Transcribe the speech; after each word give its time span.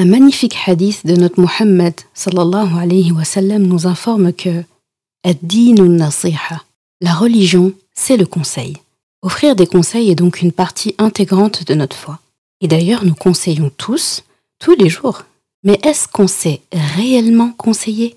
Un 0.00 0.06
magnifique 0.06 0.56
hadith 0.66 1.04
de 1.04 1.14
notre 1.14 1.38
Muhammad 1.38 1.92
sallallahu 2.14 2.78
alayhi 2.78 3.12
wa 3.12 3.58
nous 3.58 3.86
informe 3.86 4.32
que 4.32 4.64
la 7.02 7.12
religion, 7.12 7.74
c'est 7.92 8.16
le 8.16 8.24
conseil. 8.24 8.78
Offrir 9.20 9.54
des 9.54 9.66
conseils 9.66 10.10
est 10.10 10.14
donc 10.14 10.40
une 10.40 10.52
partie 10.52 10.94
intégrante 10.96 11.66
de 11.66 11.74
notre 11.74 11.96
foi. 11.96 12.18
Et 12.62 12.66
d'ailleurs, 12.66 13.04
nous 13.04 13.14
conseillons 13.14 13.70
tous, 13.76 14.24
tous 14.58 14.74
les 14.74 14.88
jours. 14.88 15.24
Mais 15.64 15.78
est-ce 15.82 16.08
qu'on 16.08 16.28
sait 16.28 16.62
réellement 16.72 17.52
conseiller 17.58 18.16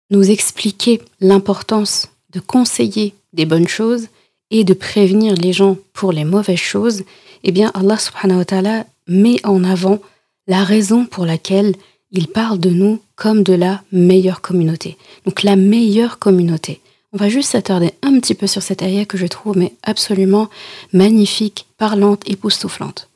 nous 0.10 0.30
expliquer 0.30 1.02
l'importance 1.22 2.10
de 2.32 2.40
conseiller 2.40 3.14
des 3.34 3.46
bonnes 3.46 3.68
choses 3.68 4.08
et 4.52 4.64
de 4.64 4.74
prévenir 4.74 5.36
les 5.36 5.54
gens 5.54 5.78
pour 5.94 6.12
les 6.12 6.26
mauvaises 6.26 6.58
choses, 6.58 7.04
eh 7.44 7.52
bien 7.52 7.72
Allah 7.74 7.98
subhanahu 7.98 8.40
wa 8.40 8.46
ta'ala 8.46 8.86
met 9.08 9.46
en 9.46 9.64
avant 9.64 10.00
la 10.48 10.64
raison 10.64 11.06
pour 11.06 11.26
laquelle 11.26 11.74
il 12.14 12.28
parle 12.28 12.60
de 12.60 12.70
nous 12.70 13.02
comme 13.16 13.44
de 13.44 13.54
la 13.54 13.84
meilleure 13.92 14.42
communauté. 14.42 14.98
Donc 15.26 15.44
la 15.44 15.56
meilleure 15.56 16.20
communauté. 16.20 16.80
On 17.12 17.18
va 17.18 17.30
juste 17.30 17.52
s'attarder 17.52 17.92
un 18.02 18.20
petit 18.20 18.36
peu 18.36 18.48
sur 18.48 18.62
cette 18.62 18.82
ayah 18.82 19.06
que 19.06 19.18
je 19.18 19.28
trouve 19.28 19.58
absolument 19.84 20.50
magnifique, 20.94 21.68
parlante, 21.78 22.28
époustouflante. 22.28 23.10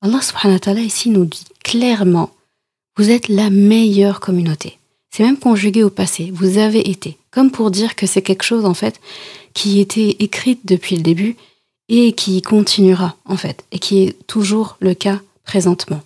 Allah 0.00 0.20
subhanahu 0.22 0.56
wa 0.56 0.60
ta'ala 0.60 0.80
ici 0.80 1.10
nous 1.10 1.24
dit 1.24 1.44
clairement, 1.62 2.30
vous 2.96 3.10
êtes 3.10 3.28
la 3.28 3.50
meilleure 3.50 4.20
communauté. 4.20 4.78
C'est 5.10 5.22
même 5.22 5.38
conjugué 5.38 5.84
au 5.84 5.90
passé, 5.90 6.32
vous 6.32 6.58
avez 6.58 6.90
été, 6.90 7.16
comme 7.30 7.52
pour 7.52 7.70
dire 7.70 7.94
que 7.94 8.06
c'est 8.06 8.22
quelque 8.22 8.42
chose 8.42 8.64
en 8.64 8.74
fait 8.74 9.00
qui 9.52 9.78
était 9.80 10.16
écrite 10.18 10.60
depuis 10.64 10.96
le 10.96 11.02
début 11.02 11.36
et 11.88 12.12
qui 12.12 12.42
continuera 12.42 13.16
en 13.24 13.36
fait, 13.36 13.64
et 13.70 13.78
qui 13.78 14.02
est 14.02 14.26
toujours 14.26 14.76
le 14.80 14.94
cas 14.94 15.20
présentement. 15.44 16.02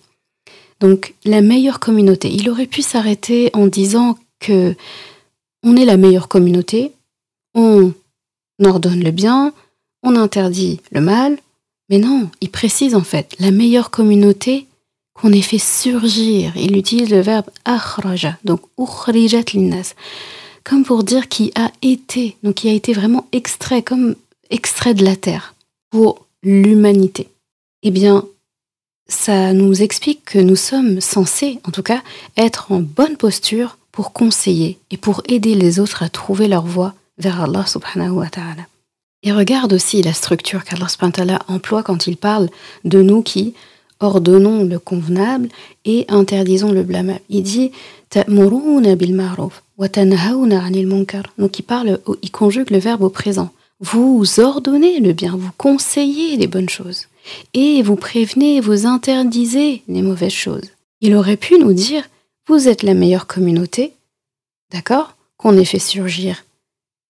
Donc 0.79 1.13
la 1.25 1.41
meilleure 1.41 1.79
communauté. 1.79 2.31
Il 2.31 2.49
aurait 2.49 2.67
pu 2.67 2.81
s'arrêter 2.81 3.49
en 3.53 3.67
disant 3.67 4.17
que 4.39 4.75
on 5.63 5.75
est 5.75 5.85
la 5.85 5.97
meilleure 5.97 6.29
communauté, 6.29 6.93
on 7.53 7.93
ordonne 8.63 9.03
le 9.03 9.11
bien, 9.11 9.53
on 10.03 10.15
interdit 10.15 10.79
le 10.91 11.01
mal, 11.01 11.37
mais 11.89 11.97
non, 11.97 12.29
il 12.39 12.49
précise 12.49 12.95
en 12.95 13.03
fait 13.03 13.35
la 13.39 13.51
meilleure 13.51 13.89
communauté 13.89 14.67
qu'on 15.13 15.33
ait 15.33 15.41
fait 15.41 15.59
surgir. 15.59 16.53
Il 16.55 16.77
utilise 16.77 17.09
le 17.09 17.19
verbe 17.19 17.49
akhraja, 17.65 18.37
donc 18.45 18.61
ukhrijat 18.77 19.43
linnas, 19.53 19.95
comme 20.63 20.85
pour 20.85 21.03
dire 21.03 21.27
qui 21.27 21.51
a 21.55 21.71
été, 21.81 22.37
donc 22.43 22.55
qui 22.55 22.69
a 22.69 22.73
été 22.73 22.93
vraiment 22.93 23.27
extrait, 23.31 23.81
comme 23.81 24.15
extrait 24.49 24.93
de 24.93 25.03
la 25.03 25.15
terre 25.15 25.55
pour 25.89 26.25
l'humanité. 26.43 27.27
Eh 27.83 27.91
bien, 27.91 28.25
ça 29.09 29.53
nous 29.53 29.81
explique 29.81 30.23
que 30.23 30.39
nous 30.39 30.55
sommes 30.55 31.01
censés, 31.01 31.59
en 31.67 31.71
tout 31.71 31.83
cas, 31.83 32.01
être 32.37 32.71
en 32.71 32.79
bonne 32.79 33.17
posture 33.17 33.77
pour 33.91 34.13
conseiller 34.13 34.77
et 34.91 34.97
pour 34.97 35.23
aider 35.27 35.55
les 35.55 35.79
autres 35.79 36.03
à 36.03 36.09
trouver 36.09 36.47
leur 36.47 36.65
voie 36.65 36.93
vers 37.17 37.41
Allah 37.41 37.65
subhanahu 37.65 38.11
wa 38.11 38.29
ta'ala. 38.29 38.67
Et 39.23 39.33
regarde 39.33 39.73
aussi 39.73 40.01
la 40.01 40.13
structure 40.13 40.63
qu'Allah 40.63 40.87
subhanahu 40.87 41.11
wa 41.11 41.25
ta'ala 41.25 41.39
emploie 41.47 41.83
quand 41.83 42.07
il 42.07 42.15
parle 42.15 42.49
de 42.85 43.01
nous 43.01 43.21
qui 43.21 43.55
ordonnons 43.99 44.63
le 44.63 44.79
convenable 44.79 45.49
et 45.83 46.05
interdisons 46.07 46.71
le 46.71 46.83
blâmable. 46.83 47.19
Il 47.29 47.43
dit 47.43 47.71
bil 48.15 49.15
ma'ruf 49.15 49.63
wa 49.77 49.87
'anil 49.93 50.87
munkar. 50.87 51.23
Donc 51.37 51.59
il 51.59 51.63
parle 51.63 51.99
il 52.21 52.31
conjugue 52.31 52.69
le 52.69 52.77
verbe 52.77 53.03
au 53.03 53.09
présent. 53.09 53.49
Vous 53.81 54.39
ordonnez 54.39 54.99
le 54.99 55.13
bien, 55.13 55.35
vous 55.35 55.51
conseillez 55.57 56.37
les 56.37 56.47
bonnes 56.47 56.69
choses 56.69 57.08
et 57.53 57.81
vous 57.81 57.95
prévenez, 57.95 58.59
vous 58.59 58.85
interdisez 58.85 59.83
les 59.87 60.01
mauvaises 60.01 60.31
choses. 60.31 60.69
Il 61.01 61.15
aurait 61.15 61.37
pu 61.37 61.57
nous 61.57 61.73
dire, 61.73 62.07
vous 62.47 62.67
êtes 62.67 62.83
la 62.83 62.93
meilleure 62.93 63.27
communauté, 63.27 63.93
d'accord, 64.71 65.15
qu'on 65.37 65.57
ait 65.57 65.65
fait 65.65 65.79
surgir 65.79 66.43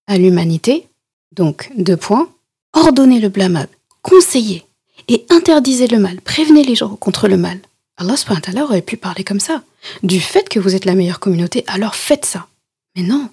à 0.08 0.18
l'humanité. 0.18 0.88
Donc, 1.32 1.72
deux 1.78 1.98
points, 1.98 2.30
ordonnez 2.74 3.20
le 3.20 3.30
blâmable, 3.30 3.70
conseillez 4.02 4.66
et 5.08 5.26
interdisez 5.30 5.88
le 5.88 6.00
mal, 6.00 6.22
prévenez 6.22 6.64
les 6.64 6.76
gens 6.76 6.96
contre 6.96 7.28
le 7.28 7.38
mal. 7.38 7.60
Allah 7.98 8.16
aurait 8.64 8.82
pu 8.82 8.96
parler 8.96 9.24
comme 9.24 9.42
ça. 9.42 9.62
Du 10.04 10.22
fait 10.22 10.48
que 10.48 10.60
vous 10.60 10.76
êtes 10.76 10.86
la 10.86 10.96
meilleure 10.96 11.20
communauté, 11.20 11.66
alors 11.68 11.96
faites 11.96 12.26
ça. 12.26 12.48
Mais 12.96 13.04
non, 13.04 13.30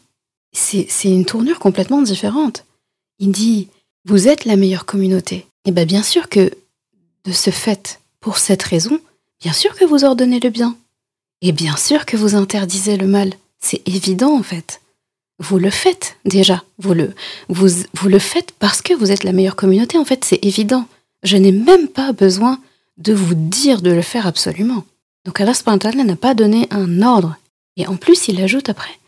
c'est 0.52 0.88
une 1.04 1.24
tournure 1.24 1.58
complètement 1.58 2.02
différente. 2.02 2.64
Il 3.18 3.30
dit, 3.30 3.68
vous 4.04 4.28
êtes 4.28 4.44
la 4.44 4.56
meilleure 4.56 4.84
communauté. 4.84 5.36
Et 5.36 5.70
eh 5.70 5.72
bien 5.72 5.84
bien 5.84 6.02
sûr 6.02 6.28
que, 6.28 6.50
de 7.26 7.32
ce 7.32 7.50
fait, 7.50 8.00
pour 8.20 8.38
cette 8.38 8.62
raison, 8.62 9.00
bien 9.40 9.52
sûr 9.52 9.74
que 9.74 9.84
vous 9.84 10.04
ordonnez 10.04 10.40
le 10.40 10.50
bien. 10.50 10.76
Et 11.42 11.52
bien 11.52 11.76
sûr 11.76 12.06
que 12.06 12.16
vous 12.16 12.34
interdisez 12.34 12.96
le 12.96 13.06
mal. 13.06 13.34
C'est 13.60 13.86
évident 13.86 14.36
en 14.36 14.42
fait. 14.42 14.80
Vous 15.38 15.58
le 15.58 15.70
faites 15.70 16.16
déjà. 16.24 16.64
Vous 16.78 16.94
le, 16.94 17.14
vous, 17.48 17.68
vous 17.94 18.08
le 18.08 18.18
faites 18.18 18.52
parce 18.52 18.80
que 18.80 18.94
vous 18.94 19.12
êtes 19.12 19.24
la 19.24 19.32
meilleure 19.32 19.56
communauté. 19.56 19.98
En 19.98 20.04
fait, 20.04 20.24
c'est 20.24 20.44
évident. 20.44 20.86
Je 21.22 21.36
n'ai 21.36 21.52
même 21.52 21.88
pas 21.88 22.12
besoin 22.12 22.58
de 22.96 23.12
vous 23.12 23.34
dire 23.34 23.82
de 23.82 23.90
le 23.90 24.02
faire 24.02 24.26
absolument. 24.26 24.84
Donc 25.24 25.40
Allah 25.40 25.52
n'a 26.04 26.16
pas 26.16 26.34
donné 26.34 26.68
un 26.70 27.02
ordre. 27.02 27.36
Et 27.76 27.86
en 27.86 27.96
plus, 27.96 28.28
il 28.28 28.40
ajoute 28.40 28.70
après 28.70 28.98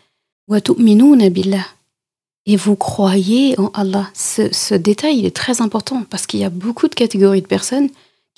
Et 2.46 2.56
vous 2.56 2.76
croyez 2.76 3.58
en 3.58 3.68
Allah. 3.68 4.10
Ce, 4.14 4.52
ce 4.52 4.74
détail 4.74 5.18
il 5.18 5.26
est 5.26 5.36
très 5.36 5.62
important 5.62 6.04
parce 6.10 6.26
qu'il 6.26 6.40
y 6.40 6.44
a 6.44 6.50
beaucoup 6.50 6.88
de 6.88 6.94
catégories 6.94 7.42
de 7.42 7.46
personnes 7.46 7.88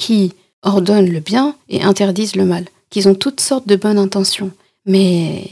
qui 0.00 0.32
ordonnent 0.62 1.12
le 1.12 1.20
bien 1.20 1.54
et 1.68 1.82
interdisent 1.82 2.34
le 2.34 2.46
mal, 2.46 2.64
qui 2.88 3.06
ont 3.06 3.14
toutes 3.14 3.40
sortes 3.40 3.68
de 3.68 3.76
bonnes 3.76 3.98
intentions. 3.98 4.50
Mais, 4.86 5.46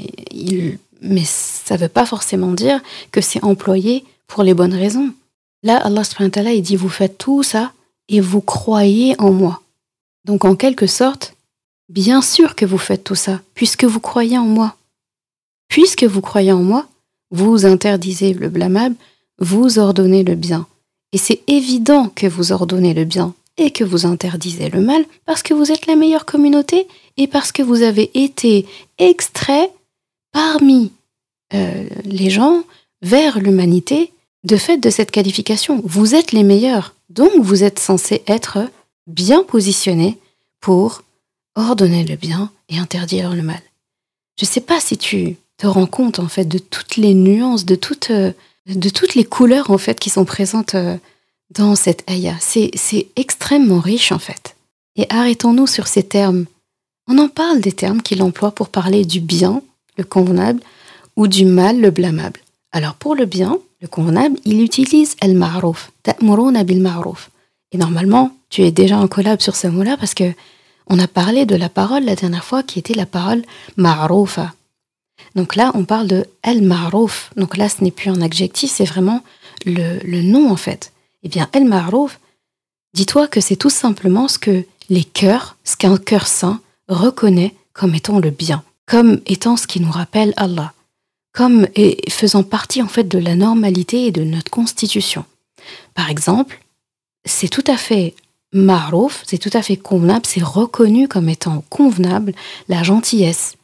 mais 1.02 1.24
ça 1.24 1.74
ne 1.74 1.80
veut 1.82 1.88
pas 1.88 2.06
forcément 2.06 2.52
dire 2.52 2.80
que 3.12 3.20
c'est 3.20 3.44
employé 3.44 4.04
pour 4.26 4.42
les 4.42 4.54
bonnes 4.54 4.74
raisons. 4.74 5.12
Là, 5.62 5.76
Allah 5.76 6.02
il 6.54 6.62
dit 6.62 6.76
Vous 6.76 6.88
faites 6.88 7.18
tout 7.18 7.42
ça 7.42 7.72
et 8.08 8.20
vous 8.20 8.40
croyez 8.40 9.14
en 9.20 9.30
moi. 9.30 9.60
Donc, 10.24 10.46
en 10.46 10.56
quelque 10.56 10.86
sorte, 10.86 11.34
bien 11.90 12.22
sûr 12.22 12.54
que 12.54 12.64
vous 12.64 12.78
faites 12.78 13.04
tout 13.04 13.14
ça, 13.14 13.40
puisque 13.54 13.84
vous 13.84 14.00
croyez 14.00 14.38
en 14.38 14.46
moi. 14.46 14.76
Puisque 15.68 16.04
vous 16.04 16.22
croyez 16.22 16.52
en 16.52 16.62
moi, 16.62 16.86
vous 17.30 17.66
interdisez 17.66 18.32
le 18.32 18.48
blâmable, 18.48 18.96
vous 19.38 19.78
ordonnez 19.78 20.24
le 20.24 20.36
bien. 20.36 20.66
Et 21.12 21.18
c'est 21.18 21.42
évident 21.46 22.10
que 22.14 22.26
vous 22.26 22.52
ordonnez 22.52 22.94
le 22.94 23.04
bien 23.04 23.34
et 23.58 23.72
que 23.72 23.84
vous 23.84 24.06
interdisez 24.06 24.70
le 24.70 24.80
mal 24.80 25.04
parce 25.26 25.42
que 25.42 25.52
vous 25.52 25.70
êtes 25.70 25.86
la 25.86 25.96
meilleure 25.96 26.24
communauté 26.24 26.86
et 27.16 27.26
parce 27.26 27.52
que 27.52 27.62
vous 27.62 27.82
avez 27.82 28.10
été 28.14 28.66
extrait 28.98 29.70
parmi 30.32 30.92
euh, 31.52 31.84
les 32.04 32.30
gens 32.30 32.62
vers 33.02 33.38
l'humanité 33.38 34.12
de 34.44 34.56
fait 34.56 34.78
de 34.78 34.90
cette 34.90 35.10
qualification. 35.10 35.82
Vous 35.84 36.14
êtes 36.14 36.32
les 36.32 36.44
meilleurs, 36.44 36.94
donc 37.10 37.32
vous 37.40 37.64
êtes 37.64 37.78
censés 37.78 38.22
être 38.26 38.70
bien 39.06 39.42
positionnés 39.42 40.18
pour 40.60 41.02
ordonner 41.56 42.04
le 42.04 42.16
bien 42.16 42.50
et 42.68 42.78
interdire 42.78 43.34
le 43.34 43.42
mal. 43.42 43.60
Je 44.38 44.44
ne 44.44 44.48
sais 44.48 44.60
pas 44.60 44.80
si 44.80 44.96
tu 44.96 45.36
te 45.56 45.66
rends 45.66 45.86
compte 45.86 46.20
en 46.20 46.28
fait 46.28 46.44
de 46.44 46.58
toutes 46.58 46.96
les 46.96 47.14
nuances, 47.14 47.64
de 47.64 47.74
toutes, 47.74 48.10
euh, 48.10 48.32
de 48.66 48.88
toutes 48.88 49.16
les 49.16 49.24
couleurs 49.24 49.70
en 49.70 49.78
fait 49.78 49.98
qui 49.98 50.10
sont 50.10 50.24
présentes 50.24 50.76
euh, 50.76 50.96
dans 51.50 51.74
cette 51.74 52.08
ayah. 52.10 52.36
C'est 52.40 53.08
extrêmement 53.16 53.80
riche 53.80 54.12
en 54.12 54.18
fait. 54.18 54.56
Et 54.96 55.06
arrêtons-nous 55.10 55.66
sur 55.66 55.86
ces 55.86 56.02
termes. 56.02 56.46
On 57.06 57.18
en 57.18 57.28
parle 57.28 57.60
des 57.60 57.72
termes 57.72 58.02
qu'il 58.02 58.22
emploie 58.22 58.50
pour 58.50 58.68
parler 58.68 59.04
du 59.04 59.20
bien, 59.20 59.62
le 59.96 60.04
convenable, 60.04 60.60
ou 61.16 61.26
du 61.26 61.44
mal, 61.44 61.80
le 61.80 61.90
blâmable. 61.90 62.40
Alors 62.72 62.94
pour 62.94 63.14
le 63.14 63.24
bien, 63.24 63.58
le 63.80 63.88
convenable, 63.88 64.38
il 64.44 64.60
utilise 64.60 65.16
bil 65.22 65.36
ma'rouf. 65.36 65.90
Et 67.72 67.78
normalement, 67.78 68.32
tu 68.50 68.62
es 68.62 68.70
déjà 68.70 68.98
en 68.98 69.08
collab 69.08 69.40
sur 69.40 69.56
ce 69.56 69.68
mot-là 69.68 69.96
parce 69.96 70.14
que 70.14 70.32
on 70.86 70.98
a 70.98 71.06
parlé 71.06 71.44
de 71.44 71.54
la 71.54 71.68
parole 71.68 72.04
la 72.04 72.16
dernière 72.16 72.44
fois 72.44 72.62
qui 72.62 72.78
était 72.78 72.94
la 72.94 73.06
parole 73.06 73.42
ma'roufa. 73.76 74.54
Donc 75.34 75.54
là, 75.54 75.70
on 75.74 75.84
parle 75.84 76.08
de 76.08 76.26
el-ma'rouf. 76.42 77.30
Donc 77.36 77.56
là, 77.56 77.68
ce 77.68 77.84
n'est 77.84 77.90
plus 77.90 78.10
un 78.10 78.22
adjectif, 78.22 78.70
c'est 78.70 78.84
vraiment 78.84 79.22
le 79.66 80.22
nom 80.22 80.50
en 80.50 80.56
fait. 80.56 80.92
Eh 81.22 81.28
bien, 81.28 81.48
El 81.52 81.64
Ma'rouf, 81.64 82.20
dis-toi 82.94 83.28
que 83.28 83.40
c'est 83.40 83.56
tout 83.56 83.70
simplement 83.70 84.28
ce 84.28 84.38
que 84.38 84.64
les 84.88 85.04
cœurs, 85.04 85.56
ce 85.64 85.76
qu'un 85.76 85.96
cœur 85.96 86.26
saint 86.26 86.60
reconnaît 86.88 87.54
comme 87.72 87.94
étant 87.94 88.18
le 88.18 88.30
bien, 88.30 88.62
comme 88.86 89.20
étant 89.26 89.56
ce 89.56 89.66
qui 89.66 89.80
nous 89.80 89.90
rappelle 89.90 90.32
Allah, 90.36 90.72
comme 91.32 91.66
faisant 92.08 92.42
partie 92.42 92.82
en 92.82 92.88
fait 92.88 93.04
de 93.04 93.18
la 93.18 93.36
normalité 93.36 94.06
et 94.06 94.12
de 94.12 94.24
notre 94.24 94.50
constitution. 94.50 95.24
Par 95.94 96.10
exemple, 96.10 96.60
c'est 97.24 97.48
tout 97.48 97.64
à 97.66 97.76
fait 97.76 98.14
Ma'rouf, 98.52 99.22
c'est 99.26 99.38
tout 99.38 99.50
à 99.52 99.60
fait 99.60 99.76
convenable, 99.76 100.24
c'est 100.26 100.42
reconnu 100.42 101.06
comme 101.06 101.28
étant 101.28 101.62
convenable 101.68 102.32
la 102.68 102.82
gentillesse, 102.82 103.56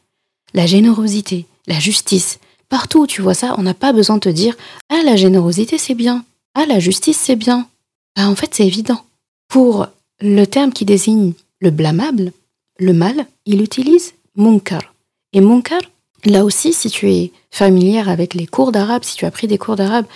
la 0.52 0.66
générosité, 0.66 1.46
la 1.66 1.80
justice. 1.80 2.38
Partout 2.68 3.02
où 3.02 3.06
tu 3.06 3.22
vois 3.22 3.34
ça, 3.34 3.54
on 3.56 3.62
n'a 3.62 3.74
pas 3.74 3.92
besoin 3.92 4.16
de 4.16 4.20
te 4.20 4.28
dire 4.28 4.56
Ah, 4.90 5.00
la 5.04 5.16
générosité, 5.16 5.78
c'est 5.78 5.94
bien. 5.94 6.24
Ah, 6.54 6.66
la 6.66 6.78
justice, 6.78 7.18
c'est 7.18 7.36
bien. 7.36 7.68
Ah, 8.16 8.28
en 8.28 8.36
fait, 8.36 8.54
c'est 8.54 8.66
évident. 8.66 9.00
Pour 9.48 9.88
le 10.20 10.44
terme 10.44 10.72
qui 10.72 10.84
désigne 10.84 11.32
le 11.60 11.70
blâmable, 11.70 12.32
le 12.78 12.92
mal, 12.92 13.26
il 13.46 13.60
utilise 13.60 14.14
munkar. 14.36 14.94
Et 15.32 15.40
munkar, 15.40 15.80
là 16.24 16.44
aussi, 16.44 16.72
si 16.72 16.90
tu 16.90 17.10
es 17.10 17.32
familière 17.50 18.08
avec 18.08 18.34
les 18.34 18.46
cours 18.46 18.72
d'arabe, 18.72 19.04
si 19.04 19.16
tu 19.16 19.24
as 19.24 19.30
pris 19.30 19.46
des 19.46 19.58
cours 19.58 19.76
d'arabe 19.76 20.06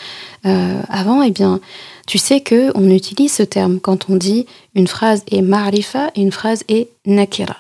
euh, 0.47 0.81
avant, 0.89 1.23
eh 1.23 1.31
bien, 1.31 1.61
tu 2.07 2.19
sais 2.19 2.41
que 2.41 2.71
on 2.75 2.89
utilise 2.91 3.33
ce 3.33 3.43
terme 3.43 3.81
quand 3.81 4.09
on 4.09 4.17
dit 4.17 4.47
une 4.75 4.87
phrase 4.87 5.23
est 5.31 5.43
ma'rifa 5.43 6.11
et 6.15 6.23
une 6.23 6.33
phrase 6.33 6.65
est 6.69 6.89
nakira. 7.05 7.57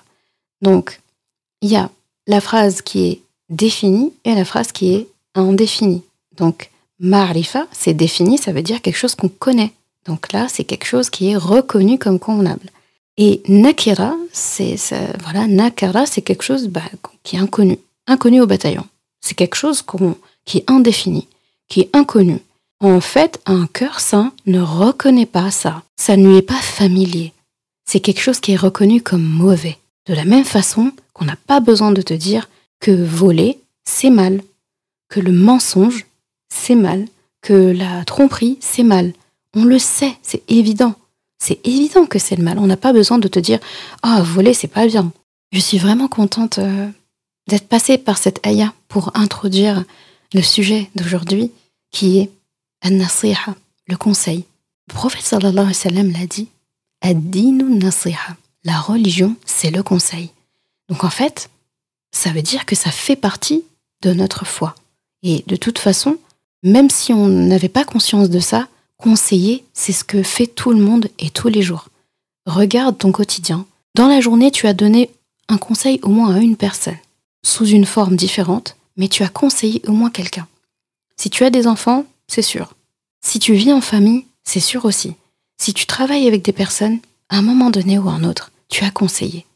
Donc, 0.62 1.00
il 1.62 1.70
y 1.70 1.76
a 1.76 1.90
la 2.26 2.40
phrase 2.40 2.82
qui 2.82 3.08
est 3.08 3.20
définie 3.50 4.12
et 4.24 4.34
la 4.34 4.44
phrase 4.44 4.72
qui 4.72 4.94
est 4.94 5.08
indéfinie. 5.34 6.02
Donc, 6.36 6.70
Ma'rifa, 7.00 7.66
c'est 7.72 7.94
défini, 7.94 8.38
ça 8.38 8.52
veut 8.52 8.62
dire 8.62 8.82
quelque 8.82 8.96
chose 8.96 9.14
qu'on 9.14 9.28
connaît. 9.28 9.72
Donc 10.06 10.32
là, 10.32 10.46
c'est 10.48 10.64
quelque 10.64 10.86
chose 10.86 11.10
qui 11.10 11.30
est 11.30 11.36
reconnu 11.36 11.98
comme 11.98 12.18
convenable. 12.18 12.70
Et 13.16 13.42
nakira, 13.48 14.14
c'est 14.32 14.76
voilà, 15.22 15.46
nakara, 15.46 16.06
c'est 16.06 16.22
quelque 16.22 16.44
chose 16.44 16.68
bah, 16.68 16.82
qui 17.22 17.36
est 17.36 17.40
inconnu, 17.40 17.78
inconnu 18.06 18.40
au 18.40 18.46
bataillon. 18.46 18.86
C'est 19.20 19.34
quelque 19.34 19.56
chose 19.56 19.84
qui 20.44 20.58
est 20.58 20.70
indéfini, 20.70 21.26
qui 21.68 21.80
est 21.80 21.90
inconnu. 21.94 22.38
En 22.80 23.00
fait, 23.00 23.40
un 23.46 23.66
cœur 23.66 23.98
saint 23.98 24.32
ne 24.46 24.60
reconnaît 24.60 25.26
pas 25.26 25.50
ça. 25.50 25.82
Ça 25.96 26.16
ne 26.16 26.28
lui 26.28 26.36
est 26.36 26.42
pas 26.42 26.54
familier. 26.54 27.32
C'est 27.84 28.00
quelque 28.00 28.20
chose 28.20 28.38
qui 28.38 28.52
est 28.52 28.56
reconnu 28.56 29.02
comme 29.02 29.24
mauvais. 29.24 29.78
De 30.06 30.14
la 30.14 30.24
même 30.24 30.44
façon 30.44 30.92
qu'on 31.12 31.24
n'a 31.24 31.36
pas 31.46 31.60
besoin 31.60 31.90
de 31.90 32.02
te 32.02 32.14
dire 32.14 32.48
que 32.80 32.92
voler, 32.92 33.58
c'est 33.84 34.10
mal, 34.10 34.42
que 35.08 35.18
le 35.18 35.32
mensonge, 35.32 36.06
c'est 36.58 36.74
mal, 36.74 37.06
que 37.40 37.52
la 37.52 38.04
tromperie, 38.04 38.58
c'est 38.60 38.82
mal. 38.82 39.12
On 39.54 39.64
le 39.64 39.78
sait, 39.78 40.16
c'est 40.22 40.42
évident. 40.48 40.94
C'est 41.38 41.66
évident 41.66 42.04
que 42.06 42.18
c'est 42.18 42.36
le 42.36 42.42
mal. 42.42 42.58
On 42.58 42.66
n'a 42.66 42.76
pas 42.76 42.92
besoin 42.92 43.18
de 43.18 43.28
te 43.28 43.38
dire 43.38 43.60
Ah, 44.02 44.22
voler, 44.22 44.54
c'est 44.54 44.68
pas 44.68 44.86
bien. 44.86 45.12
Je 45.52 45.60
suis 45.60 45.78
vraiment 45.78 46.08
contente 46.08 46.58
euh, 46.58 46.88
d'être 47.46 47.68
passée 47.68 47.96
par 47.96 48.18
cette 48.18 48.44
ayah 48.46 48.74
pour 48.88 49.12
introduire 49.14 49.84
le 50.34 50.42
sujet 50.42 50.90
d'aujourd'hui 50.94 51.52
qui 51.90 52.18
est 52.18 52.30
An-Nasiha, 52.84 53.54
le 53.86 53.96
conseil. 53.96 54.44
Le 54.88 54.94
prophète 54.94 55.22
sallallahu 55.22 55.58
alayhi 55.58 55.68
wa 55.68 55.74
sallam 55.74 56.12
l'a 56.12 56.26
dit 56.26 56.48
Ad-dinu. 57.00 57.80
La 58.64 58.80
religion, 58.80 59.36
c'est 59.46 59.70
le 59.70 59.82
conseil. 59.82 60.30
Donc 60.88 61.04
en 61.04 61.10
fait, 61.10 61.48
ça 62.10 62.30
veut 62.30 62.42
dire 62.42 62.66
que 62.66 62.74
ça 62.74 62.90
fait 62.90 63.16
partie 63.16 63.64
de 64.02 64.12
notre 64.12 64.44
foi. 64.44 64.74
Et 65.22 65.44
de 65.46 65.56
toute 65.56 65.78
façon, 65.78 66.18
même 66.62 66.90
si 66.90 67.12
on 67.12 67.28
n'avait 67.28 67.68
pas 67.68 67.84
conscience 67.84 68.30
de 68.30 68.40
ça, 68.40 68.68
conseiller, 68.96 69.64
c'est 69.72 69.92
ce 69.92 70.04
que 70.04 70.22
fait 70.22 70.46
tout 70.46 70.70
le 70.70 70.80
monde 70.80 71.08
et 71.18 71.30
tous 71.30 71.48
les 71.48 71.62
jours. 71.62 71.88
Regarde 72.46 72.98
ton 72.98 73.12
quotidien. 73.12 73.66
Dans 73.94 74.08
la 74.08 74.20
journée, 74.20 74.50
tu 74.50 74.66
as 74.66 74.74
donné 74.74 75.10
un 75.48 75.58
conseil 75.58 76.00
au 76.02 76.08
moins 76.08 76.34
à 76.34 76.40
une 76.40 76.56
personne, 76.56 76.96
sous 77.44 77.66
une 77.66 77.86
forme 77.86 78.16
différente, 78.16 78.76
mais 78.96 79.08
tu 79.08 79.22
as 79.22 79.28
conseillé 79.28 79.82
au 79.86 79.92
moins 79.92 80.10
quelqu'un. 80.10 80.46
Si 81.16 81.30
tu 81.30 81.44
as 81.44 81.50
des 81.50 81.66
enfants, 81.66 82.04
c'est 82.26 82.42
sûr. 82.42 82.74
Si 83.24 83.38
tu 83.38 83.54
vis 83.54 83.72
en 83.72 83.80
famille, 83.80 84.26
c'est 84.44 84.60
sûr 84.60 84.84
aussi. 84.84 85.14
Si 85.60 85.74
tu 85.74 85.86
travailles 85.86 86.28
avec 86.28 86.42
des 86.42 86.52
personnes, 86.52 86.98
à 87.28 87.38
un 87.38 87.42
moment 87.42 87.70
donné 87.70 87.98
ou 87.98 88.08
à 88.08 88.12
un 88.12 88.24
autre, 88.24 88.52
tu 88.68 88.84
as 88.84 88.90
conseillé. 88.90 89.46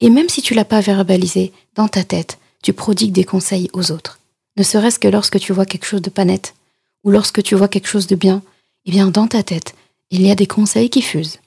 Et 0.00 0.10
même 0.10 0.28
si 0.28 0.40
tu 0.40 0.54
l'as 0.54 0.64
pas 0.64 0.80
verbalisé, 0.80 1.52
dans 1.74 1.88
ta 1.88 2.04
tête, 2.04 2.38
tu 2.62 2.72
prodigues 2.72 3.12
des 3.12 3.24
conseils 3.24 3.70
aux 3.72 3.90
autres 3.90 4.19
ne 4.60 4.64
serait-ce 4.64 4.98
que 4.98 5.08
lorsque 5.08 5.40
tu 5.40 5.54
vois 5.54 5.64
quelque 5.64 5.86
chose 5.86 6.02
de 6.02 6.10
pas 6.10 6.26
net, 6.26 6.54
ou 7.02 7.10
lorsque 7.10 7.42
tu 7.42 7.54
vois 7.54 7.68
quelque 7.68 7.88
chose 7.88 8.06
de 8.06 8.14
bien, 8.14 8.42
eh 8.84 8.90
bien 8.90 9.06
dans 9.06 9.26
ta 9.26 9.42
tête, 9.42 9.74
il 10.10 10.20
y 10.20 10.30
a 10.30 10.34
des 10.34 10.46
conseils 10.46 10.90
qui 10.90 11.00
fusent. 11.00 11.38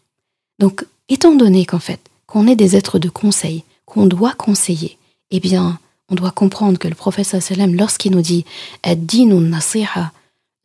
Donc 0.57 0.83
étant 1.09 1.35
donné 1.35 1.63
qu'en 1.67 1.79
fait, 1.79 1.99
qu'on 2.25 2.47
est 2.47 2.55
des 2.55 2.75
êtres 2.75 2.97
de 2.97 3.09
conseil, 3.09 3.63
qu'on 3.85 4.07
doit 4.07 4.33
conseiller, 4.33 4.97
eh 5.29 5.39
bien, 5.39 5.77
on 6.09 6.15
doit 6.15 6.31
comprendre 6.31 6.79
que 6.79 6.87
le 6.87 6.95
prophète 6.95 7.27
sallam, 7.39 7.75
lorsqu'il 7.75 8.13
nous 8.13 8.21
dit 8.21 8.45
Ad-dinu 8.81 9.35
nasiha, 9.35 10.11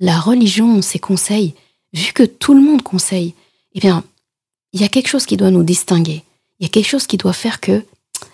la 0.01 0.19
religion, 0.19 0.81
c'est 0.81 0.99
conseil, 0.99 1.55
vu 1.93 2.15
que 2.15 2.23
tout 2.23 2.55
le 2.55 2.63
monde 2.63 2.83
conseille, 2.83 3.35
eh 3.75 3.81
bien, 3.81 4.05
il 4.73 4.81
y 4.81 4.85
a 4.85 4.89
quelque 4.89 5.09
chose 5.09 5.27
qui 5.27 5.37
doit 5.37 5.51
nous 5.51 5.65
distinguer. 5.65 6.25
Il 6.61 6.65
y 6.65 6.67
a 6.67 6.71
quelque 6.71 6.89
chose 6.89 7.07
qui 7.07 7.19
doit 7.19 7.35
faire 7.35 7.61
que 7.61 7.85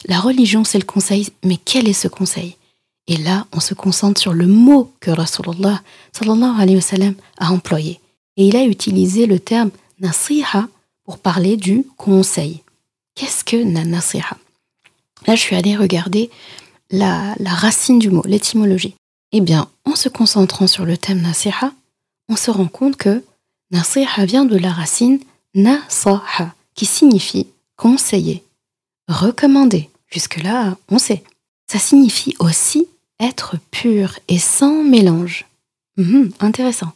la 0.06 0.20
religion, 0.20 0.62
c'est 0.62 0.78
le 0.78 0.84
conseil, 0.84 1.30
mais 1.44 1.56
quel 1.56 1.88
est 1.88 1.92
ce 1.94 2.06
conseil? 2.06 2.56
Et 3.06 3.16
là, 3.16 3.46
on 3.52 3.60
se 3.60 3.74
concentre 3.74 4.20
sur 4.20 4.32
le 4.32 4.46
mot 4.46 4.92
que 5.00 5.10
Rasulullah 5.10 5.82
sallallahu 6.12 6.60
alayhi 6.60 6.76
wa 6.76 7.10
a 7.38 7.52
employé. 7.52 8.00
Et 8.36 8.48
il 8.48 8.56
a 8.56 8.64
utilisé 8.64 9.26
le 9.26 9.38
terme 9.38 9.70
nasiha 10.00 10.68
pour 11.04 11.18
parler 11.18 11.56
du 11.56 11.84
conseil. 11.96 12.62
Qu'est-ce 13.14 13.44
que 13.44 13.62
na 13.62 13.84
nasiha? 13.84 14.36
Là, 15.26 15.34
je 15.34 15.40
suis 15.40 15.56
allée 15.56 15.76
regarder 15.76 16.30
la, 16.90 17.34
la 17.38 17.54
racine 17.54 17.98
du 17.98 18.10
mot, 18.10 18.22
l'étymologie. 18.24 18.94
Eh 19.32 19.40
bien, 19.40 19.68
en 19.84 19.96
se 19.96 20.08
concentrant 20.08 20.66
sur 20.66 20.84
le 20.84 20.96
thème 20.96 21.20
nasiha, 21.20 21.72
on 22.28 22.36
se 22.36 22.50
rend 22.50 22.68
compte 22.68 22.96
que 22.96 23.22
nasiha 23.70 24.24
vient 24.24 24.44
de 24.44 24.56
la 24.56 24.72
racine 24.72 25.20
nasaha, 25.54 26.54
qui 26.74 26.86
signifie 26.86 27.48
conseiller, 27.76 28.42
recommander. 29.08 29.90
Jusque-là, 30.08 30.76
on 30.88 30.98
sait. 30.98 31.22
Ça 31.70 31.78
signifie 31.78 32.34
aussi 32.38 32.86
être 33.20 33.56
pur 33.70 34.18
et 34.28 34.38
sans 34.38 34.82
mélange. 34.82 35.46
Mhm, 35.96 36.32
intéressant. 36.40 36.92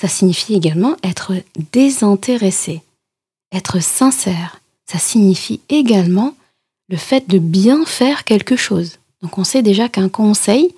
Ça 0.00 0.08
signifie 0.08 0.54
également 0.54 0.96
être 1.02 1.32
désintéressé, 1.72 2.82
être 3.52 3.80
sincère. 3.80 4.60
Ça 4.86 4.98
signifie 4.98 5.60
également 5.68 6.34
le 6.88 6.96
fait 6.96 7.28
de 7.28 7.38
bien 7.38 7.84
faire 7.84 8.24
quelque 8.24 8.56
chose. 8.56 8.98
Donc 9.22 9.38
on 9.38 9.44
sait 9.44 9.62
déjà 9.62 9.88
qu'un 9.88 10.08
conseil, 10.08 10.74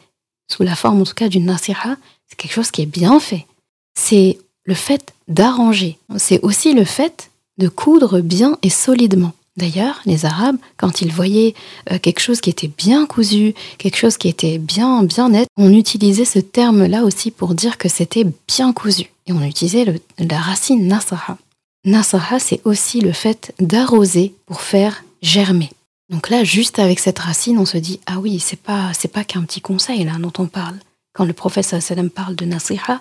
sous 0.50 0.62
la 0.62 0.76
forme 0.76 1.00
en 1.00 1.04
tout 1.04 1.14
cas 1.14 1.28
d'une 1.28 1.46
nasiha, 1.46 1.96
c'est 2.28 2.36
quelque 2.36 2.52
chose 2.52 2.70
qui 2.70 2.82
est 2.82 2.86
bien 2.86 3.18
fait. 3.18 3.46
C'est 3.94 4.38
le 4.64 4.74
fait 4.74 5.14
d'arranger. 5.28 5.98
C'est 6.18 6.40
aussi 6.42 6.74
le 6.74 6.84
fait 6.84 7.30
de 7.58 7.68
coudre 7.68 8.20
bien 8.20 8.58
et 8.62 8.70
solidement. 8.70 9.32
D'ailleurs, 9.56 10.00
les 10.04 10.26
Arabes, 10.26 10.58
quand 10.76 11.00
ils 11.00 11.10
voyaient 11.10 11.54
euh, 11.90 11.98
quelque 11.98 12.20
chose 12.20 12.40
qui 12.40 12.50
était 12.50 12.68
bien 12.68 13.06
cousu, 13.06 13.54
quelque 13.78 13.96
chose 13.96 14.18
qui 14.18 14.28
était 14.28 14.58
bien 14.58 15.02
bien 15.02 15.30
net, 15.30 15.48
on 15.56 15.72
utilisait 15.72 16.26
ce 16.26 16.38
terme-là 16.38 17.04
aussi 17.04 17.30
pour 17.30 17.54
dire 17.54 17.78
que 17.78 17.88
c'était 17.88 18.26
bien 18.46 18.72
cousu. 18.74 19.10
Et 19.26 19.32
on 19.32 19.42
utilisait 19.42 19.86
la 20.18 20.38
racine 20.38 20.86
nasaha. 20.86 21.38
Nasaha, 21.84 22.38
c'est 22.38 22.60
aussi 22.64 23.00
le 23.00 23.12
fait 23.12 23.54
d'arroser 23.58 24.34
pour 24.44 24.60
faire 24.60 25.04
germer. 25.22 25.70
Donc 26.10 26.28
là, 26.28 26.44
juste 26.44 26.78
avec 26.78 26.98
cette 26.98 27.18
racine, 27.18 27.58
on 27.58 27.64
se 27.64 27.78
dit 27.78 28.00
ah 28.06 28.18
oui, 28.18 28.38
c'est 28.38 28.60
pas 28.60 28.92
pas 29.12 29.24
qu'un 29.24 29.42
petit 29.42 29.60
conseil 29.60 30.04
là 30.04 30.18
dont 30.18 30.32
on 30.38 30.46
parle. 30.46 30.78
Quand 31.14 31.24
le 31.24 31.32
prophète 31.32 31.64
sallam 31.64 32.10
parle 32.10 32.36
de 32.36 32.44
nasiha, 32.44 33.00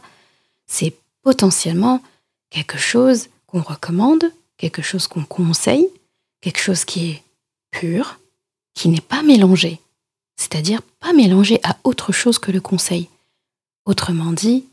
c'est 0.67 0.95
potentiellement 1.21 2.01
quelque 2.49 2.77
chose 2.77 3.27
qu'on 3.45 3.61
recommande, 3.61 4.31
quelque 4.57 4.81
chose 4.81 5.07
qu'on 5.07 5.23
conseille, 5.23 5.89
quelque 6.45 6.61
chose 6.61 6.85
qui 6.85 7.09
est 7.09 7.23
pur, 7.71 8.19
qui 8.75 8.89
n'est 8.89 9.01
pas 9.01 9.23
mélangé, 9.23 9.79
c'est-à-dire 10.37 10.83
pas 10.99 11.11
mélangé 11.11 11.59
à 11.63 11.75
autre 11.83 12.11
chose 12.11 12.37
que 12.37 12.51
le 12.51 12.61
conseil. 12.61 13.09
Autrement 13.85 14.31
dit, 14.31 14.63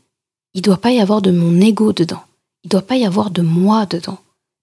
il 0.53 0.59
ne 0.59 0.65
doit 0.65 0.77
pas 0.77 0.91
y 0.91 0.99
avoir 0.99 1.23
de 1.23 1.31
mon 1.31 1.59
ego 1.61 1.91
dedans, 1.91 2.21
il 2.63 2.67
ne 2.67 2.69
doit 2.69 2.83
pas 2.83 2.97
y 2.97 3.07
avoir 3.07 3.31
de 3.31 3.41
moi 3.41 3.87
dedans. 3.87 4.19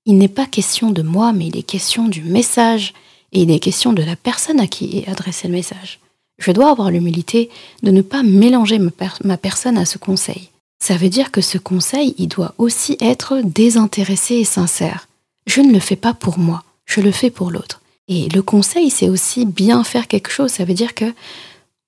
Il 0.07 0.19
n'est 0.19 0.29
pas 0.29 0.47
question 0.47 0.93
de 0.93 1.03
moi, 1.03 1.33
mais 1.33 1.49
il 1.49 1.57
est 1.57 1.65
question 1.65 2.07
du 2.07 2.23
message 2.23 2.95
et 3.33 3.43
il 3.43 3.51
est 3.51 3.59
question 3.59 3.93
de 3.93 4.05
la 4.05 4.15
personne 4.15 4.61
à 4.61 4.69
qui 4.69 4.99
est 4.99 5.09
adressé 5.09 5.49
le 5.49 5.55
message. 5.55 5.99
Je 6.39 6.53
dois 6.53 6.71
avoir 6.71 6.93
l'humilité 6.93 7.51
de 7.83 7.91
ne 7.91 8.03
pas 8.03 8.23
mélanger 8.23 8.79
ma, 8.79 9.37
personne 9.37 9.77
à 9.77 9.85
ce 9.85 9.99
conseil. 9.99 10.49
Ça 10.81 10.97
veut 10.97 11.11
dire 11.11 11.33
que 11.33 11.41
ce 11.41 11.59
conseil, 11.59 12.15
il 12.19 12.29
doit 12.29 12.55
aussi 12.57 12.97
être 13.01 13.41
désintéressé 13.45 14.37
et 14.37 14.45
sincère. 14.45 15.09
Je 15.47 15.61
ne 15.61 15.73
le 15.73 15.81
fais 15.81 15.97
pas 15.97 16.15
pour 16.15 16.39
moi, 16.39 16.63
je 16.91 17.01
le 17.01 17.13
fais 17.13 17.31
pour 17.31 17.51
l'autre. 17.51 17.81
Et 18.09 18.29
le 18.29 18.43
conseil, 18.43 18.91
c'est 18.91 19.09
aussi 19.09 19.47
bien 19.47 19.85
faire 19.85 20.09
quelque 20.09 20.31
chose. 20.31 20.51
Ça 20.51 20.65
veut 20.65 20.75
dire 20.75 20.95
que 20.95 21.15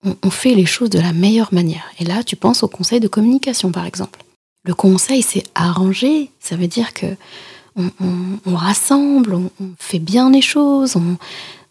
on, 0.05 0.31
fait 0.31 0.55
les 0.55 0.67
choses 0.67 0.91
de 0.91 0.99
la 0.99 1.13
meilleure 1.13 1.55
manière. 1.55 1.85
Et 2.01 2.05
là, 2.05 2.25
tu 2.25 2.35
penses 2.35 2.63
au 2.65 2.69
conseil 2.69 2.99
de 2.99 3.07
communication, 3.07 3.71
par 3.71 3.87
exemple. 3.87 4.25
Le 4.65 4.75
conseil, 4.75 5.23
c'est 5.23 5.45
arranger. 5.55 6.31
Ça 6.41 6.57
veut 6.57 6.67
dire 6.67 6.93
que 6.93 7.07
on, 7.77 8.55
rassemble, 8.55 9.35
on, 9.35 9.51
fait 9.79 9.99
bien 9.99 10.31
les 10.31 10.43
choses, 10.43 10.97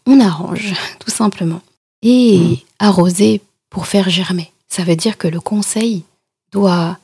on, 0.06 0.20
arrange, 0.20 0.74
tout 0.98 1.10
simplement. 1.10 1.60
Et 2.02 2.38
mmh. 2.38 2.56
arroser 2.78 3.40
pour 3.70 3.86
faire 3.86 4.08
germer. 4.10 4.50
Ça 4.68 4.82
veut 4.82 4.96
dire 4.96 5.18
que 5.18 5.28
le 5.28 5.40
conseil 5.40 6.02
doit 6.52 6.98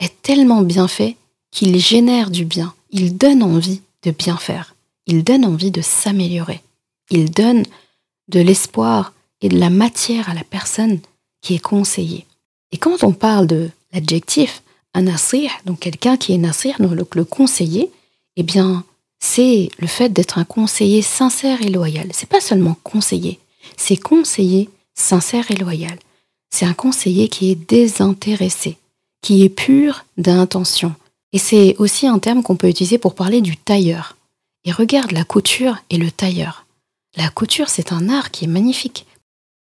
être 0.00 0.20
tellement 0.22 0.62
bien 0.62 0.88
fait 0.88 1.16
qu'il 1.50 1.78
génère 1.78 2.30
du 2.30 2.44
bien. 2.44 2.74
Il 2.90 3.16
donne 3.16 3.42
envie 3.42 3.80
de 4.04 4.10
bien 4.10 4.36
faire. 4.36 4.71
Il 5.06 5.24
donne 5.24 5.44
envie 5.44 5.70
de 5.70 5.82
s'améliorer. 5.82 6.60
Il 7.10 7.30
donne 7.30 7.64
de 8.28 8.40
l'espoir 8.40 9.12
et 9.40 9.48
de 9.48 9.58
la 9.58 9.70
matière 9.70 10.28
à 10.30 10.34
la 10.34 10.44
personne 10.44 11.00
qui 11.40 11.54
est 11.54 11.62
conseillée. 11.62 12.26
Et 12.70 12.78
quand 12.78 13.04
on 13.04 13.12
parle 13.12 13.46
de 13.46 13.70
l'adjectif, 13.92 14.62
un 14.94 15.02
nasir, 15.02 15.50
donc 15.66 15.80
quelqu'un 15.80 16.16
qui 16.16 16.32
est 16.32 16.38
nasir, 16.38 16.80
donc 16.80 17.14
le 17.14 17.24
conseiller, 17.24 17.90
eh 18.36 18.42
bien, 18.42 18.84
c'est 19.18 19.70
le 19.78 19.86
fait 19.86 20.10
d'être 20.10 20.38
un 20.38 20.44
conseiller 20.44 21.02
sincère 21.02 21.62
et 21.62 21.70
loyal. 21.70 22.08
C'est 22.12 22.28
pas 22.28 22.40
seulement 22.40 22.76
conseiller, 22.82 23.38
c'est 23.76 23.96
conseiller 23.96 24.68
sincère 24.94 25.50
et 25.50 25.56
loyal. 25.56 25.98
C'est 26.50 26.66
un 26.66 26.74
conseiller 26.74 27.28
qui 27.28 27.50
est 27.50 27.54
désintéressé, 27.54 28.76
qui 29.22 29.42
est 29.42 29.48
pur 29.48 30.04
d'intention, 30.18 30.94
et 31.32 31.38
c'est 31.38 31.76
aussi 31.78 32.06
un 32.06 32.18
terme 32.18 32.42
qu'on 32.42 32.56
peut 32.56 32.68
utiliser 32.68 32.98
pour 32.98 33.14
parler 33.14 33.40
du 33.40 33.56
tailleur. 33.56 34.16
Et 34.64 34.72
regarde 34.72 35.12
la 35.12 35.24
couture 35.24 35.78
et 35.90 35.98
le 35.98 36.10
tailleur. 36.10 36.66
La 37.16 37.28
couture, 37.28 37.68
c'est 37.68 37.92
un 37.92 38.08
art 38.08 38.30
qui 38.30 38.44
est 38.44 38.48
magnifique. 38.48 39.06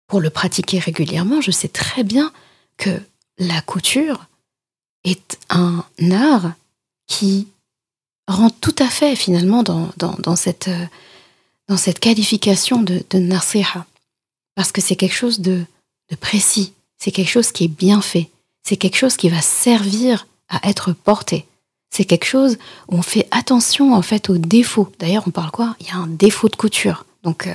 Pour 0.06 0.20
le 0.20 0.30
pratiquer 0.30 0.78
régulièrement, 0.78 1.40
je 1.40 1.50
sais 1.50 1.68
très 1.68 2.04
bien 2.04 2.32
que 2.76 3.00
la 3.38 3.60
couture 3.62 4.26
est 5.04 5.38
un 5.50 5.84
art 6.10 6.52
qui 7.06 7.48
rend 8.28 8.50
tout 8.50 8.74
à 8.78 8.88
fait 8.88 9.16
finalement 9.16 9.62
dans, 9.62 9.90
dans, 9.96 10.36
cette, 10.36 10.70
qualification 12.00 12.82
de, 12.82 13.04
de 13.10 13.84
Parce 14.54 14.72
que 14.72 14.80
c'est 14.80 14.96
quelque 14.96 15.14
chose 15.14 15.40
de 15.40 15.64
précis, 16.20 16.72
c'est 16.96 17.10
quelque 17.10 17.30
chose 17.30 17.52
qui 17.52 17.64
est 17.64 17.68
bien 17.68 18.00
fait, 18.00 18.30
c'est 18.62 18.76
quelque 18.76 18.96
chose 18.96 19.16
qui 19.16 19.28
va 19.28 19.42
servir 19.42 20.26
à 20.48 20.68
être 20.68 20.92
porté 20.92 21.46
c'est 21.94 22.04
quelque 22.04 22.24
chose 22.24 22.58
où 22.88 22.96
on 22.96 23.02
fait 23.02 23.28
attention 23.30 23.94
en 23.94 24.02
fait 24.02 24.28
aux 24.28 24.36
défauts. 24.36 24.90
D'ailleurs, 24.98 25.22
on 25.28 25.30
parle 25.30 25.52
quoi? 25.52 25.76
Il 25.78 25.86
y 25.86 25.90
a 25.90 25.96
un 25.96 26.08
défaut 26.08 26.48
de 26.48 26.56
couture. 26.56 27.06
Donc, 27.22 27.46
euh, 27.46 27.54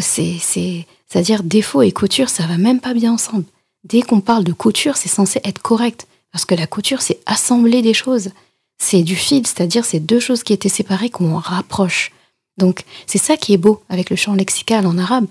c'est, 0.00 0.84
à 1.14 1.22
dire 1.22 1.44
défaut 1.44 1.82
et 1.82 1.92
couture, 1.92 2.28
ça 2.28 2.44
va 2.48 2.58
même 2.58 2.80
pas 2.80 2.92
bien 2.92 3.12
ensemble. 3.12 3.44
Dès 3.84 4.02
qu'on 4.02 4.20
parle 4.20 4.42
de 4.42 4.52
couture, 4.52 4.96
c'est 4.96 5.08
censé 5.08 5.40
être 5.44 5.62
correct. 5.62 6.08
Parce 6.32 6.44
que 6.44 6.56
la 6.56 6.66
couture, 6.66 7.02
c'est 7.02 7.20
assembler 7.24 7.80
des 7.80 7.94
choses. 7.94 8.30
C'est 8.78 9.02
du 9.02 9.14
fil, 9.14 9.46
c'est-à-dire 9.46 9.84
c'est 9.84 10.00
deux 10.00 10.20
choses 10.20 10.42
qui 10.42 10.52
étaient 10.52 10.68
séparées 10.68 11.10
qu'on 11.10 11.36
rapproche. 11.36 12.10
Donc, 12.56 12.82
c'est 13.06 13.18
ça 13.18 13.36
qui 13.36 13.52
est 13.52 13.58
beau 13.58 13.84
avec 13.88 14.10
le 14.10 14.16
champ 14.16 14.34
lexical 14.34 14.88
en 14.88 14.98
arabe. 14.98 15.26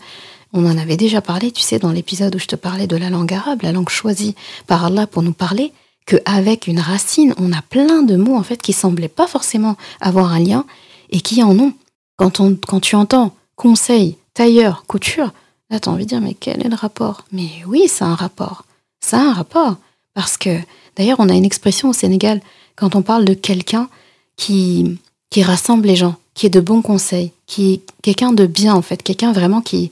On 0.54 0.66
en 0.66 0.77
avait 0.77 0.96
déjà 0.96 1.20
parlé, 1.20 1.51
tu 1.51 1.62
sais, 1.62 1.80
dans 1.80 1.92
l'épisode 1.92 2.34
où 2.34 2.39
je 2.39 2.48
te 2.48 2.56
parlais 2.56 2.88
de 2.88 2.96
la 2.96 3.10
langue 3.10 3.34
arabe, 3.34 3.63
la 3.63 3.74
langue 3.74 3.89
choisie 3.89 4.36
par 4.68 4.86
Allah 4.86 5.06
pour 5.06 5.22
nous 5.22 5.34
parler 5.34 5.74
qu'avec 6.08 6.66
une 6.66 6.80
racine, 6.80 7.36
on 7.38 7.52
a 7.54 7.62
plein 7.62 8.02
de 8.02 8.16
mots 8.16 8.36
en 8.36 8.44
fait 8.44 8.60
qui 8.60 8.74
semblaient 8.74 9.10
pas 9.10 9.28
forcément 9.28 9.76
avoir 10.02 10.32
un 10.32 10.40
lien 10.40 10.66
et 11.12 11.22
qui 11.22 11.44
en 11.44 11.58
ont. 11.60 11.74
Quand, 12.16 12.40
on, 12.40 12.58
quand 12.68 12.80
tu 12.80 12.96
entends 12.96 13.36
conseil, 13.56 14.16
tailleur, 14.34 14.86
couture, 14.88 15.34
là 15.70 15.78
as 15.86 15.90
envie 15.90 16.06
de 16.06 16.10
dire 16.10 16.22
mais 16.22 16.34
quel 16.34 16.66
est 16.66 16.70
le 16.70 16.76
rapport? 16.76 17.26
Mais 17.32 17.50
oui, 17.68 17.88
ça 17.88 18.06
a 18.06 18.08
un 18.08 18.16
rapport. 18.16 18.66
Ça 19.02 19.20
un 19.20 19.34
rapport. 19.34 19.76
Parce 20.16 20.38
que 20.38 20.58
d'ailleurs, 20.96 21.20
on 21.20 21.30
a 21.30 21.36
une 21.36 21.46
expression 21.46 21.90
au 21.90 21.94
Sénégal 21.94 22.42
quand 22.76 22.96
on 22.96 23.04
parle 23.04 23.26
de 23.26 23.36
quelqu'un 23.36 23.90
qui, 24.38 24.98
qui 25.30 25.44
rassemble 25.44 25.88
les 25.88 25.96
gens, 25.96 26.16
qui 26.34 26.46
est 26.46 26.52
de 26.52 26.62
bons 26.62 26.82
conseils, 26.82 27.34
qui 27.46 27.74
est 27.74 27.82
quelqu'un 28.02 28.32
de 28.32 28.48
bien 28.48 28.74
en 28.74 28.82
fait, 28.82 29.04
quelqu'un 29.04 29.34
vraiment 29.34 29.62
qui, 29.62 29.92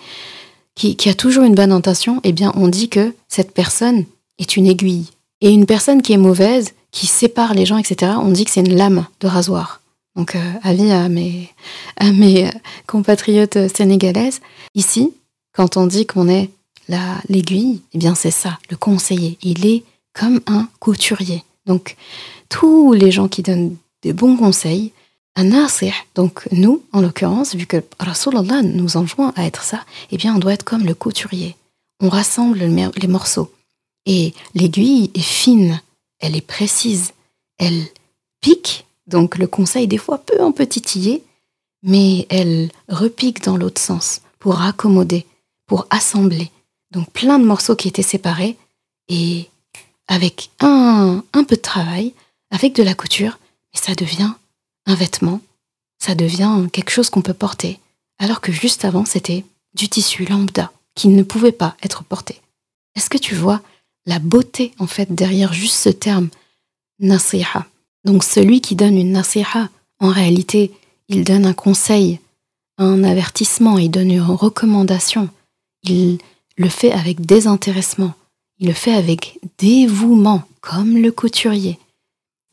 qui 0.76 1.10
a 1.10 1.14
toujours 1.14 1.44
une 1.44 1.56
bonne 1.56 1.72
intention, 1.72 2.22
eh 2.24 2.32
bien 2.32 2.54
on 2.56 2.68
dit 2.70 2.90
que 2.90 3.14
cette 3.28 3.52
personne 3.52 4.06
est 4.40 4.56
une 4.56 4.68
aiguille 4.68 5.08
et 5.42 5.52
une 5.52 5.66
personne 5.66 6.02
qui 6.02 6.14
est 6.14 6.18
mauvaise, 6.18 6.74
qui 6.92 7.08
sépare 7.08 7.54
les 7.54 7.66
gens, 7.66 7.78
etc., 7.78 8.14
on 8.22 8.32
dit 8.32 8.46
que 8.46 8.52
c'est 8.52 8.62
une 8.62 8.76
lame 8.76 9.06
de 9.20 9.28
rasoir. 9.28 9.82
Donc, 10.16 10.36
euh, 10.36 10.52
avis 10.64 10.92
à 10.92 11.10
mes, 11.10 11.50
euh, 12.02 12.50
compatriotes 12.88 13.68
sénégalaises. 13.76 14.40
Ici, 14.74 15.14
quand 15.54 15.76
on 15.78 15.88
dit 15.88 16.06
qu'on 16.06 16.30
est 16.30 16.50
l'aiguille, 17.28 17.82
eh 17.94 17.98
bien, 17.98 18.16
c'est 18.16 18.32
ça, 18.32 18.60
le 18.70 18.78
conseiller. 18.78 19.38
Il 19.42 19.66
est 19.66 19.84
comme 20.14 20.40
un 20.48 20.70
couturier. 20.80 21.44
Donc, 21.66 21.98
tous 22.50 22.94
les 22.94 23.12
gens 23.12 23.28
qui 23.28 23.42
donnent 23.42 23.76
des 24.04 24.14
bons 24.14 24.38
conseils, 24.38 24.94
un 25.36 25.46
nasih, 25.46 25.92
donc 26.14 26.48
nous, 26.54 26.82
en 26.94 27.02
l'occurrence, 27.02 27.56
vu 27.56 27.66
que 27.66 27.84
Rasulallah 28.00 28.62
nous 28.62 28.96
enjoint 28.96 29.34
à 29.36 29.46
être 29.46 29.64
ça, 29.64 29.84
eh 30.12 30.18
bien, 30.18 30.36
on 30.36 30.40
doit 30.40 30.54
être 30.54 30.64
comme 30.64 30.86
le 30.86 30.94
couturier. 30.94 31.58
On 32.00 32.08
rassemble 32.08 32.60
les 32.60 33.08
morceaux. 33.08 33.52
Et 34.06 34.34
l'aiguille 34.54 35.12
est 35.14 35.20
fine, 35.20 35.82
elle 36.20 36.36
est 36.36 36.46
précise, 36.46 37.14
elle 37.58 37.86
pique, 38.42 38.86
donc 39.08 39.38
le 39.38 39.48
conseil 39.48 39.88
des 39.88 39.98
fois 39.98 40.20
peut 40.20 40.42
un 40.42 40.52
peu 40.52 40.66
titiller, 40.66 41.24
mais 41.84 42.26
elle 42.30 42.72
repique 42.90 43.44
dans 43.44 43.58
l'autre 43.58 43.82
sens 43.82 44.22
pour 44.40 44.62
accommoder, 44.62 45.26
pour 45.66 45.88
assembler. 45.90 46.52
Donc 46.92 47.10
plein 47.12 47.40
de 47.40 47.46
morceaux 47.46 47.76
qui 47.76 47.88
étaient 47.88 48.02
séparés 48.02 48.58
et 49.08 49.50
avec 50.08 50.50
un, 50.60 51.24
peu 51.34 51.56
de 51.56 51.62
travail, 51.62 52.14
avec 52.52 52.76
de 52.76 52.84
la 52.84 52.94
couture, 52.94 53.40
ça 53.74 53.96
devient 53.96 54.32
un 54.86 54.96
vêtement, 54.96 55.42
ça 56.00 56.16
devient 56.16 56.68
quelque 56.72 56.92
chose 56.92 57.10
qu'on 57.10 57.22
peut 57.22 57.34
porter, 57.34 57.80
alors 58.20 58.42
que 58.42 58.52
juste 58.52 58.86
avant 58.86 59.06
c'était 59.06 59.44
du 59.74 59.90
tissu 59.90 60.26
lambda 60.26 60.72
qui 60.96 61.08
ne 61.10 61.24
pouvait 61.24 61.52
pas 61.52 61.76
être 61.84 62.04
porté. 62.04 62.42
Est-ce 62.96 63.10
que 63.10 63.18
tu 63.18 63.36
vois 63.36 63.62
la 64.06 64.20
beauté 64.20 64.74
en 64.80 64.88
fait 64.88 65.14
derrière 65.14 65.54
juste 65.54 65.76
ce 65.76 65.90
terme 65.90 66.30
nasiha 67.00 67.68
Donc 68.04 68.24
celui 68.24 68.62
qui 68.62 68.76
donne 68.76 68.98
une 68.98 69.12
nasiha, 69.12 69.70
en 70.00 70.10
réalité, 70.10 70.72
il 71.10 71.24
donne 71.24 71.46
un 71.46 71.54
conseil, 71.54 72.20
un 72.78 73.04
avertissement, 73.04 73.78
il 73.78 73.90
donne 73.90 74.12
une 74.12 74.22
recommandation. 74.22 75.30
Il 75.84 76.20
le 76.58 76.70
fait 76.70 76.92
avec 76.92 77.26
désintéressement, 77.26 78.14
il 78.60 78.68
le 78.68 78.74
fait 78.74 78.94
avec 78.94 79.40
dévouement, 79.58 80.44
comme 80.62 80.98
le 80.98 81.12
couturier. 81.12 81.80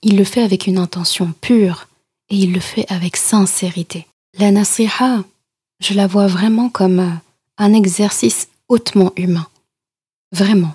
Il 0.02 0.16
le 0.16 0.24
fait 0.24 0.42
avec 0.42 0.66
une 0.66 0.78
intention 0.78 1.32
pure, 1.40 1.88
et 2.28 2.36
il 2.36 2.52
le 2.52 2.60
fait 2.60 2.86
avec 2.90 3.16
sincérité. 3.16 4.06
La 4.38 4.50
nasiha, 4.50 5.22
je 5.80 5.94
la 5.94 6.06
vois 6.06 6.26
vraiment 6.26 6.68
comme 6.68 7.00
euh, 7.00 7.10
un 7.58 7.74
exercice 7.74 8.48
hautement 8.68 9.12
humain. 9.16 9.46
Vraiment. 10.32 10.74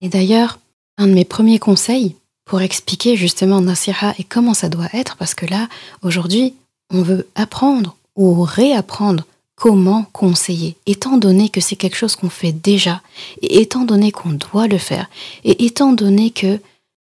Et 0.00 0.08
d'ailleurs, 0.08 0.58
un 0.98 1.06
de 1.06 1.12
mes 1.12 1.24
premiers 1.24 1.58
conseils 1.58 2.16
pour 2.44 2.60
expliquer 2.60 3.16
justement 3.16 3.60
nasiha 3.60 4.14
et 4.18 4.24
comment 4.24 4.54
ça 4.54 4.68
doit 4.68 4.88
être, 4.92 5.16
parce 5.16 5.34
que 5.34 5.46
là, 5.46 5.68
aujourd'hui, 6.02 6.54
on 6.90 7.02
veut 7.02 7.28
apprendre 7.34 7.96
ou 8.16 8.42
réapprendre 8.42 9.24
comment 9.54 10.04
conseiller, 10.12 10.76
étant 10.86 11.18
donné 11.18 11.50
que 11.50 11.60
c'est 11.60 11.76
quelque 11.76 11.96
chose 11.96 12.16
qu'on 12.16 12.30
fait 12.30 12.52
déjà, 12.52 13.02
et 13.42 13.60
étant 13.60 13.84
donné 13.84 14.10
qu'on 14.10 14.30
doit 14.30 14.66
le 14.66 14.78
faire, 14.78 15.08
et 15.44 15.66
étant 15.66 15.92
donné 15.92 16.30
que 16.30 16.58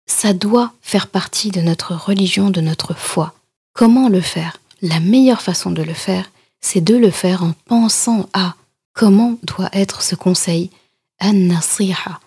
ça 0.07 0.33
doit 0.33 0.73
faire 0.81 1.07
partie 1.07 1.51
de 1.51 1.61
notre 1.61 1.93
religion, 1.93 2.49
de 2.49 2.61
notre 2.61 2.95
foi. 2.95 3.33
Comment 3.73 4.09
le 4.09 4.21
faire? 4.21 4.57
La 4.81 4.99
meilleure 4.99 5.41
façon 5.41 5.69
de 5.69 5.83
le 5.83 5.93
faire, 5.93 6.31
c'est 6.61 6.81
de 6.81 6.95
le 6.95 7.11
faire 7.11 7.43
en 7.43 7.53
pensant 7.65 8.27
à 8.33 8.55
comment 8.93 9.37
doit 9.43 9.69
être 9.71 10.01
ce 10.01 10.15
conseil, 10.15 10.71
an-nasiha. 11.19 12.19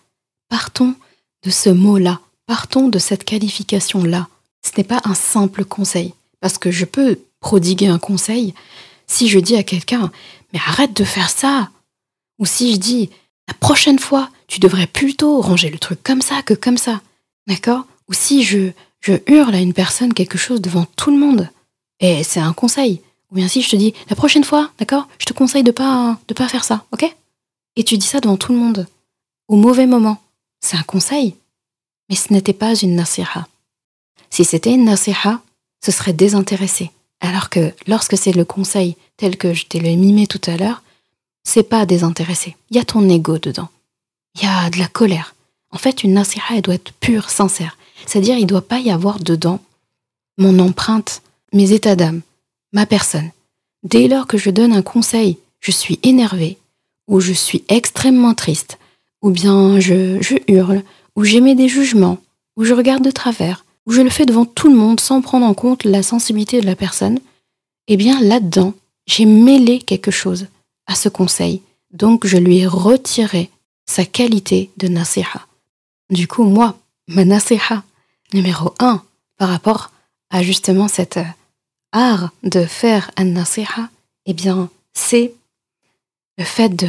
Partons 0.50 0.94
de 1.42 1.50
ce 1.50 1.70
mot-là, 1.70 2.20
partons 2.46 2.88
de 2.88 2.98
cette 2.98 3.24
qualification-là. 3.24 4.28
Ce 4.62 4.72
n'est 4.76 4.84
pas 4.84 5.00
un 5.04 5.14
simple 5.14 5.64
conseil, 5.64 6.12
parce 6.40 6.58
que 6.58 6.70
je 6.70 6.84
peux 6.84 7.18
prodiguer 7.40 7.86
un 7.86 7.98
conseil 7.98 8.52
si 9.06 9.28
je 9.28 9.38
dis 9.38 9.56
à 9.56 9.62
quelqu'un 9.62 10.12
mais 10.52 10.60
arrête 10.66 10.94
de 10.94 11.04
faire 11.04 11.30
ça, 11.30 11.70
ou 12.38 12.44
si 12.44 12.74
je 12.74 12.76
dis 12.76 13.08
la 13.48 13.54
prochaine 13.54 13.98
fois 13.98 14.28
tu 14.48 14.60
devrais 14.60 14.86
plutôt 14.86 15.40
ranger 15.40 15.70
le 15.70 15.78
truc 15.78 16.02
comme 16.02 16.20
ça 16.20 16.42
que 16.42 16.54
comme 16.54 16.76
ça, 16.76 17.00
d'accord? 17.46 17.86
Ou 18.08 18.12
si 18.12 18.42
je 18.42 18.72
hurle 19.28 19.54
à 19.54 19.60
une 19.60 19.72
personne 19.72 20.12
quelque 20.12 20.36
chose 20.36 20.60
devant 20.60 20.86
tout 20.96 21.10
le 21.10 21.16
monde. 21.16 21.48
Et 22.00 22.24
c'est 22.24 22.40
un 22.40 22.52
conseil. 22.52 23.00
Ou 23.30 23.36
bien 23.36 23.46
si 23.46 23.62
je 23.62 23.70
te 23.70 23.76
dis, 23.76 23.94
la 24.08 24.16
prochaine 24.16 24.42
fois, 24.42 24.72
d'accord, 24.78 25.06
je 25.18 25.24
te 25.26 25.32
conseille 25.32 25.62
de 25.62 25.70
pas, 25.70 26.18
pas 26.34 26.48
faire 26.48 26.64
ça, 26.64 26.84
ok? 26.90 27.14
Et 27.76 27.84
tu 27.84 27.96
dis 27.96 28.06
ça 28.06 28.20
devant 28.20 28.36
tout 28.36 28.52
le 28.52 28.58
monde. 28.58 28.88
Au 29.46 29.56
mauvais 29.56 29.86
moment. 29.86 30.20
C'est 30.60 30.76
un 30.76 30.82
conseil. 30.82 31.36
Mais 32.08 32.16
ce 32.16 32.32
n'était 32.32 32.52
pas 32.52 32.74
une 32.74 32.96
nasiha. 32.96 33.46
Si 34.30 34.44
c'était 34.44 34.74
une 34.74 34.84
nasiha, 34.84 35.40
ce 35.84 35.92
serait 35.92 36.12
désintéressé. 36.12 36.90
Alors 37.20 37.50
que 37.50 37.74
lorsque 37.86 38.16
c'est 38.16 38.32
le 38.32 38.44
conseil 38.44 38.96
tel 39.16 39.36
que 39.36 39.54
je 39.54 39.66
t'ai 39.66 39.80
mimé 39.96 40.26
tout 40.26 40.40
à 40.46 40.56
l'heure, 40.56 40.82
c'est 41.44 41.62
pas 41.62 41.86
désintéressé. 41.86 42.56
Il 42.70 42.76
y 42.76 42.80
a 42.80 42.84
ton 42.84 43.08
ego 43.08 43.38
dedans. 43.38 43.68
Il 44.36 44.42
y 44.42 44.46
a 44.46 44.70
de 44.70 44.78
la 44.78 44.88
colère. 44.88 45.34
En 45.70 45.78
fait, 45.78 46.02
une 46.02 46.14
nasiha, 46.14 46.56
elle 46.56 46.62
doit 46.62 46.74
être 46.74 46.92
pure, 46.94 47.30
sincère. 47.30 47.76
C'est-à-dire, 48.06 48.36
il 48.36 48.42
ne 48.42 48.48
doit 48.48 48.66
pas 48.66 48.78
y 48.80 48.90
avoir 48.90 49.20
dedans 49.20 49.60
mon 50.38 50.58
empreinte, 50.58 51.22
mes 51.52 51.72
états 51.72 51.96
d'âme, 51.96 52.22
ma 52.72 52.86
personne. 52.86 53.30
Dès 53.82 54.08
lors 54.08 54.26
que 54.26 54.38
je 54.38 54.50
donne 54.50 54.72
un 54.72 54.82
conseil, 54.82 55.38
je 55.60 55.70
suis 55.70 55.98
énervé, 56.02 56.58
ou 57.06 57.20
je 57.20 57.32
suis 57.32 57.64
extrêmement 57.68 58.34
triste, 58.34 58.78
ou 59.22 59.30
bien 59.30 59.80
je, 59.80 60.18
hurle, 60.48 60.82
ou 61.16 61.24
j'émets 61.24 61.54
des 61.54 61.68
jugements, 61.68 62.18
ou 62.56 62.64
je 62.64 62.74
regarde 62.74 63.04
de 63.04 63.10
travers, 63.10 63.64
ou 63.86 63.92
je 63.92 64.02
le 64.02 64.10
fais 64.10 64.26
devant 64.26 64.44
tout 64.44 64.68
le 64.68 64.76
monde 64.76 65.00
sans 65.00 65.20
prendre 65.20 65.46
en 65.46 65.54
compte 65.54 65.84
la 65.84 66.02
sensibilité 66.02 66.60
de 66.60 66.66
la 66.66 66.76
personne, 66.76 67.18
eh 67.88 67.96
bien 67.96 68.20
là-dedans, 68.20 68.74
j'ai 69.06 69.24
mêlé 69.24 69.80
quelque 69.80 70.10
chose 70.10 70.46
à 70.86 70.94
ce 70.94 71.08
conseil, 71.08 71.62
donc 71.92 72.26
je 72.26 72.36
lui 72.36 72.58
ai 72.58 72.66
retiré 72.66 73.50
sa 73.86 74.04
qualité 74.04 74.70
de 74.76 74.88
nasiha. 74.88 75.46
Du 76.10 76.28
coup, 76.28 76.44
moi, 76.44 76.78
ma 77.08 77.24
nasiha, 77.24 77.82
numéro 78.32 78.74
un 78.78 79.02
par 79.36 79.48
rapport 79.48 79.90
à 80.30 80.42
justement 80.42 80.86
cet 80.86 81.16
euh, 81.16 81.24
art 81.92 82.30
de 82.42 82.64
faire 82.64 83.10
un 83.16 83.24
nasiha, 83.24 83.88
eh 84.26 84.34
bien, 84.34 84.70
c'est 84.92 85.34
le 86.38 86.44
fait 86.44 86.68
de 86.68 86.88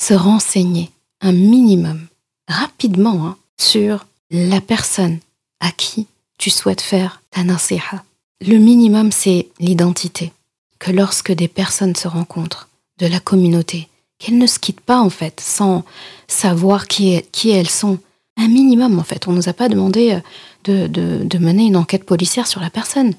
se 0.00 0.14
renseigner 0.14 0.90
un 1.24 1.32
minimum, 1.32 2.06
rapidement, 2.48 3.26
hein, 3.26 3.36
sur 3.58 4.06
la 4.30 4.60
personne 4.60 5.18
à 5.60 5.72
qui 5.72 6.06
tu 6.38 6.50
souhaites 6.50 6.82
faire 6.82 7.22
ta 7.30 7.42
nasiha. 7.42 8.04
Le 8.46 8.58
minimum, 8.58 9.10
c'est 9.10 9.48
l'identité. 9.58 10.32
Que 10.78 10.90
lorsque 10.90 11.32
des 11.32 11.48
personnes 11.48 11.96
se 11.96 12.08
rencontrent 12.08 12.68
de 12.98 13.06
la 13.06 13.20
communauté, 13.20 13.88
qu'elles 14.18 14.36
ne 14.36 14.46
se 14.46 14.58
quittent 14.58 14.82
pas 14.82 15.00
en 15.00 15.08
fait 15.08 15.40
sans 15.40 15.84
savoir 16.28 16.86
qui, 16.86 17.22
qui 17.32 17.50
elles 17.50 17.70
sont, 17.70 17.98
un 18.36 18.48
minimum 18.48 18.98
en 18.98 19.04
fait. 19.04 19.26
On 19.26 19.32
ne 19.32 19.36
nous 19.36 19.48
a 19.48 19.54
pas 19.54 19.70
demandé 19.70 20.20
euh, 20.68 20.88
de, 20.88 21.38
mener 21.38 21.64
une 21.64 21.76
enquête 21.76 22.04
policière 22.04 22.46
sur 22.46 22.60
la 22.60 22.70
personne, 22.70 23.14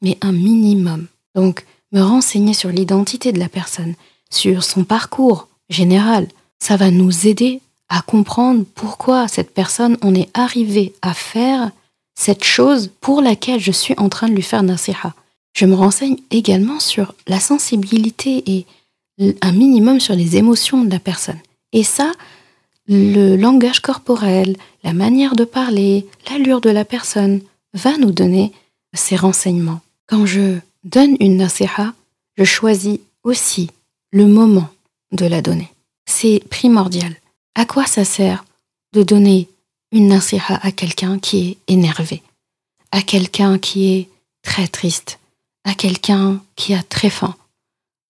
mais 0.00 0.16
un 0.22 0.32
minimum. 0.32 1.08
Donc, 1.34 1.66
me 1.92 2.00
renseigner 2.00 2.54
sur 2.54 2.70
l'identité 2.70 3.32
de 3.32 3.38
la 3.38 3.48
personne, 3.48 3.94
sur 4.30 4.64
son 4.64 4.84
parcours 4.84 5.48
général, 5.68 6.26
ça 6.62 6.76
va 6.76 6.90
nous 6.90 7.26
aider 7.26 7.60
à 7.88 8.02
comprendre 8.02 8.64
pourquoi 8.74 9.26
cette 9.26 9.52
personne, 9.52 9.98
on 10.02 10.14
est 10.14 10.30
arrivé 10.34 10.94
à 11.02 11.12
faire 11.12 11.70
cette 12.14 12.44
chose 12.44 12.90
pour 13.00 13.22
laquelle 13.22 13.60
je 13.60 13.72
suis 13.72 13.94
en 13.96 14.08
train 14.08 14.28
de 14.28 14.34
lui 14.34 14.42
faire 14.42 14.62
nasiha. 14.62 15.14
Je 15.54 15.66
me 15.66 15.74
renseigne 15.74 16.16
également 16.30 16.78
sur 16.78 17.14
la 17.26 17.40
sensibilité 17.40 18.44
et 18.46 18.66
un 19.42 19.52
minimum 19.52 19.98
sur 19.98 20.14
les 20.14 20.36
émotions 20.36 20.84
de 20.84 20.90
la 20.90 21.00
personne. 21.00 21.38
Et 21.72 21.82
ça, 21.82 22.12
le 22.86 23.36
langage 23.36 23.80
corporel, 23.80 24.56
la 24.84 24.92
manière 24.92 25.34
de 25.34 25.44
parler, 25.44 26.06
l'allure 26.30 26.60
de 26.60 26.70
la 26.70 26.84
personne 26.84 27.40
va 27.74 27.96
nous 27.98 28.12
donner 28.12 28.52
ces 28.94 29.16
renseignements. 29.16 29.80
Quand 30.06 30.26
je 30.26 30.58
donne 30.84 31.16
une 31.20 31.36
nasiha, 31.36 31.94
je 32.36 32.44
choisis 32.44 32.98
aussi 33.24 33.70
le 34.12 34.26
moment 34.26 34.68
de 35.12 35.26
la 35.26 35.42
donner. 35.42 35.68
C'est 36.06 36.42
primordial. 36.50 37.14
À 37.54 37.64
quoi 37.64 37.86
ça 37.86 38.04
sert 38.04 38.44
de 38.92 39.02
donner 39.02 39.48
une 39.92 40.08
nasiha 40.08 40.58
à 40.62 40.72
quelqu'un 40.72 41.18
qui 41.18 41.48
est 41.48 41.72
énervé, 41.72 42.22
à 42.92 43.02
quelqu'un 43.02 43.58
qui 43.58 43.92
est 43.92 44.08
très 44.42 44.68
triste, 44.68 45.18
à 45.64 45.74
quelqu'un 45.74 46.40
qui 46.56 46.74
a 46.74 46.82
très 46.82 47.10
faim, 47.10 47.34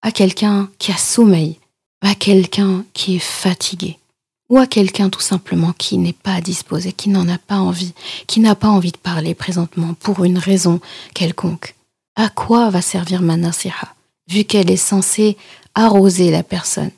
à 0.02 0.12
quelqu'un 0.12 0.70
qui 0.78 0.92
a 0.92 0.96
sommeil, 0.96 1.58
à 2.02 2.14
quelqu'un 2.14 2.84
qui 2.92 3.16
est 3.16 3.18
fatigué 3.18 3.98
ou 4.48 4.58
à 4.58 4.66
quelqu'un 4.66 5.10
tout 5.10 5.20
simplement 5.20 5.72
qui 5.72 5.96
n'est 5.96 6.12
pas 6.12 6.40
disposé, 6.40 6.92
qui 6.92 7.08
n'en 7.08 7.28
a 7.28 7.38
pas 7.38 7.58
envie, 7.58 7.94
qui 8.26 8.40
n'a 8.40 8.54
pas 8.54 8.68
envie 8.68 8.92
de 8.92 8.96
parler 8.96 9.34
présentement 9.34 9.94
pour 9.94 10.24
une 10.24 10.38
raison 10.38 10.80
quelconque. 11.14 11.76
À 12.16 12.28
quoi 12.28 12.68
va 12.68 12.82
servir 12.82 13.22
ma 13.22 13.36
nasiha, 13.36 13.94
vu 14.28 14.44
qu'elle 14.44 14.70
est 14.70 14.76
censée 14.76 15.36
arroser 15.74 16.30
la 16.30 16.42
personne? 16.42 16.90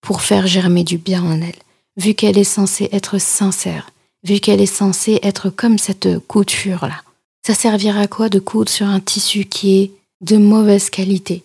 Pour 0.00 0.22
faire 0.22 0.46
germer 0.46 0.84
du 0.84 0.98
bien 0.98 1.22
en 1.22 1.40
elle, 1.40 1.58
vu 1.96 2.14
qu'elle 2.14 2.38
est 2.38 2.44
censée 2.44 2.88
être 2.92 3.18
sincère, 3.18 3.90
vu 4.24 4.40
qu'elle 4.40 4.60
est 4.60 4.66
censée 4.66 5.18
être 5.22 5.50
comme 5.50 5.78
cette 5.78 6.18
couture-là. 6.26 7.02
Ça 7.46 7.54
servira 7.54 8.00
à 8.00 8.06
quoi 8.06 8.28
de 8.28 8.38
coudre 8.38 8.70
sur 8.70 8.86
un 8.86 9.00
tissu 9.00 9.44
qui 9.44 9.80
est 9.80 9.90
de 10.20 10.36
mauvaise 10.36 10.90
qualité, 10.90 11.42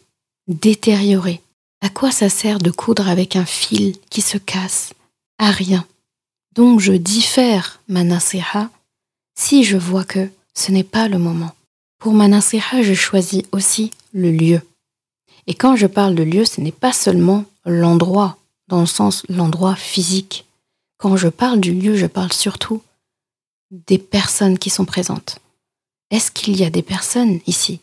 détérioré? 0.48 1.42
À 1.82 1.90
quoi 1.90 2.12
ça 2.12 2.30
sert 2.30 2.60
de 2.60 2.72
coudre 2.72 3.08
avec 3.08 3.36
un 3.36 3.46
fil 3.46 3.96
qui 4.10 4.22
se 4.22 4.38
casse? 4.38 4.94
À 5.38 5.52
rien. 5.52 5.86
Donc 6.54 6.80
je 6.80 6.94
diffère 6.94 7.82
ma 7.88 8.04
si 9.38 9.64
je 9.64 9.78
vois 9.78 10.06
que 10.06 10.30
ce 10.54 10.72
n'est 10.72 10.84
pas 10.84 11.08
le 11.08 11.18
moment. 11.18 11.52
Pour 12.00 12.14
ma 12.14 12.28
je 12.30 12.94
choisis 12.94 13.44
aussi 13.52 13.92
le 14.14 14.32
lieu. 14.32 14.62
Et 15.48 15.54
quand 15.54 15.76
je 15.76 15.88
parle 15.88 16.16
de 16.16 16.24
lieu, 16.24 16.46
ce 16.46 16.62
n'est 16.62 16.72
pas 16.72 16.94
seulement 16.94 17.46
l'endroit, 17.66 18.38
dans 18.68 18.80
le 18.80 18.86
sens 18.86 19.24
l'endroit 19.30 19.76
physique. 19.76 20.46
Quand 20.98 21.18
je 21.18 21.28
parle 21.28 21.60
du 21.60 21.74
lieu, 21.74 21.96
je 21.96 22.06
parle 22.06 22.34
surtout 22.34 22.82
des 23.72 23.98
personnes 23.98 24.58
qui 24.58 24.70
sont 24.70 24.86
présentes. 24.86 25.40
Est-ce 26.12 26.32
qu'il 26.32 26.58
y 26.58 26.64
a 26.64 26.70
des 26.70 26.82
personnes 26.82 27.40
ici? 27.48 27.80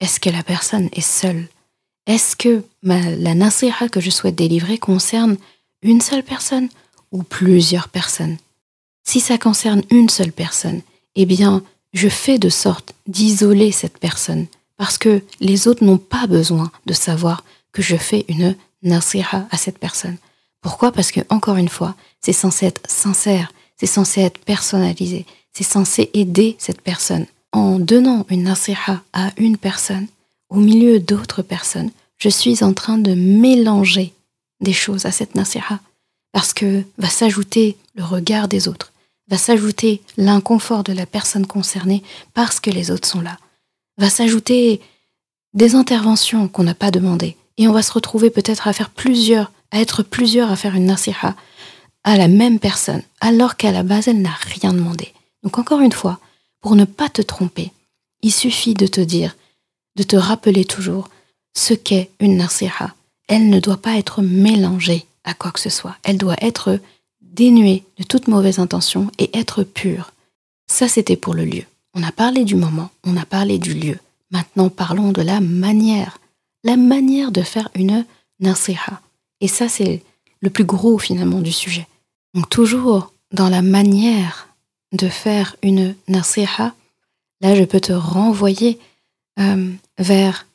Est-ce 0.00 0.20
que 0.20 0.30
la 0.30 0.42
personne 0.42 0.88
est 0.92 1.00
seule? 1.00 1.48
Est-ce 2.06 2.34
que 2.34 2.64
la 2.82 3.34
nasiha 3.34 3.88
que 3.88 4.00
je 4.00 4.10
souhaite 4.10 4.34
délivrer 4.34 4.78
concerne 4.78 5.36
une 5.82 6.00
seule 6.00 6.24
personne 6.24 6.68
ou 7.12 7.22
plusieurs 7.22 7.88
personnes? 7.88 8.38
Si 9.04 9.20
ça 9.20 9.38
concerne 9.38 9.82
une 9.90 10.08
seule 10.08 10.32
personne, 10.32 10.82
eh 11.14 11.26
bien, 11.26 11.62
je 11.92 12.08
fais 12.08 12.38
de 12.38 12.48
sorte 12.48 12.94
d'isoler 13.06 13.70
cette 13.70 13.98
personne 13.98 14.46
parce 14.76 14.98
que 14.98 15.22
les 15.40 15.68
autres 15.68 15.84
n'ont 15.84 15.98
pas 15.98 16.26
besoin 16.26 16.72
de 16.86 16.92
savoir 16.92 17.44
que 17.72 17.82
je 17.82 17.96
fais 17.96 18.24
une 18.28 18.56
nasiha 18.82 19.46
à 19.50 19.56
cette 19.56 19.78
personne. 19.78 20.16
Pourquoi? 20.60 20.92
Parce 20.92 21.10
que, 21.10 21.20
encore 21.28 21.56
une 21.56 21.68
fois, 21.68 21.94
c'est 22.20 22.32
censé 22.32 22.66
être 22.66 22.80
sincère, 22.88 23.52
c'est 23.76 23.86
censé 23.86 24.20
être 24.20 24.38
personnalisé, 24.38 25.26
c'est 25.52 25.64
censé 25.64 26.10
aider 26.14 26.56
cette 26.58 26.80
personne. 26.80 27.26
En 27.52 27.78
donnant 27.78 28.24
une 28.30 28.44
nasiha 28.44 29.02
à 29.12 29.32
une 29.36 29.56
personne, 29.56 30.06
au 30.48 30.56
milieu 30.56 31.00
d'autres 31.00 31.42
personnes, 31.42 31.90
je 32.18 32.28
suis 32.28 32.62
en 32.62 32.72
train 32.72 32.98
de 32.98 33.14
mélanger 33.14 34.12
des 34.60 34.72
choses 34.72 35.06
à 35.06 35.12
cette 35.12 35.34
nasiha. 35.34 35.80
Parce 36.32 36.54
que 36.54 36.82
va 36.96 37.08
s'ajouter 37.08 37.76
le 37.94 38.04
regard 38.04 38.48
des 38.48 38.68
autres, 38.68 38.92
va 39.28 39.36
s'ajouter 39.36 40.00
l'inconfort 40.16 40.84
de 40.84 40.92
la 40.92 41.04
personne 41.04 41.46
concernée 41.46 42.02
parce 42.32 42.58
que 42.58 42.70
les 42.70 42.90
autres 42.90 43.08
sont 43.08 43.20
là 43.20 43.36
va 43.98 44.10
s'ajouter 44.10 44.80
des 45.54 45.74
interventions 45.74 46.48
qu'on 46.48 46.64
n'a 46.64 46.74
pas 46.74 46.90
demandées. 46.90 47.36
Et 47.58 47.68
on 47.68 47.72
va 47.72 47.82
se 47.82 47.92
retrouver 47.92 48.30
peut-être 48.30 48.68
à 48.68 48.72
faire 48.72 48.90
plusieurs, 48.90 49.52
à 49.70 49.80
être 49.80 50.02
plusieurs 50.02 50.50
à 50.50 50.56
faire 50.56 50.74
une 50.74 50.86
nasiha 50.86 51.36
à 52.04 52.16
la 52.16 52.28
même 52.28 52.58
personne, 52.58 53.02
alors 53.20 53.56
qu'à 53.56 53.70
la 53.70 53.82
base, 53.82 54.08
elle 54.08 54.22
n'a 54.22 54.36
rien 54.42 54.72
demandé. 54.72 55.12
Donc 55.42 55.58
encore 55.58 55.80
une 55.80 55.92
fois, 55.92 56.18
pour 56.60 56.74
ne 56.74 56.84
pas 56.84 57.08
te 57.08 57.22
tromper, 57.22 57.70
il 58.22 58.32
suffit 58.32 58.74
de 58.74 58.86
te 58.86 59.00
dire, 59.00 59.36
de 59.96 60.02
te 60.02 60.16
rappeler 60.16 60.64
toujours 60.64 61.10
ce 61.54 61.74
qu'est 61.74 62.10
une 62.18 62.36
nasiha. 62.36 62.94
Elle 63.28 63.50
ne 63.50 63.60
doit 63.60 63.76
pas 63.76 63.96
être 63.96 64.22
mélangée 64.22 65.06
à 65.24 65.34
quoi 65.34 65.52
que 65.52 65.60
ce 65.60 65.70
soit. 65.70 65.96
Elle 66.02 66.18
doit 66.18 66.36
être 66.40 66.78
dénuée 67.20 67.84
de 67.98 68.04
toute 68.04 68.28
mauvaise 68.28 68.58
intention 68.58 69.10
et 69.18 69.36
être 69.38 69.62
pure. 69.62 70.12
Ça, 70.66 70.88
c'était 70.88 71.16
pour 71.16 71.34
le 71.34 71.44
lieu. 71.44 71.64
On 71.94 72.02
a 72.02 72.12
parlé 72.12 72.44
du 72.44 72.56
moment, 72.56 72.90
on 73.04 73.16
a 73.16 73.24
parlé 73.24 73.58
du 73.58 73.74
lieu. 73.74 73.98
Maintenant, 74.30 74.70
parlons 74.70 75.12
de 75.12 75.22
la 75.22 75.40
manière. 75.40 76.18
La 76.64 76.76
manière 76.76 77.32
de 77.32 77.42
faire 77.42 77.68
une 77.74 78.04
nasiha. 78.40 79.00
Et 79.40 79.48
ça, 79.48 79.68
c'est 79.68 80.02
le 80.40 80.50
plus 80.50 80.64
gros 80.64 80.98
finalement 80.98 81.40
du 81.40 81.52
sujet. 81.52 81.86
Donc 82.34 82.48
toujours 82.48 83.12
dans 83.32 83.48
la 83.48 83.62
manière 83.62 84.48
de 84.92 85.08
faire 85.08 85.56
une 85.62 85.94
nasiha, 86.08 86.74
là, 87.40 87.56
je 87.56 87.64
peux 87.64 87.80
te 87.80 87.92
renvoyer 87.92 88.78
euh, 89.38 89.72
vers 89.98 90.46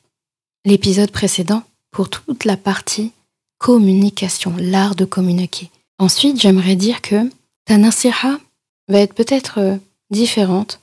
l'épisode 0.64 1.10
précédent 1.10 1.62
pour 1.90 2.08
toute 2.08 2.44
la 2.44 2.56
partie 2.56 3.12
communication, 3.58 4.54
l'art 4.58 4.94
de 4.94 5.04
communiquer. 5.04 5.70
Ensuite, 5.98 6.40
j'aimerais 6.40 6.76
dire 6.76 7.02
que 7.02 7.28
ta 7.64 7.76
nasiha 7.76 8.38
va 8.88 9.00
être 9.00 9.14
peut-être 9.14 9.58
euh, 9.58 9.76
différente 10.10 10.80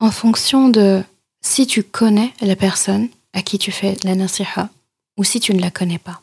en 0.00 0.10
fonction 0.10 0.68
de 0.68 1.02
si 1.40 1.66
tu 1.66 1.82
connais 1.82 2.32
la 2.40 2.56
personne 2.56 3.08
à 3.34 3.42
qui 3.42 3.58
tu 3.58 3.70
fais 3.70 3.96
la 4.04 4.14
nasiha 4.14 4.70
ou 5.18 5.24
si 5.24 5.40
tu 5.40 5.52
ne 5.52 5.60
la 5.60 5.70
connais 5.70 5.98
pas. 5.98 6.22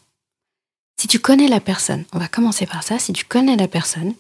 Si 0.99 1.07
tu 1.07 1.19
connais 1.19 1.47
la 1.47 1.59
personne, 1.59 2.05
on 2.13 2.19
va 2.19 2.27
commencer 2.27 2.65
par 2.65 2.83
ça, 2.83 2.99
si 2.99 3.13
tu 3.13 3.25
connais 3.25 3.55
la 3.55 3.67
personne, 3.67 4.13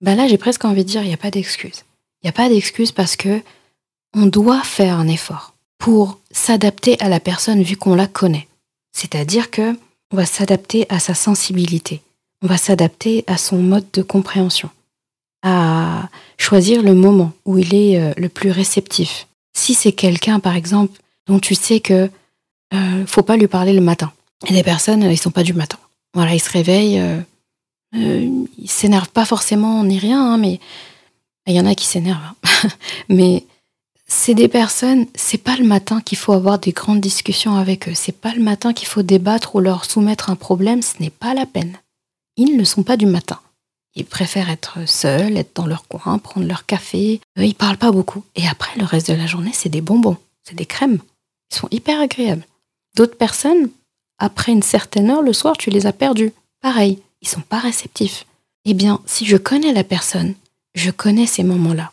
ben 0.00 0.14
là 0.14 0.26
j'ai 0.28 0.38
presque 0.38 0.64
envie 0.64 0.84
de 0.84 0.88
dire 0.88 1.02
il 1.02 1.08
n'y 1.08 1.14
a 1.14 1.18
pas 1.18 1.30
d'excuse. 1.30 1.84
Il 2.22 2.26
n'y 2.26 2.30
a 2.30 2.32
pas 2.32 2.48
d'excuse 2.48 2.92
parce 2.92 3.16
que 3.16 3.42
on 4.14 4.26
doit 4.26 4.62
faire 4.62 4.98
un 4.98 5.08
effort 5.08 5.54
pour 5.78 6.18
s'adapter 6.30 7.00
à 7.00 7.08
la 7.08 7.20
personne 7.20 7.62
vu 7.62 7.76
qu'on 7.76 7.94
la 7.94 8.06
connaît. 8.06 8.48
C'est-à-dire 8.92 9.50
que 9.50 9.78
on 10.12 10.16
va 10.16 10.26
s'adapter 10.26 10.86
à 10.88 10.98
sa 10.98 11.14
sensibilité, 11.14 12.02
on 12.42 12.46
va 12.46 12.56
s'adapter 12.56 13.24
à 13.26 13.36
son 13.36 13.58
mode 13.58 13.86
de 13.92 14.02
compréhension 14.02 14.70
à 15.42 16.08
choisir 16.38 16.82
le 16.82 16.94
moment 16.94 17.32
où 17.44 17.58
il 17.58 17.74
est 17.74 17.98
euh, 17.98 18.12
le 18.16 18.28
plus 18.28 18.50
réceptif. 18.50 19.26
Si 19.56 19.74
c'est 19.74 19.92
quelqu'un, 19.92 20.40
par 20.40 20.54
exemple, 20.54 21.00
dont 21.26 21.38
tu 21.38 21.54
sais 21.54 21.80
que 21.80 22.10
euh, 22.74 23.06
faut 23.06 23.22
pas 23.22 23.36
lui 23.36 23.48
parler 23.48 23.72
le 23.72 23.80
matin. 23.80 24.12
Et 24.48 24.52
des 24.52 24.62
personnes, 24.62 25.02
ils 25.02 25.18
sont 25.18 25.30
pas 25.30 25.42
du 25.42 25.52
matin. 25.52 25.78
Voilà, 26.14 26.34
ils 26.34 26.40
se 26.40 26.50
réveillent, 26.50 27.00
euh, 27.00 27.20
euh 27.96 28.44
ils 28.58 28.70
s'énervent 28.70 29.10
pas 29.10 29.24
forcément 29.24 29.84
ni 29.84 29.98
rien, 29.98 30.32
hein, 30.32 30.38
mais 30.38 30.60
il 31.46 31.54
y 31.54 31.60
en 31.60 31.66
a 31.66 31.74
qui 31.74 31.86
s'énervent. 31.86 32.20
Hein. 32.24 32.68
mais 33.08 33.44
c'est 34.06 34.34
des 34.34 34.48
personnes, 34.48 35.06
c'est 35.14 35.38
pas 35.38 35.56
le 35.56 35.64
matin 35.64 36.00
qu'il 36.00 36.18
faut 36.18 36.32
avoir 36.32 36.58
des 36.58 36.72
grandes 36.72 37.00
discussions 37.00 37.54
avec 37.56 37.88
eux. 37.88 37.94
C'est 37.94 38.18
pas 38.18 38.34
le 38.34 38.42
matin 38.42 38.72
qu'il 38.72 38.88
faut 38.88 39.02
débattre 39.02 39.54
ou 39.54 39.60
leur 39.60 39.84
soumettre 39.84 40.30
un 40.30 40.36
problème. 40.36 40.82
Ce 40.82 40.94
n'est 41.00 41.10
pas 41.10 41.32
la 41.32 41.46
peine. 41.46 41.78
Ils 42.36 42.56
ne 42.56 42.64
sont 42.64 42.82
pas 42.82 42.96
du 42.96 43.06
matin. 43.06 43.38
Ils 43.94 44.04
préfèrent 44.04 44.50
être 44.50 44.88
seuls, 44.88 45.36
être 45.36 45.54
dans 45.54 45.66
leur 45.66 45.86
coin, 45.86 46.18
prendre 46.18 46.46
leur 46.46 46.66
café. 46.66 47.20
Ils 47.36 47.54
parlent 47.54 47.76
pas 47.76 47.92
beaucoup. 47.92 48.24
Et 48.36 48.46
après, 48.46 48.78
le 48.78 48.84
reste 48.84 49.10
de 49.10 49.16
la 49.16 49.26
journée, 49.26 49.52
c'est 49.52 49.68
des 49.68 49.80
bonbons, 49.80 50.16
c'est 50.42 50.54
des 50.54 50.66
crèmes. 50.66 50.98
Ils 51.50 51.56
sont 51.56 51.68
hyper 51.70 52.00
agréables. 52.00 52.46
D'autres 52.96 53.16
personnes, 53.16 53.70
après 54.18 54.52
une 54.52 54.62
certaine 54.62 55.10
heure, 55.10 55.22
le 55.22 55.32
soir, 55.32 55.56
tu 55.56 55.70
les 55.70 55.86
as 55.86 55.92
perdus. 55.92 56.32
Pareil, 56.60 56.98
ils 57.22 57.28
sont 57.28 57.40
pas 57.40 57.58
réceptifs. 57.58 58.26
Eh 58.64 58.74
bien, 58.74 59.00
si 59.06 59.24
je 59.24 59.36
connais 59.36 59.72
la 59.72 59.84
personne, 59.84 60.34
je 60.74 60.90
connais 60.90 61.26
ces 61.26 61.44
moments-là. 61.44 61.92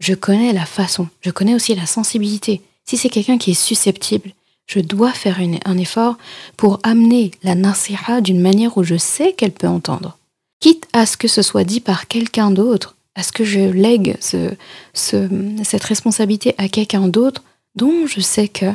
Je 0.00 0.14
connais 0.14 0.52
la 0.52 0.66
façon, 0.66 1.08
je 1.20 1.30
connais 1.30 1.54
aussi 1.54 1.74
la 1.74 1.86
sensibilité. 1.86 2.62
Si 2.84 2.96
c'est 2.96 3.10
quelqu'un 3.10 3.38
qui 3.38 3.52
est 3.52 3.54
susceptible, 3.54 4.32
je 4.66 4.80
dois 4.80 5.12
faire 5.12 5.40
un 5.64 5.78
effort 5.78 6.16
pour 6.56 6.80
amener 6.82 7.32
la 7.42 7.54
nasiha 7.54 8.20
d'une 8.20 8.40
manière 8.40 8.78
où 8.78 8.82
je 8.82 8.96
sais 8.96 9.32
qu'elle 9.32 9.52
peut 9.52 9.66
entendre 9.68 10.16
quitte 10.60 10.86
à 10.92 11.06
ce 11.06 11.16
que 11.16 11.26
ce 11.26 11.42
soit 11.42 11.64
dit 11.64 11.80
par 11.80 12.06
quelqu'un 12.06 12.50
d'autre, 12.50 12.94
à 13.14 13.22
ce 13.22 13.32
que 13.32 13.44
je 13.44 13.60
lègue 13.60 14.16
ce, 14.20 14.54
cette 14.94 15.84
responsabilité 15.84 16.54
à 16.58 16.68
quelqu'un 16.68 17.08
d'autre 17.08 17.42
dont 17.74 18.06
je 18.06 18.20
sais 18.20 18.48
que 18.48 18.66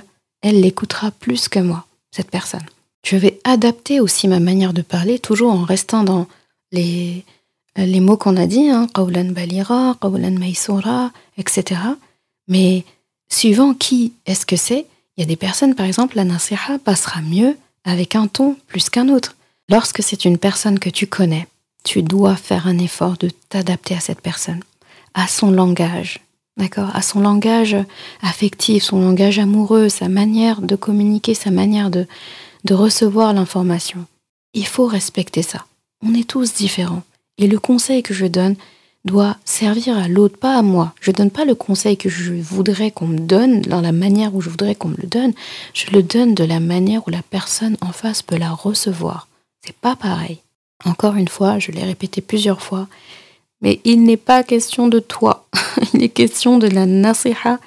elle 0.45 0.61
l'écoutera 0.61 1.09
plus 1.09 1.49
que 1.49 1.57
moi, 1.57 1.87
cette 2.11 2.29
personne. 2.29 2.65
Je 3.03 3.15
vais 3.15 3.39
adapter 3.45 3.99
aussi 3.99 4.27
ma 4.27 4.39
manière 4.39 4.73
de 4.73 4.83
parler, 4.83 5.17
toujours 5.17 5.51
en 5.51 5.63
restant 5.63 6.03
dans 6.03 6.27
les, 6.71 7.25
les 7.75 7.99
mots 7.99 8.15
qu'on 8.15 8.37
a 8.37 8.45
dit, 8.45 8.69
hein, 8.69 8.87
balira, 8.93 9.97
maïsoura, 10.03 11.11
etc. 11.39 11.81
Mais 12.47 12.85
suivant 13.27 13.73
qui 13.73 14.13
est-ce 14.27 14.45
que 14.45 14.55
c'est, 14.55 14.85
il 15.17 15.21
y 15.21 15.23
a 15.23 15.27
des 15.27 15.35
personnes, 15.35 15.73
par 15.73 15.87
exemple, 15.87 16.15
la 16.15 16.25
nasiha 16.25 16.77
passera 16.77 17.21
mieux 17.21 17.57
avec 17.83 18.15
un 18.15 18.27
ton 18.27 18.55
plus 18.67 18.89
qu'un 18.89 19.09
autre. 19.09 19.35
Lorsque 19.67 20.03
c'est 20.03 20.25
une 20.25 20.37
personne 20.37 20.77
que 20.77 20.91
tu 20.91 21.07
connais, 21.07 21.47
tu 21.83 22.03
dois 22.03 22.35
faire 22.35 22.67
un 22.67 22.77
effort 22.77 23.17
de 23.17 23.29
t'adapter 23.49 23.95
à 23.95 23.99
cette 23.99 24.21
personne, 24.21 24.61
à 25.15 25.27
son 25.27 25.49
langage, 25.49 26.19
d'accord, 26.57 26.95
à 26.95 27.01
son 27.01 27.19
langage 27.19 27.75
affectif, 28.21 28.83
son 28.83 29.01
langage 29.01 29.39
amoureux, 29.39 29.89
sa 29.89 30.09
manière 30.09 30.61
de 30.61 30.75
communiquer, 30.75 31.33
sa 31.33 31.51
manière 31.51 31.89
de, 31.89 32.07
recevoir 32.71 33.33
l'information. 33.33 34.05
Il 34.53 34.65
faut 34.65 34.87
respecter 34.87 35.43
ça. 35.43 35.65
On 36.03 36.15
est 36.15 36.27
tous 36.27 36.55
différents. 36.55 37.03
Et 37.37 37.47
le 37.47 37.59
conseil 37.59 38.01
que 38.01 38.13
je 38.13 38.25
donne 38.25 38.55
doit 39.03 39.37
servir 39.45 39.97
à 39.97 40.07
l'autre, 40.07 40.39
pas 40.39 40.57
à 40.57 40.63
moi. 40.63 40.93
Je 40.99 41.11
ne 41.11 41.15
donne 41.15 41.29
pas 41.29 41.45
le 41.45 41.53
conseil 41.53 41.95
que 41.95 42.09
je 42.09 42.33
voudrais 42.33 42.89
qu'on 42.89 43.05
me 43.05 43.19
donne, 43.19 43.61
dans 43.61 43.81
la 43.81 43.91
manière 43.91 44.33
où 44.33 44.41
je 44.41 44.49
voudrais 44.49 44.73
qu'on 44.73 44.87
me 44.87 44.97
le 44.97 45.07
donne. 45.07 45.33
Je 45.73 45.91
le 45.91 46.01
donne 46.01 46.33
de 46.33 46.43
la 46.43 46.59
manière 46.59 47.07
où 47.07 47.11
la 47.11 47.21
personne 47.21 47.77
en 47.81 47.91
face 47.91 48.23
peut 48.23 48.37
la 48.37 48.51
recevoir. 48.51 49.27
C'est 49.63 49.75
pas 49.75 49.95
pareil. 49.95 50.39
Encore 50.85 51.15
une 51.15 51.27
fois, 51.27 51.59
je 51.59 51.71
l'ai 51.71 51.83
répété 51.83 52.21
plusieurs 52.21 52.61
fois, 52.61 52.87
mais 53.61 53.79
il 53.83 54.03
n'est 54.03 54.17
pas 54.17 54.43
question 54.43 54.87
de 54.87 54.99
toi, 54.99 55.47
il 55.93 56.03
est 56.03 56.09
question 56.09 56.57
de 56.57 56.67
la 56.67 56.85
nasiha 56.85 57.59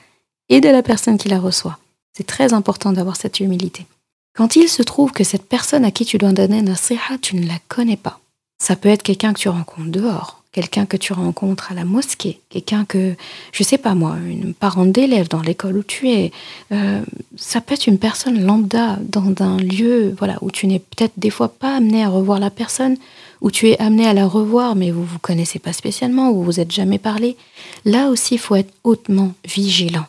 et 0.49 0.61
de 0.61 0.69
la 0.69 0.83
personne 0.83 1.19
qui 1.19 1.29
la 1.29 1.41
reçoit. 1.41 1.79
C'est 2.17 2.27
très 2.27 2.53
important 2.53 2.93
d'avoir 2.93 3.17
cette 3.17 3.41
humilité. 3.41 3.87
Quand 4.35 4.57
il 4.57 4.69
se 4.69 4.83
trouve 4.83 5.13
que 5.13 5.25
cette 5.25 5.49
personne 5.49 5.85
à 5.85 5.91
qui 5.91 6.05
tu 6.05 6.19
dois 6.19 6.33
donner 6.33 6.63
nasiha, 6.63 7.19
tu 7.21 7.37
ne 7.37 7.47
la 7.47 7.59
connais 7.69 7.97
pas. 7.97 8.21
Ça 8.63 8.77
peut 8.77 8.89
être 8.89 9.03
quelqu'un 9.03 9.33
que 9.33 9.41
tu 9.41 9.49
rencontres 9.49 9.91
dehors, 9.91 10.38
quelqu'un 10.53 10.87
que 10.87 10.97
tu 10.97 11.13
rencontres 11.13 11.73
à 11.73 11.75
la 11.75 11.85
mosquée, 11.85 12.41
quelqu'un 12.49 12.85
que, 12.85 13.15
je 13.53 13.63
sais 13.63 13.79
pas 13.79 13.95
moi, 13.95 14.17
une 14.27 14.55
parente 14.55 14.93
d'élève 14.93 15.29
dans 15.29 15.43
l'école 15.43 15.79
où 15.79 15.83
tu 15.83 16.11
es. 16.11 16.33
Euh, 16.73 17.03
ça 17.37 17.61
peut 17.61 17.75
être 17.75 17.87
une 17.87 17.99
personne 17.99 18.43
lambda 18.45 18.99
dans 19.03 19.33
un 19.41 19.59
lieu 19.59 20.15
voilà, 20.19 20.39
où 20.41 20.51
tu 20.51 20.67
n'es 20.67 20.79
peut-être 20.79 21.13
des 21.17 21.31
fois 21.31 21.49
pas 21.49 21.77
amené 21.77 22.03
à 22.03 22.09
revoir 22.09 22.41
la 22.41 22.51
personne, 22.51 22.97
où 23.41 23.51
tu 23.51 23.69
es 23.69 23.79
amené 23.79 24.07
à 24.07 24.15
la 24.15 24.27
revoir, 24.27 24.75
mais 24.75 24.91
vous 24.91 25.05
vous 25.05 25.19
connaissez 25.19 25.59
pas 25.59 25.73
spécialement, 25.73 26.31
où 26.31 26.37
vous 26.37 26.45
vous 26.45 26.61
êtes 26.61 26.73
jamais 26.73 26.99
parlé. 26.99 27.37
Là 27.85 28.09
aussi, 28.09 28.35
il 28.35 28.41
faut 28.41 28.57
être 28.57 28.73
hautement 28.85 29.35
vigilant. 29.45 30.07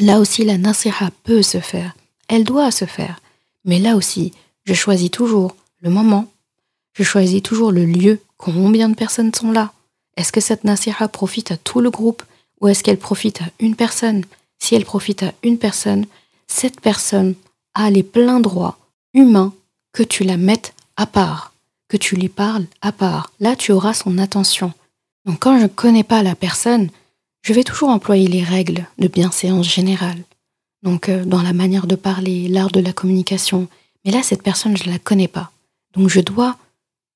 Là 0.00 0.18
aussi, 0.18 0.44
la 0.44 0.58
nasiha 0.58 1.10
peut 1.22 1.42
se 1.42 1.58
faire. 1.58 1.94
Elle 2.28 2.44
doit 2.44 2.70
se 2.70 2.84
faire. 2.84 3.20
Mais 3.64 3.78
là 3.78 3.96
aussi, 3.96 4.32
je 4.64 4.74
choisis 4.74 5.10
toujours 5.10 5.54
le 5.80 5.90
moment. 5.90 6.26
Je 6.94 7.02
choisis 7.02 7.42
toujours 7.42 7.70
le 7.70 7.84
lieu. 7.84 8.20
Combien 8.36 8.88
de 8.88 8.94
personnes 8.94 9.34
sont 9.34 9.52
là? 9.52 9.72
Est-ce 10.16 10.32
que 10.32 10.40
cette 10.40 10.64
nasiha 10.64 11.08
profite 11.08 11.50
à 11.50 11.56
tout 11.56 11.80
le 11.80 11.90
groupe 11.90 12.22
ou 12.60 12.68
est-ce 12.68 12.84
qu'elle 12.84 12.98
profite 12.98 13.42
à 13.42 13.46
une 13.58 13.76
personne? 13.76 14.24
Si 14.58 14.74
elle 14.74 14.84
profite 14.84 15.22
à 15.22 15.32
une 15.42 15.58
personne, 15.58 16.06
cette 16.46 16.80
personne 16.80 17.34
a 17.74 17.90
les 17.90 18.02
pleins 18.02 18.40
droits 18.40 18.78
humains 19.12 19.52
que 19.92 20.02
tu 20.02 20.24
la 20.24 20.36
mettes 20.36 20.74
à 20.96 21.06
part, 21.06 21.52
que 21.88 21.96
tu 21.96 22.16
lui 22.16 22.28
parles 22.28 22.66
à 22.80 22.92
part. 22.92 23.32
Là, 23.40 23.56
tu 23.56 23.72
auras 23.72 23.94
son 23.94 24.18
attention. 24.18 24.72
Donc 25.24 25.40
quand 25.40 25.58
je 25.58 25.64
ne 25.64 25.68
connais 25.68 26.04
pas 26.04 26.22
la 26.22 26.34
personne, 26.34 26.90
je 27.42 27.52
vais 27.52 27.64
toujours 27.64 27.90
employer 27.90 28.28
les 28.28 28.42
règles 28.42 28.86
de 28.98 29.08
bienséance 29.08 29.68
générale. 29.68 30.22
Donc 30.82 31.08
euh, 31.08 31.24
dans 31.24 31.42
la 31.42 31.52
manière 31.52 31.86
de 31.86 31.96
parler, 31.96 32.48
l'art 32.48 32.70
de 32.70 32.80
la 32.80 32.92
communication. 32.92 33.68
Mais 34.04 34.10
là, 34.10 34.22
cette 34.22 34.42
personne, 34.42 34.76
je 34.76 34.84
ne 34.84 34.92
la 34.92 34.98
connais 34.98 35.28
pas. 35.28 35.50
Donc 35.94 36.08
je 36.08 36.20
dois 36.20 36.56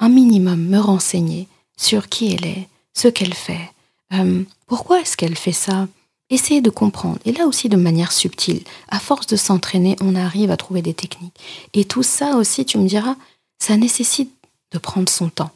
un 0.00 0.08
minimum 0.08 0.61
me 0.66 0.78
renseigner 0.78 1.48
sur 1.76 2.08
qui 2.08 2.32
elle 2.34 2.46
est, 2.46 2.68
ce 2.94 3.08
qu'elle 3.08 3.34
fait, 3.34 3.70
euh, 4.12 4.42
pourquoi 4.66 5.00
est-ce 5.00 5.16
qu'elle 5.16 5.37
fait 5.37 5.52
ça, 5.52 5.87
essayer 6.30 6.61
de 6.61 6.70
comprendre. 6.70 7.18
Et 7.24 7.32
là 7.32 7.46
aussi 7.46 7.68
de 7.68 7.76
manière 7.76 8.12
subtile. 8.12 8.62
À 8.88 8.98
force 8.98 9.26
de 9.26 9.37
s'entraîner, 9.37 9.96
on 10.00 10.14
arrive 10.14 10.50
à 10.50 10.56
trouver 10.56 10.82
des 10.82 10.94
techniques. 10.94 11.34
Et 11.74 11.84
tout 11.84 12.02
ça 12.02 12.37
aussi, 12.37 12.64
tu 12.64 12.78
me 12.78 12.88
diras, 12.88 13.16
ça 13.58 13.76
nécessite 13.76 14.30
de 14.72 14.78
prendre 14.78 15.08
son 15.08 15.30
temps. 15.30 15.50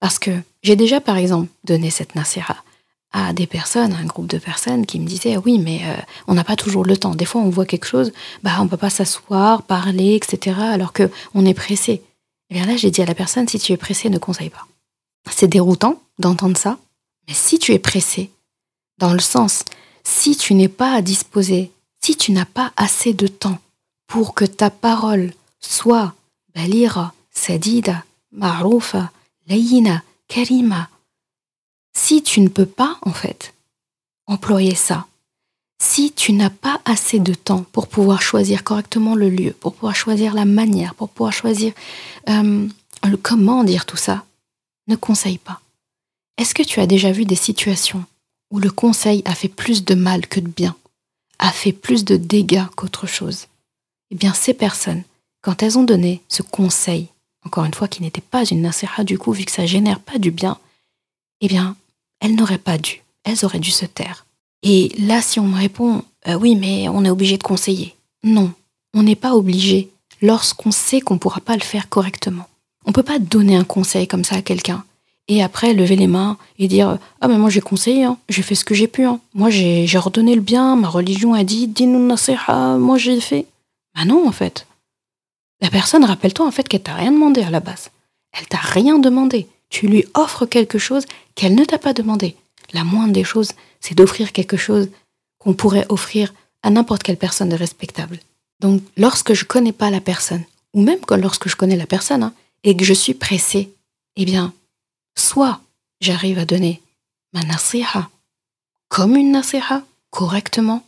Parce 0.00 0.18
que 0.18 0.30
j'ai 0.62 0.76
déjà, 0.76 1.00
par 1.00 1.16
exemple, 1.16 1.48
donné 1.64 1.90
cette 1.90 2.14
nasira 2.14 2.56
à 3.12 3.32
des 3.32 3.46
personnes, 3.46 3.92
à 3.94 3.98
un 3.98 4.04
groupe 4.04 4.26
de 4.26 4.38
personnes 4.38 4.84
qui 4.84 5.00
me 5.00 5.06
disaient 5.06 5.38
oui, 5.38 5.58
mais 5.58 5.80
euh, 5.84 5.94
on 6.26 6.34
n'a 6.34 6.44
pas 6.44 6.56
toujours 6.56 6.84
le 6.84 6.96
temps. 6.96 7.14
Des 7.14 7.24
fois, 7.24 7.40
on 7.40 7.48
voit 7.48 7.64
quelque 7.64 7.86
chose, 7.86 8.12
bah 8.42 8.58
on 8.60 8.68
peut 8.68 8.76
pas 8.76 8.90
s'asseoir, 8.90 9.62
parler, 9.62 10.14
etc. 10.14 10.56
Alors 10.60 10.92
que 10.92 11.10
on 11.34 11.46
est 11.46 11.54
pressé. 11.54 12.02
Et 12.50 12.54
eh 12.54 12.54
bien 12.54 12.66
là, 12.66 12.76
j'ai 12.76 12.90
dit 12.90 13.02
à 13.02 13.06
la 13.06 13.14
personne 13.14 13.46
si 13.46 13.58
tu 13.58 13.72
es 13.72 13.76
pressé, 13.76 14.08
ne 14.08 14.18
conseille 14.18 14.50
pas. 14.50 14.66
C'est 15.30 15.48
déroutant 15.48 16.00
d'entendre 16.18 16.56
ça, 16.56 16.78
mais 17.26 17.34
si 17.34 17.58
tu 17.58 17.72
es 17.72 17.78
pressé, 17.78 18.30
dans 18.96 19.12
le 19.12 19.20
sens 19.20 19.64
si 20.08 20.36
tu 20.36 20.54
n'es 20.54 20.68
pas 20.68 20.94
à 20.94 21.02
disposer, 21.02 21.70
si 22.00 22.16
tu 22.16 22.32
n'as 22.32 22.46
pas 22.46 22.72
assez 22.76 23.12
de 23.12 23.26
temps 23.26 23.58
pour 24.06 24.34
que 24.34 24.46
ta 24.46 24.70
parole 24.70 25.34
soit 25.60 26.14
balira, 26.54 27.12
sadida, 27.30 28.04
maroufa, 28.32 29.12
layina, 29.46 30.02
karima, 30.26 30.88
si 31.92 32.22
tu 32.22 32.40
ne 32.40 32.48
peux 32.48 32.66
pas, 32.66 32.96
en 33.02 33.12
fait, 33.12 33.52
employer 34.26 34.74
ça, 34.74 35.06
si 35.80 36.12
tu 36.12 36.32
n'as 36.32 36.50
pas 36.50 36.80
assez 36.84 37.20
de 37.20 37.34
temps 37.34 37.64
pour 37.72 37.86
pouvoir 37.86 38.20
choisir 38.20 38.64
correctement 38.64 39.14
le 39.14 39.30
lieu, 39.30 39.52
pour 39.52 39.74
pouvoir 39.74 39.94
choisir 39.94 40.34
la 40.34 40.44
manière, 40.44 40.94
pour 40.94 41.08
pouvoir 41.08 41.32
choisir 41.32 41.72
euh, 42.28 42.66
le 43.04 43.16
comment 43.16 43.64
dire 43.64 43.86
tout 43.86 43.96
ça, 43.96 44.24
ne 44.88 44.96
conseille 44.96 45.38
pas. 45.38 45.60
Est-ce 46.36 46.54
que 46.54 46.62
tu 46.62 46.80
as 46.80 46.86
déjà 46.86 47.12
vu 47.12 47.24
des 47.24 47.36
situations 47.36 48.04
où 48.50 48.58
le 48.58 48.70
conseil 48.70 49.22
a 49.24 49.34
fait 49.34 49.48
plus 49.48 49.84
de 49.84 49.94
mal 49.94 50.26
que 50.26 50.40
de 50.40 50.48
bien, 50.48 50.76
a 51.38 51.52
fait 51.52 51.72
plus 51.72 52.04
de 52.04 52.16
dégâts 52.16 52.66
qu'autre 52.76 53.06
chose, 53.06 53.46
eh 54.10 54.16
bien 54.16 54.32
ces 54.32 54.54
personnes, 54.54 55.02
quand 55.42 55.62
elles 55.62 55.78
ont 55.78 55.84
donné 55.84 56.22
ce 56.28 56.42
conseil, 56.42 57.08
encore 57.44 57.64
une 57.64 57.74
fois 57.74 57.88
qui 57.88 58.02
n'était 58.02 58.20
pas 58.20 58.44
une 58.44 58.62
nasiha 58.62 59.04
du 59.04 59.18
coup 59.18 59.32
vu 59.32 59.44
que 59.44 59.52
ça 59.52 59.66
génère 59.66 60.00
pas 60.00 60.18
du 60.18 60.30
bien, 60.30 60.58
eh 61.40 61.48
bien 61.48 61.76
elles 62.20 62.34
n'auraient 62.34 62.58
pas 62.58 62.78
dû, 62.78 63.02
elles 63.24 63.44
auraient 63.44 63.60
dû 63.60 63.70
se 63.70 63.84
taire. 63.84 64.26
Et 64.62 64.92
là 64.98 65.22
si 65.22 65.40
on 65.40 65.46
me 65.46 65.56
répond 65.56 66.02
euh, 66.26 66.34
oui 66.34 66.56
mais 66.56 66.88
on 66.88 67.04
est 67.04 67.10
obligé 67.10 67.38
de 67.38 67.42
conseiller, 67.42 67.94
non, 68.22 68.52
on 68.94 69.02
n'est 69.02 69.16
pas 69.16 69.34
obligé. 69.34 69.90
Lorsqu'on 70.20 70.72
sait 70.72 71.00
qu'on 71.00 71.14
ne 71.14 71.18
pourra 71.18 71.40
pas 71.40 71.54
le 71.54 71.62
faire 71.62 71.88
correctement. 71.88 72.48
On 72.84 72.90
ne 72.90 72.94
peut 72.94 73.04
pas 73.04 73.18
donner 73.18 73.54
un 73.54 73.64
conseil 73.64 74.08
comme 74.08 74.24
ça 74.24 74.36
à 74.36 74.42
quelqu'un 74.42 74.84
et 75.28 75.42
après 75.42 75.74
lever 75.74 75.94
les 75.94 76.06
mains 76.06 76.38
et 76.58 76.68
dire 76.68 76.98
ah 77.20 77.28
mais 77.28 77.36
moi 77.36 77.50
j'ai 77.50 77.60
conseillé 77.60 78.04
hein. 78.04 78.16
j'ai 78.28 78.42
fait 78.42 78.54
ce 78.54 78.64
que 78.64 78.74
j'ai 78.74 78.88
pu 78.88 79.04
hein. 79.04 79.20
moi 79.34 79.50
j'ai 79.50 79.86
ordonné 79.94 80.34
le 80.34 80.40
bien 80.40 80.74
ma 80.74 80.88
religion 80.88 81.34
a 81.34 81.44
dit 81.44 81.68
dis-nous 81.68 82.04
nasiha 82.04 82.78
moi 82.78 82.96
j'ai 82.96 83.20
fait 83.20 83.46
bah 83.98 84.04
non 84.04 84.28
en 84.28 84.32
fait. 84.32 84.66
La 85.60 85.70
personne 85.70 86.04
rappelle-toi 86.04 86.46
en 86.46 86.50
fait 86.52 86.68
qu'elle 86.68 86.82
t'a 86.82 86.94
rien 86.94 87.10
demandé 87.10 87.42
à 87.42 87.50
la 87.50 87.60
base. 87.60 87.90
Elle 88.32 88.46
t'a 88.46 88.58
rien 88.58 88.98
demandé. 88.98 89.48
Tu 89.70 89.88
lui 89.88 90.04
offres 90.14 90.46
quelque 90.46 90.78
chose 90.78 91.04
qu'elle 91.34 91.54
ne 91.54 91.64
t'a 91.64 91.78
pas 91.78 91.92
demandé. 91.92 92.36
La 92.72 92.84
moindre 92.84 93.12
des 93.12 93.24
choses 93.24 93.52
c'est 93.80 93.94
d'offrir 93.94 94.32
quelque 94.32 94.56
chose 94.56 94.88
qu'on 95.38 95.54
pourrait 95.54 95.86
offrir 95.88 96.32
à 96.62 96.70
n'importe 96.70 97.02
quelle 97.02 97.16
personne 97.16 97.48
de 97.48 97.56
respectable. 97.56 98.20
Donc 98.60 98.82
lorsque 98.96 99.34
je 99.34 99.44
connais 99.44 99.72
pas 99.72 99.90
la 99.90 100.00
personne 100.00 100.44
ou 100.74 100.82
même 100.82 101.00
lorsque 101.10 101.48
je 101.48 101.56
connais 101.56 101.76
la 101.76 101.86
personne 101.86 102.22
hein, 102.22 102.34
et 102.64 102.76
que 102.76 102.84
je 102.84 102.92
suis 102.92 103.14
pressée 103.14 103.72
eh 104.16 104.24
bien 104.24 104.52
soit 105.16 105.60
j'arrive 106.00 106.38
à 106.38 106.44
donner 106.44 106.82
ma 107.32 107.42
nasiha 107.42 108.10
comme 108.88 109.16
une 109.16 109.32
nasiha 109.32 109.82
correctement, 110.10 110.82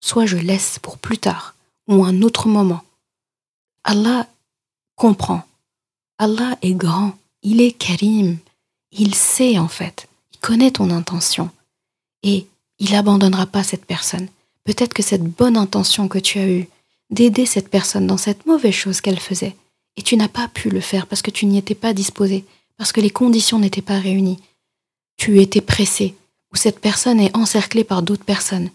soit 0.00 0.26
je 0.26 0.36
laisse 0.36 0.78
pour 0.78 0.98
plus 0.98 1.18
tard 1.18 1.54
ou 1.88 2.04
un 2.04 2.22
autre 2.22 2.48
moment. 2.48 2.82
Allah 3.82 4.28
comprend. 4.94 5.42
Allah 6.18 6.56
est 6.62 6.74
grand, 6.74 7.16
il 7.42 7.60
est 7.60 7.72
karim, 7.72 8.38
il 8.92 9.14
sait 9.14 9.58
en 9.58 9.68
fait, 9.68 10.08
il 10.32 10.38
connaît 10.38 10.70
ton 10.70 10.90
intention 10.90 11.50
et 12.24 12.46
il 12.80 12.90
n'abandonnera 12.90 13.46
pas 13.46 13.62
cette 13.62 13.84
personne. 13.84 14.26
Peut-être 14.64 14.94
que 14.94 15.02
cette 15.02 15.22
bonne 15.22 15.56
intention 15.56 16.08
que 16.08 16.18
tu 16.18 16.38
as 16.40 16.48
eue 16.48 16.68
d'aider 17.10 17.46
cette 17.46 17.68
personne 17.68 18.06
dans 18.06 18.16
cette 18.16 18.46
mauvaise 18.46 18.74
chose 18.74 19.00
qu'elle 19.00 19.20
faisait, 19.20 19.54
et 19.96 20.02
tu 20.02 20.16
n'as 20.16 20.28
pas 20.28 20.48
pu 20.48 20.70
le 20.70 20.80
faire 20.80 21.06
parce 21.06 21.22
que 21.22 21.30
tu 21.30 21.46
n'y 21.46 21.58
étais 21.58 21.76
pas 21.76 21.92
disposé, 21.92 22.44
parce 22.76 22.90
que 22.90 23.00
les 23.00 23.10
conditions 23.10 23.60
n'étaient 23.60 23.82
pas 23.82 24.00
réunies. 24.00 24.40
Tu 25.16 25.40
étais 25.40 25.60
pressé, 25.60 26.16
ou 26.52 26.56
cette 26.56 26.80
personne 26.80 27.20
est 27.20 27.36
encerclée 27.36 27.84
par 27.84 28.02
d'autres 28.02 28.24
personnes, 28.24 28.70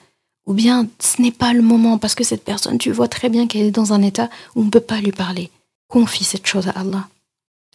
ou 0.45 0.53
bien 0.53 0.87
ce 0.99 1.21
n'est 1.21 1.31
pas 1.31 1.53
le 1.53 1.61
moment 1.61 1.97
parce 1.97 2.15
que 2.15 2.23
cette 2.23 2.45
personne, 2.45 2.77
tu 2.77 2.91
vois 2.91 3.07
très 3.07 3.29
bien 3.29 3.47
qu'elle 3.47 3.65
est 3.65 3.71
dans 3.71 3.93
un 3.93 4.01
état 4.01 4.29
où 4.55 4.61
on 4.61 4.65
ne 4.65 4.69
peut 4.69 4.79
pas 4.79 5.01
lui 5.01 5.11
parler. 5.11 5.49
Confie 5.87 6.23
cette 6.23 6.47
chose 6.47 6.67
à 6.67 6.71
Allah. 6.71 7.09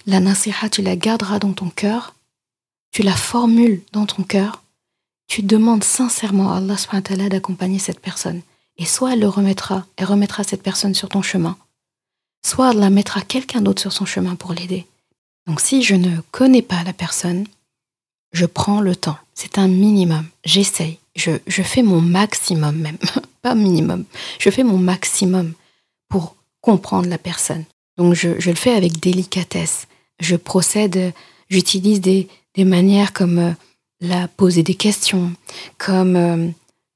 La 0.06 0.20
nasiha, 0.20 0.68
tu 0.70 0.82
la 0.82 0.96
garderas 0.96 1.38
dans 1.38 1.52
ton 1.52 1.68
cœur, 1.68 2.14
tu 2.90 3.02
la 3.02 3.14
formules 3.14 3.82
dans 3.92 4.06
ton 4.06 4.22
cœur, 4.22 4.63
tu 5.26 5.42
demandes 5.42 5.84
sincèrement 5.84 6.52
à 6.52 6.58
Allah 6.58 7.28
d'accompagner 7.28 7.78
cette 7.78 8.00
personne. 8.00 8.42
Et 8.76 8.84
soit 8.84 9.12
elle 9.12 9.20
le 9.20 9.28
remettra, 9.28 9.87
elle 9.96 10.06
remettra 10.06 10.44
cette 10.44 10.62
personne 10.62 10.94
sur 10.94 11.08
ton 11.08 11.22
chemin, 11.22 11.56
soit 12.44 12.72
elle 12.72 12.80
la 12.80 12.90
mettra 12.90 13.20
quelqu'un 13.20 13.60
d'autre 13.60 13.80
sur 13.80 13.92
son 13.92 14.04
chemin 14.04 14.34
pour 14.34 14.52
l'aider. 14.52 14.87
Donc 15.46 15.60
si 15.60 15.82
je 15.82 15.94
ne 15.94 16.20
connais 16.30 16.62
pas 16.62 16.82
la 16.82 16.92
personne, 16.92 17.46
je 18.32 18.46
prends 18.46 18.80
le 18.80 18.96
temps. 18.96 19.18
C'est 19.34 19.58
un 19.58 19.68
minimum. 19.68 20.26
J'essaye. 20.44 20.98
Je, 21.14 21.38
fais 21.62 21.82
mon 21.82 22.00
maximum 22.00 22.76
même. 22.76 22.98
pas 23.42 23.54
minimum. 23.54 24.04
Je 24.38 24.50
fais 24.50 24.64
mon 24.64 24.78
maximum 24.78 25.52
pour 26.08 26.34
comprendre 26.60 27.08
la 27.08 27.18
personne. 27.18 27.64
Donc 27.96 28.14
je, 28.14 28.40
je 28.40 28.50
le 28.50 28.56
fais 28.56 28.74
avec 28.74 28.98
délicatesse. 28.98 29.87
Je 30.18 30.37
procède, 30.37 31.12
j'utilise 31.48 32.00
des, 32.00 32.28
des, 32.54 32.64
manières 32.64 33.12
comme 33.12 33.38
euh, 33.38 33.52
la 34.05 34.29
poser 34.29 34.62
des 34.62 34.75
questions, 34.75 35.33
comme 35.79 36.17
euh, 36.17 36.49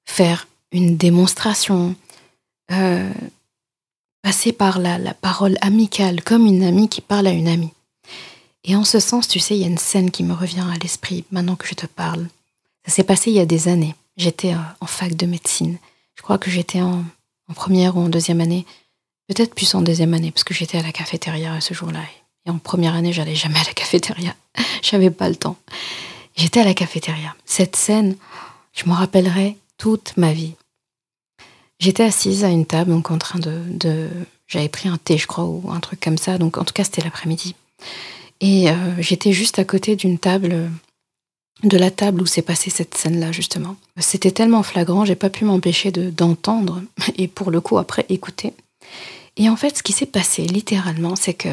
faire 0.04 0.46
une 0.72 0.96
démonstration, 0.96 1.94
euh, 2.70 3.10
passer 4.22 4.52
par 4.52 4.78
la, 4.78 4.98
la 4.98 5.14
parole 5.14 5.56
amicale, 5.60 6.22
comme 6.22 6.46
une 6.46 6.62
amie 6.62 6.88
qui 6.88 7.00
parle 7.00 7.26
à 7.26 7.32
une 7.32 7.48
amie. 7.48 7.72
Et 8.64 8.76
en 8.76 8.84
ce 8.84 9.00
sens, 9.00 9.28
tu 9.28 9.38
sais, 9.38 9.56
il 9.56 9.60
y 9.60 9.64
a 9.64 9.68
une 9.68 9.78
scène 9.78 10.10
qui 10.10 10.22
me 10.24 10.34
revient 10.34 10.66
à 10.72 10.78
l'esprit 10.82 11.24
maintenant 11.30 11.56
que 11.56 11.66
je 11.66 11.74
te 11.74 11.86
parle. 11.86 12.26
Ça 12.86 12.92
s'est 12.92 13.04
passé 13.04 13.30
il 13.30 13.36
y 13.36 13.40
a 13.40 13.46
des 13.46 13.68
années. 13.68 13.94
J'étais 14.16 14.52
euh, 14.52 14.58
en 14.80 14.86
fac 14.86 15.14
de 15.14 15.26
médecine. 15.26 15.78
Je 16.16 16.22
crois 16.22 16.38
que 16.38 16.50
j'étais 16.50 16.82
en, 16.82 17.04
première 17.54 17.96
ou 17.96 18.00
en 18.00 18.08
deuxième 18.08 18.40
année. 18.40 18.66
Peut-être 19.28 19.54
plus 19.54 19.74
en 19.74 19.82
deuxième 19.82 20.14
année, 20.14 20.30
parce 20.30 20.44
que 20.44 20.54
j'étais 20.54 20.78
à 20.78 20.82
la 20.82 20.92
cafétéria 20.92 21.60
ce 21.60 21.72
jour-là. 21.72 22.00
Et 22.46 22.50
en 22.50 22.58
première 22.58 22.94
année, 22.94 23.12
j'allais 23.12 23.34
jamais 23.34 23.58
à 23.58 23.64
la 23.64 23.72
cafétéria. 23.72 24.34
J'avais 24.82 25.10
pas 25.10 25.28
le 25.28 25.36
temps. 25.36 25.56
J'étais 26.38 26.60
à 26.60 26.64
la 26.64 26.74
cafétéria. 26.74 27.34
Cette 27.44 27.74
scène, 27.74 28.16
je 28.72 28.84
m'en 28.86 28.94
rappellerai 28.94 29.56
toute 29.76 30.16
ma 30.16 30.32
vie. 30.32 30.54
J'étais 31.80 32.04
assise 32.04 32.44
à 32.44 32.48
une 32.48 32.64
table, 32.64 32.92
donc 32.92 33.10
en 33.10 33.18
train 33.18 33.40
de. 33.40 34.08
J'avais 34.46 34.68
pris 34.68 34.88
un 34.88 34.98
thé, 34.98 35.18
je 35.18 35.26
crois, 35.26 35.44
ou 35.44 35.70
un 35.70 35.80
truc 35.80 36.00
comme 36.00 36.16
ça. 36.16 36.38
Donc 36.38 36.56
en 36.56 36.64
tout 36.64 36.72
cas, 36.72 36.84
c'était 36.84 37.02
l'après-midi. 37.02 37.56
Et 38.40 38.70
euh, 38.70 38.74
j'étais 39.00 39.32
juste 39.32 39.58
à 39.58 39.64
côté 39.64 39.96
d'une 39.96 40.16
table, 40.16 40.70
de 41.64 41.76
la 41.76 41.90
table 41.90 42.22
où 42.22 42.26
s'est 42.26 42.42
passée 42.42 42.70
cette 42.70 42.96
scène-là, 42.96 43.32
justement. 43.32 43.76
C'était 43.98 44.30
tellement 44.30 44.62
flagrant, 44.62 45.04
j'ai 45.04 45.16
pas 45.16 45.30
pu 45.30 45.44
m'empêcher 45.44 45.90
d'entendre, 45.90 46.82
et 47.16 47.26
pour 47.26 47.50
le 47.50 47.60
coup, 47.60 47.78
après, 47.78 48.06
écouter. 48.10 48.52
Et 49.36 49.48
en 49.48 49.56
fait, 49.56 49.76
ce 49.76 49.82
qui 49.82 49.92
s'est 49.92 50.06
passé, 50.06 50.42
littéralement, 50.42 51.16
c'est 51.16 51.34
que 51.34 51.48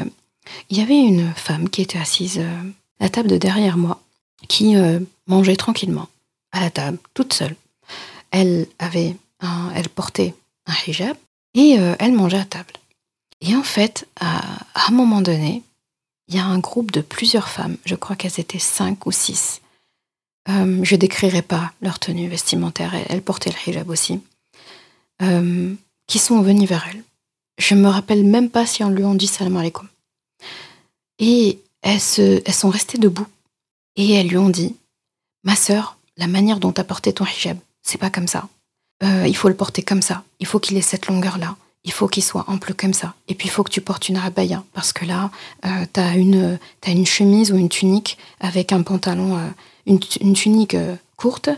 il 0.70 0.78
y 0.78 0.82
avait 0.82 1.00
une 1.00 1.34
femme 1.34 1.70
qui 1.70 1.82
était 1.82 1.98
assise 1.98 2.38
euh, 2.38 2.62
à 3.00 3.06
la 3.06 3.10
table 3.10 3.30
de 3.30 3.38
derrière 3.38 3.78
moi, 3.78 4.00
qui 4.48 4.76
euh, 4.76 5.00
mangeait 5.28 5.56
tranquillement, 5.56 6.08
à 6.52 6.62
la 6.62 6.70
table, 6.70 6.98
toute 7.14 7.34
seule. 7.34 7.56
Elle 8.32 8.68
avait 8.80 9.16
elle 9.76 9.90
portait 9.90 10.34
un 10.66 10.74
hijab 10.88 11.18
et 11.54 11.78
euh, 11.80 11.96
elle 12.00 12.14
mangeait 12.14 12.40
à 12.40 12.46
table. 12.46 12.74
Et 13.42 13.56
en 13.56 13.64
fait, 13.64 14.08
à, 14.20 14.42
un 14.88 14.92
moment 14.92 15.22
donné, 15.22 15.62
il 16.28 16.36
y 16.36 16.40
a 16.40 16.46
un 16.46 16.60
groupe 16.60 16.92
de 16.92 17.02
plusieurs 17.02 17.50
femmes, 17.50 17.78
je 17.86 17.96
crois 17.96 18.16
qu'elles 18.16 18.40
étaient 18.40 18.60
cinq 18.60 19.06
ou 19.06 19.12
six. 19.12 19.62
Euh, 20.50 20.80
je 20.84 20.96
décrirai 20.96 21.42
pas 21.42 21.74
leur 21.82 22.00
tenue 22.00 22.28
vestimentaire, 22.28 22.94
elles, 23.10 23.22
portaient 23.22 23.52
le 23.52 23.72
hijab 23.72 23.90
aussi, 23.90 24.22
euh, 25.22 25.74
qui 26.08 26.20
sont 26.20 26.42
venues 26.42 26.68
vers 26.68 26.88
elle. 26.90 27.04
Je 27.58 27.76
me 27.76 27.88
rappelle 27.88 28.24
même 28.24 28.50
pas 28.50 28.66
si 28.66 28.84
on 28.84 28.90
lui 28.90 29.04
ont 29.04 29.16
dit 29.16 29.28
salam 29.28 29.58
alaikum. 29.58 29.88
Et 31.20 31.60
elles 31.82 32.02
sont 32.02 32.70
restées 32.70 32.98
debout 32.98 33.28
et 33.96 34.14
elles 34.14 34.28
lui 34.28 34.38
ont 34.38 34.50
dit 34.50 34.76
Ma 35.44 35.56
sœur, 35.56 35.98
la 36.18 36.28
manière 36.28 36.60
dont 36.60 36.72
tu 36.72 36.82
as 36.82 36.86
porté 36.86 37.14
ton 37.14 37.26
hijab, 37.26 37.58
c'est 37.82 38.00
pas 38.00 38.10
comme 38.10 38.28
ça. 38.28 38.48
Euh, 39.04 39.26
il 39.28 39.36
faut 39.36 39.50
le 39.50 39.56
porter 39.56 39.84
comme 39.84 40.02
ça. 40.02 40.24
Il 40.40 40.48
faut 40.48 40.60
qu'il 40.60 40.78
ait 40.78 40.82
cette 40.82 41.08
longueur-là. 41.08 41.56
Il 41.84 41.92
faut 41.92 42.08
qu'il 42.08 42.24
soit 42.24 42.46
ample 42.48 42.74
comme 42.74 42.94
ça. 42.94 43.14
Et 43.28 43.36
puis 43.36 43.48
il 43.48 43.52
faut 43.52 43.64
que 43.64 43.70
tu 43.70 43.82
portes 43.82 44.10
une 44.10 44.18
abaya 44.18 44.64
parce 44.74 44.92
que 44.92 45.06
là, 45.06 45.30
euh, 45.66 45.86
tu 45.94 46.00
as 46.00 46.16
une, 46.16 46.58
as 46.86 46.92
une 46.92 47.06
chemise 47.06 47.52
ou 47.52 47.58
une 47.58 47.70
tunique 47.70 48.18
avec 48.40 48.72
un 48.72 48.82
pantalon, 48.82 49.38
euh, 49.38 49.50
une, 49.86 50.00
tunique 50.00 50.76
courte 51.16 51.50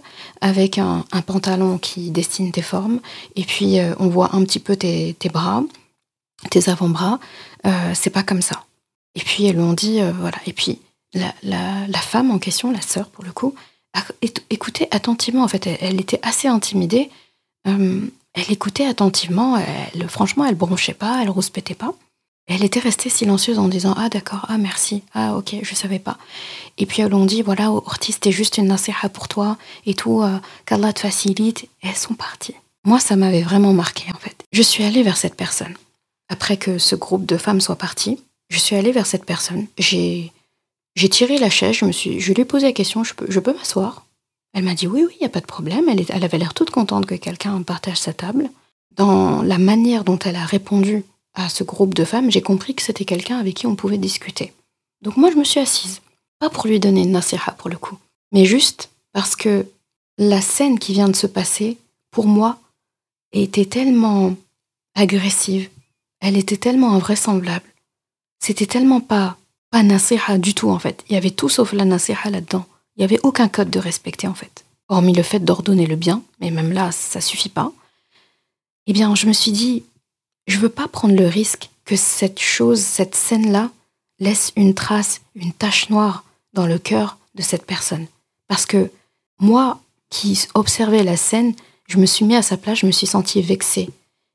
avec 0.41 0.77
un, 0.79 1.05
pantalon 1.25 1.77
qui 1.77 2.11
destine 2.11 2.51
tes 2.51 2.61
formes. 2.61 2.99
Et 3.37 3.43
puis 3.43 3.77
on 3.99 4.07
voit 4.07 4.35
un 4.35 4.43
petit 4.43 4.59
peu 4.59 4.75
tes, 4.75 5.15
bras, 5.31 5.63
tes 6.49 6.69
avant-bras. 6.69 7.19
c'est 7.93 8.09
pas 8.09 8.23
comme 8.23 8.41
ça. 8.41 8.65
Et 9.15 9.21
puis 9.21 9.45
elles 9.45 9.55
lui 9.55 9.61
ont 9.61 9.73
dit 9.73 10.01
voilà. 10.19 10.37
Et 10.45 10.51
puis 10.51 10.81
la, 11.13 11.33
la, 11.43 11.99
femme 11.99 12.31
en 12.31 12.39
question, 12.39 12.71
la 12.71 12.81
sœur 12.81 13.09
pour 13.09 13.23
le 13.23 13.31
coup, 13.31 13.55
écoutait 14.49 14.87
attentivement. 14.91 15.43
En 15.43 15.47
fait, 15.47 15.67
elle 15.81 15.99
était 15.99 16.19
assez 16.23 16.47
intimidée 16.47 17.09
euh, 17.67 18.07
elle 18.33 18.51
écoutait 18.51 18.85
attentivement, 18.85 19.57
franchement, 20.07 20.45
elle 20.45 20.55
bronchait 20.55 20.93
pas, 20.93 21.21
elle 21.21 21.29
rouspétait 21.29 21.75
pas. 21.75 21.93
Elle 22.45 22.63
était 22.63 22.79
restée 22.79 23.09
silencieuse 23.09 23.59
en 23.59 23.67
disant 23.67 23.93
Ah 23.97 24.09
d'accord, 24.09 24.45
ah 24.47 24.57
merci, 24.57 25.03
ah 25.13 25.35
ok, 25.35 25.55
je 25.63 25.75
savais 25.75 25.99
pas. 25.99 26.17
Et 26.77 26.85
puis 26.85 27.01
elles 27.01 27.13
ont 27.13 27.25
dit 27.25 27.41
Voilà, 27.41 27.71
Ortiz, 27.71 28.15
c'était 28.15 28.31
juste 28.31 28.57
une 28.57 28.67
nasiha 28.67 29.09
pour 29.09 29.27
toi 29.27 29.57
et 29.85 29.95
tout, 29.95 30.21
euh, 30.21 30.37
qu'Allah 30.65 30.93
te 30.93 31.01
facilite. 31.01 31.63
Et 31.63 31.87
elles 31.87 31.95
sont 31.95 32.13
parties. 32.13 32.55
Moi, 32.85 32.99
ça 32.99 33.15
m'avait 33.15 33.41
vraiment 33.41 33.73
marqué 33.73 34.05
en 34.13 34.17
fait. 34.19 34.45
Je 34.53 34.61
suis 34.61 34.83
allée 34.83 35.03
vers 35.03 35.17
cette 35.17 35.35
personne. 35.35 35.73
Après 36.29 36.57
que 36.57 36.77
ce 36.77 36.95
groupe 36.95 37.25
de 37.25 37.37
femmes 37.37 37.59
soit 37.59 37.75
parti, 37.75 38.19
je 38.49 38.59
suis 38.59 38.75
allée 38.75 38.91
vers 38.91 39.07
cette 39.07 39.25
personne. 39.25 39.65
J'ai, 39.77 40.31
j'ai 40.97 41.09
tiré 41.09 41.37
la 41.37 41.49
chaise, 41.51 41.75
je, 41.75 41.85
me 41.85 41.91
suis, 41.91 42.19
je 42.19 42.33
lui 42.33 42.41
ai 42.41 42.45
posé 42.45 42.65
la 42.65 42.73
question 42.73 43.03
Je 43.03 43.13
peux, 43.13 43.27
je 43.29 43.39
peux 43.39 43.53
m'asseoir? 43.53 44.05
Elle 44.53 44.63
m'a 44.63 44.73
dit 44.73 44.87
oui, 44.87 45.03
oui, 45.05 45.13
il 45.15 45.19
n'y 45.19 45.27
a 45.27 45.29
pas 45.29 45.41
de 45.41 45.45
problème. 45.45 45.87
Elle, 45.87 46.03
elle 46.09 46.23
avait 46.23 46.39
l'air 46.39 46.55
toute 46.55 46.71
contente 46.71 47.05
que 47.05 47.13
quelqu'un 47.13 47.61
partage 47.61 47.99
sa 47.99 48.13
table. 48.13 48.49
Dans 48.95 49.43
la 49.43 49.59
manière 49.59 50.03
dont 50.03 50.17
elle 50.17 50.35
a 50.35 50.45
répondu 50.45 51.05
à 51.35 51.49
ce 51.49 51.63
groupe 51.63 51.93
de 51.93 52.03
femmes, 52.03 52.31
j'ai 52.31 52.41
compris 52.41 52.73
que 52.73 52.81
c'était 52.81 53.05
quelqu'un 53.05 53.37
avec 53.37 53.53
qui 53.53 53.67
on 53.67 53.75
pouvait 53.75 53.99
discuter. 53.99 54.53
Donc 55.03 55.17
moi, 55.17 55.29
je 55.29 55.35
me 55.35 55.43
suis 55.43 55.59
assise. 55.59 56.01
Pas 56.39 56.49
pour 56.49 56.65
lui 56.65 56.79
donner 56.79 57.03
une 57.03 57.11
nasiha 57.11 57.51
pour 57.59 57.69
le 57.69 57.77
coup, 57.77 57.97
mais 58.31 58.45
juste 58.45 58.89
parce 59.13 59.35
que 59.35 59.67
la 60.17 60.41
scène 60.41 60.79
qui 60.79 60.93
vient 60.93 61.09
de 61.09 61.15
se 61.15 61.27
passer, 61.27 61.77
pour 62.09 62.25
moi, 62.25 62.57
était 63.31 63.65
tellement 63.65 64.35
agressive, 64.95 65.69
elle 66.19 66.37
était 66.37 66.57
tellement 66.57 66.93
invraisemblable. 66.93 67.65
C'était 68.39 68.65
tellement 68.65 69.01
pas, 69.01 69.37
pas 69.71 69.83
nasiha 69.83 70.37
du 70.37 70.53
tout 70.53 70.69
en 70.69 70.79
fait. 70.79 71.03
Il 71.09 71.13
y 71.13 71.17
avait 71.17 71.31
tout 71.31 71.49
sauf 71.49 71.73
la 71.73 71.85
nasiha 71.85 72.29
là-dedans. 72.29 72.65
Il 72.95 73.01
n'y 73.01 73.05
avait 73.05 73.19
aucun 73.23 73.47
code 73.47 73.69
de 73.69 73.79
respecter 73.79 74.27
en 74.27 74.33
fait, 74.33 74.65
hormis 74.89 75.13
le 75.13 75.23
fait 75.23 75.39
d'ordonner 75.39 75.85
le 75.85 75.95
bien, 75.95 76.23
mais 76.39 76.51
même 76.51 76.71
là, 76.71 76.91
ça 76.91 77.21
suffit 77.21 77.49
pas. 77.49 77.71
Eh 78.87 78.93
bien, 78.93 79.13
je 79.15 79.27
me 79.27 79.33
suis 79.33 79.51
dit, 79.51 79.83
je 80.47 80.57
veux 80.57 80.69
pas 80.69 80.87
prendre 80.87 81.15
le 81.15 81.27
risque 81.27 81.69
que 81.85 81.95
cette 81.95 82.39
chose, 82.39 82.79
cette 82.79 83.15
scène-là, 83.15 83.69
laisse 84.19 84.51
une 84.55 84.73
trace, 84.73 85.21
une 85.35 85.53
tache 85.53 85.89
noire 85.89 86.23
dans 86.53 86.65
le 86.65 86.79
cœur 86.79 87.17
de 87.35 87.41
cette 87.41 87.65
personne. 87.65 88.07
Parce 88.47 88.65
que 88.65 88.89
moi, 89.39 89.79
qui 90.09 90.47
observais 90.55 91.03
la 91.03 91.17
scène, 91.17 91.53
je 91.87 91.97
me 91.97 92.05
suis 92.05 92.25
mis 92.25 92.35
à 92.35 92.41
sa 92.41 92.57
place, 92.57 92.79
je 92.79 92.85
me 92.85 92.91
suis 92.91 93.07
sentie 93.07 93.41
vexée, 93.41 93.89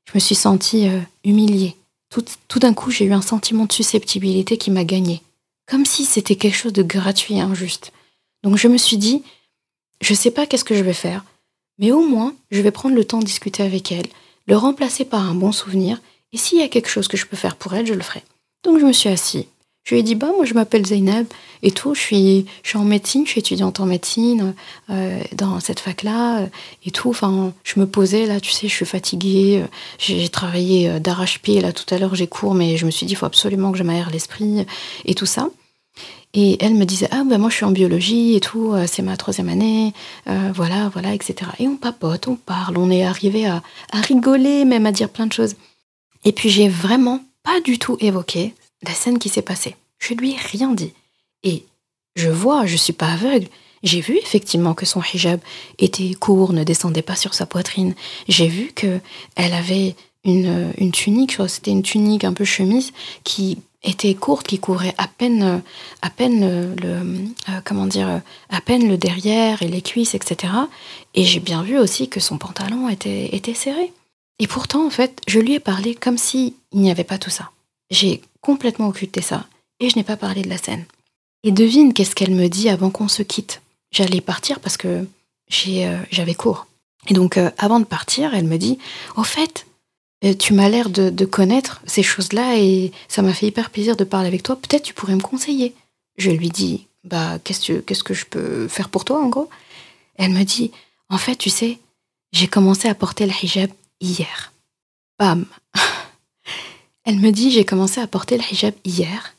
je 0.05 0.11
me 0.13 0.19
suis 0.19 0.35
sentie 0.35 0.87
euh, 0.87 0.99
humiliée. 1.23 1.75
Tout, 2.09 2.23
tout 2.47 2.59
d'un 2.59 2.73
coup, 2.73 2.91
j'ai 2.91 3.05
eu 3.05 3.13
un 3.13 3.23
sentiment 3.23 3.65
de 3.65 3.73
susceptibilité 3.73 4.57
qui 4.57 4.69
m'a 4.69 4.83
gagnée. 4.83 5.22
Comme 5.67 5.85
si 5.85 6.05
c'était 6.05 6.35
quelque 6.35 6.55
chose 6.55 6.73
de 6.73 6.83
gratuit 6.83 7.35
et 7.35 7.41
injuste. 7.41 7.91
Donc 8.43 8.57
je 8.57 8.67
me 8.67 8.77
suis 8.77 8.97
dit, 8.97 9.23
je 10.01 10.13
sais 10.13 10.31
pas 10.31 10.45
qu'est-ce 10.45 10.65
que 10.65 10.75
je 10.75 10.83
vais 10.83 10.93
faire, 10.93 11.23
mais 11.79 11.91
au 11.91 12.01
moins, 12.01 12.35
je 12.51 12.61
vais 12.61 12.71
prendre 12.71 12.95
le 12.95 13.05
temps 13.05 13.19
de 13.19 13.25
discuter 13.25 13.63
avec 13.63 13.91
elle, 13.91 14.07
le 14.47 14.57
remplacer 14.57 15.05
par 15.05 15.21
un 15.21 15.35
bon 15.35 15.51
souvenir, 15.51 16.01
et 16.33 16.37
s'il 16.37 16.59
y 16.59 16.63
a 16.63 16.67
quelque 16.67 16.89
chose 16.89 17.07
que 17.07 17.17
je 17.17 17.25
peux 17.25 17.37
faire 17.37 17.55
pour 17.55 17.73
elle, 17.73 17.87
je 17.87 17.93
le 17.93 18.01
ferai. 18.01 18.23
Donc 18.63 18.79
je 18.79 18.85
me 18.85 18.93
suis 18.93 19.09
assise. 19.09 19.45
Je 19.83 19.95
lui 19.95 19.99
ai 19.99 20.03
dit, 20.03 20.15
bah 20.15 20.31
moi 20.33 20.45
je 20.45 20.53
m'appelle 20.53 20.85
Zainab 20.85 21.25
et 21.61 21.71
tout, 21.71 21.93
je 21.93 21.99
suis, 21.99 22.45
je 22.63 22.69
suis 22.69 22.77
en 22.77 22.85
médecine, 22.85 23.25
je 23.25 23.31
suis 23.31 23.39
étudiante 23.39 23.81
en 23.81 23.85
médecine 23.85 24.53
euh, 24.89 25.21
dans 25.33 25.59
cette 25.59 25.81
fac-là 25.81 26.39
euh, 26.39 26.47
et 26.85 26.91
tout. 26.91 27.09
Enfin, 27.09 27.53
je 27.63 27.79
me 27.81 27.85
posais 27.85 28.25
là, 28.25 28.39
tu 28.39 28.51
sais, 28.51 28.69
je 28.69 28.73
suis 28.73 28.85
fatiguée, 28.85 29.61
euh, 29.61 29.67
j'ai 29.97 30.29
travaillé 30.29 30.99
d'arrache-pied 31.01 31.59
là 31.59 31.73
tout 31.73 31.93
à 31.93 31.97
l'heure, 31.97 32.15
j'ai 32.15 32.27
cours, 32.27 32.53
mais 32.53 32.77
je 32.77 32.85
me 32.85 32.91
suis 32.91 33.05
dit, 33.05 33.13
il 33.13 33.15
faut 33.17 33.25
absolument 33.25 33.73
que 33.73 33.77
je 33.77 33.83
m'aère 33.83 34.09
l'esprit 34.09 34.65
et 35.03 35.15
tout 35.15 35.25
ça. 35.25 35.49
Et 36.33 36.63
elle 36.63 36.75
me 36.75 36.85
disait, 36.85 37.09
ah 37.11 37.23
ben 37.25 37.37
moi 37.37 37.49
je 37.49 37.55
suis 37.57 37.65
en 37.65 37.71
biologie 37.71 38.35
et 38.35 38.39
tout, 38.39 38.73
c'est 38.87 39.03
ma 39.03 39.17
troisième 39.17 39.49
année, 39.49 39.93
voilà, 40.25 40.89
voilà, 40.91 41.13
etc. 41.13 41.51
Et 41.59 41.67
on 41.67 41.75
papote, 41.75 42.27
on 42.27 42.35
parle, 42.35 42.77
on 42.77 42.89
est 42.89 43.03
arrivé 43.03 43.45
à, 43.45 43.61
rigoler, 43.91 44.65
même 44.65 44.87
à 44.87 44.91
dire 44.91 45.09
plein 45.09 45.27
de 45.27 45.33
choses. 45.33 45.55
Et 46.25 46.31
puis 46.31 46.49
j'ai 46.49 46.69
vraiment 46.69 47.23
pas 47.43 47.61
du 47.61 47.77
tout 47.77 47.97
évoqué 47.99 48.55
la 48.83 48.93
scène 48.93 49.19
qui 49.19 49.29
s'est 49.29 49.41
passée. 49.41 49.75
Je 49.99 50.13
lui 50.13 50.33
ai 50.33 50.37
rien 50.37 50.71
dit. 50.71 50.93
Et 51.43 51.65
je 52.15 52.29
vois, 52.29 52.65
je 52.65 52.75
suis 52.75 52.93
pas 52.93 53.13
aveugle. 53.13 53.47
J'ai 53.83 53.99
vu 53.99 54.17
effectivement 54.17 54.73
que 54.73 54.85
son 54.85 55.01
hijab 55.01 55.39
était 55.77 56.13
court, 56.13 56.53
ne 56.53 56.63
descendait 56.63 57.01
pas 57.01 57.15
sur 57.15 57.33
sa 57.33 57.45
poitrine. 57.45 57.95
J'ai 58.27 58.47
vu 58.47 58.71
que 58.73 58.99
elle 59.35 59.53
avait 59.53 59.95
une, 60.23 60.71
une 60.77 60.91
tunique, 60.91 61.37
c'était 61.47 61.71
une 61.71 61.83
tunique 61.83 62.23
un 62.23 62.33
peu 62.33 62.45
chemise 62.45 62.93
qui 63.25 63.59
était 63.83 64.13
courte, 64.13 64.47
qui 64.47 64.59
couvrait 64.59 64.95
à 64.97 65.07
peine, 65.07 65.61
à 66.01 66.09
peine 66.09 66.75
le, 66.75 66.87
euh, 67.49 67.61
comment 67.65 67.85
dire, 67.85 68.21
à 68.49 68.61
peine 68.61 68.87
le 68.87 68.97
derrière 68.97 69.61
et 69.61 69.67
les 69.67 69.81
cuisses, 69.81 70.15
etc. 70.15 70.53
Et 71.13 71.25
j'ai 71.25 71.41
bien 71.41 71.63
vu 71.63 71.77
aussi 71.77 72.07
que 72.07 72.21
son 72.21 72.37
pantalon 72.37 72.87
était, 72.87 73.35
était 73.35 73.53
serré. 73.53 73.91
Et 74.39 74.47
pourtant, 74.47 74.85
en 74.85 74.89
fait, 74.89 75.21
je 75.27 75.39
lui 75.39 75.53
ai 75.53 75.59
parlé 75.59 75.95
comme 75.95 76.17
si 76.17 76.55
il 76.71 76.79
n'y 76.79 76.91
avait 76.91 77.03
pas 77.03 77.17
tout 77.17 77.29
ça. 77.29 77.51
J'ai 77.91 78.21
complètement 78.43 78.89
occulté 78.89 79.21
ça 79.21 79.47
et 79.79 79.89
je 79.89 79.95
n'ai 79.95 80.03
pas 80.03 80.17
parlé 80.17 80.43
de 80.43 80.49
la 80.49 80.57
scène. 80.57 80.85
Et 81.43 81.51
devine 81.51 81.93
qu'est-ce 81.93 82.15
qu'elle 82.15 82.35
me 82.35 82.47
dit 82.47 82.69
avant 82.69 82.91
qu'on 82.91 83.07
se 83.07 83.23
quitte. 83.23 83.61
J'allais 83.91 84.21
partir 84.21 84.59
parce 84.59 84.77
que 84.77 85.05
euh, 85.67 86.03
j'avais 86.11 86.35
cours. 86.35 86.67
Et 87.07 87.13
donc, 87.13 87.37
euh, 87.37 87.49
avant 87.57 87.79
de 87.79 87.85
partir, 87.85 88.33
elle 88.33 88.45
me 88.45 88.57
dit, 88.57 88.79
au 89.17 89.23
fait, 89.23 89.65
tu 90.39 90.53
m'as 90.53 90.69
l'air 90.69 90.89
de, 90.89 91.25
connaître 91.25 91.81
ces 91.85 92.01
choses-là 92.01 92.57
et 92.57 92.93
ça 93.09 93.21
m'a 93.21 93.33
fait 93.33 93.47
hyper 93.47 93.69
plaisir 93.69 93.97
de 93.97 94.05
parler 94.05 94.27
avec 94.27 94.41
toi. 94.41 94.55
Peut-être 94.55 94.83
tu 94.83 94.93
pourrais 94.93 95.15
me 95.15 95.21
conseiller. 95.21 95.75
Je 96.17 96.31
lui 96.31 96.49
dis, 96.49 96.87
bah, 97.03 97.39
qu'est-ce 97.43 97.73
que, 97.73 98.03
que 98.03 98.13
je 98.13 98.25
peux 98.25 98.69
faire 98.69 98.87
pour 98.87 99.03
toi, 99.03 99.21
en 99.21 99.27
gros? 99.27 99.49
Elle 100.15 100.31
me 100.31 100.43
dit, 100.43 100.71
en 101.09 101.17
fait, 101.17 101.35
tu 101.35 101.49
sais, 101.49 101.79
j'ai 102.31 102.47
commencé 102.47 102.87
à 102.87 102.95
porter 102.95 103.25
le 103.25 103.33
hijab 103.43 103.69
hier. 103.99 104.53
Bam 105.19 105.45
Elle 107.05 107.19
me 107.19 107.31
dit, 107.31 107.51
j'ai 107.51 107.65
commencé 107.65 107.99
à 107.99 108.07
porter 108.07 108.37
le 108.37 108.43
hijab 108.51 108.73
hier. 108.85 109.35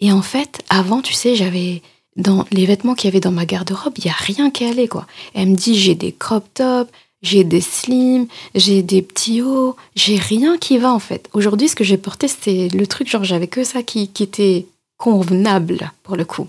Et 0.00 0.12
en 0.12 0.22
fait, 0.22 0.62
avant, 0.68 1.02
tu 1.02 1.12
sais, 1.12 1.34
j'avais 1.34 1.82
dans 2.16 2.44
les 2.50 2.66
vêtements 2.66 2.94
qu'il 2.94 3.08
y 3.08 3.12
avait 3.12 3.20
dans 3.20 3.32
ma 3.32 3.46
garde-robe, 3.46 3.94
il 3.98 4.04
n'y 4.04 4.10
a 4.10 4.14
rien 4.14 4.50
qui 4.50 4.64
allait, 4.64 4.88
quoi. 4.88 5.06
Elle 5.34 5.50
me 5.50 5.56
dit, 5.56 5.76
j'ai 5.76 5.94
des 5.94 6.12
crop 6.12 6.44
tops, 6.54 6.90
j'ai 7.22 7.44
des 7.44 7.60
slims, 7.60 8.26
j'ai 8.54 8.82
des 8.82 9.02
petits 9.02 9.42
hauts, 9.42 9.76
j'ai 9.94 10.16
rien 10.16 10.58
qui 10.58 10.78
va 10.78 10.92
en 10.92 10.98
fait. 10.98 11.28
Aujourd'hui, 11.32 11.68
ce 11.68 11.76
que 11.76 11.84
j'ai 11.84 11.96
porté, 11.96 12.28
c'était 12.28 12.68
le 12.68 12.86
truc, 12.86 13.08
genre 13.08 13.24
j'avais 13.24 13.48
que 13.48 13.64
ça 13.64 13.82
qui, 13.82 14.08
qui, 14.08 14.22
était 14.22 14.66
convenable 14.96 15.92
pour 16.02 16.16
le 16.16 16.24
coup. 16.24 16.48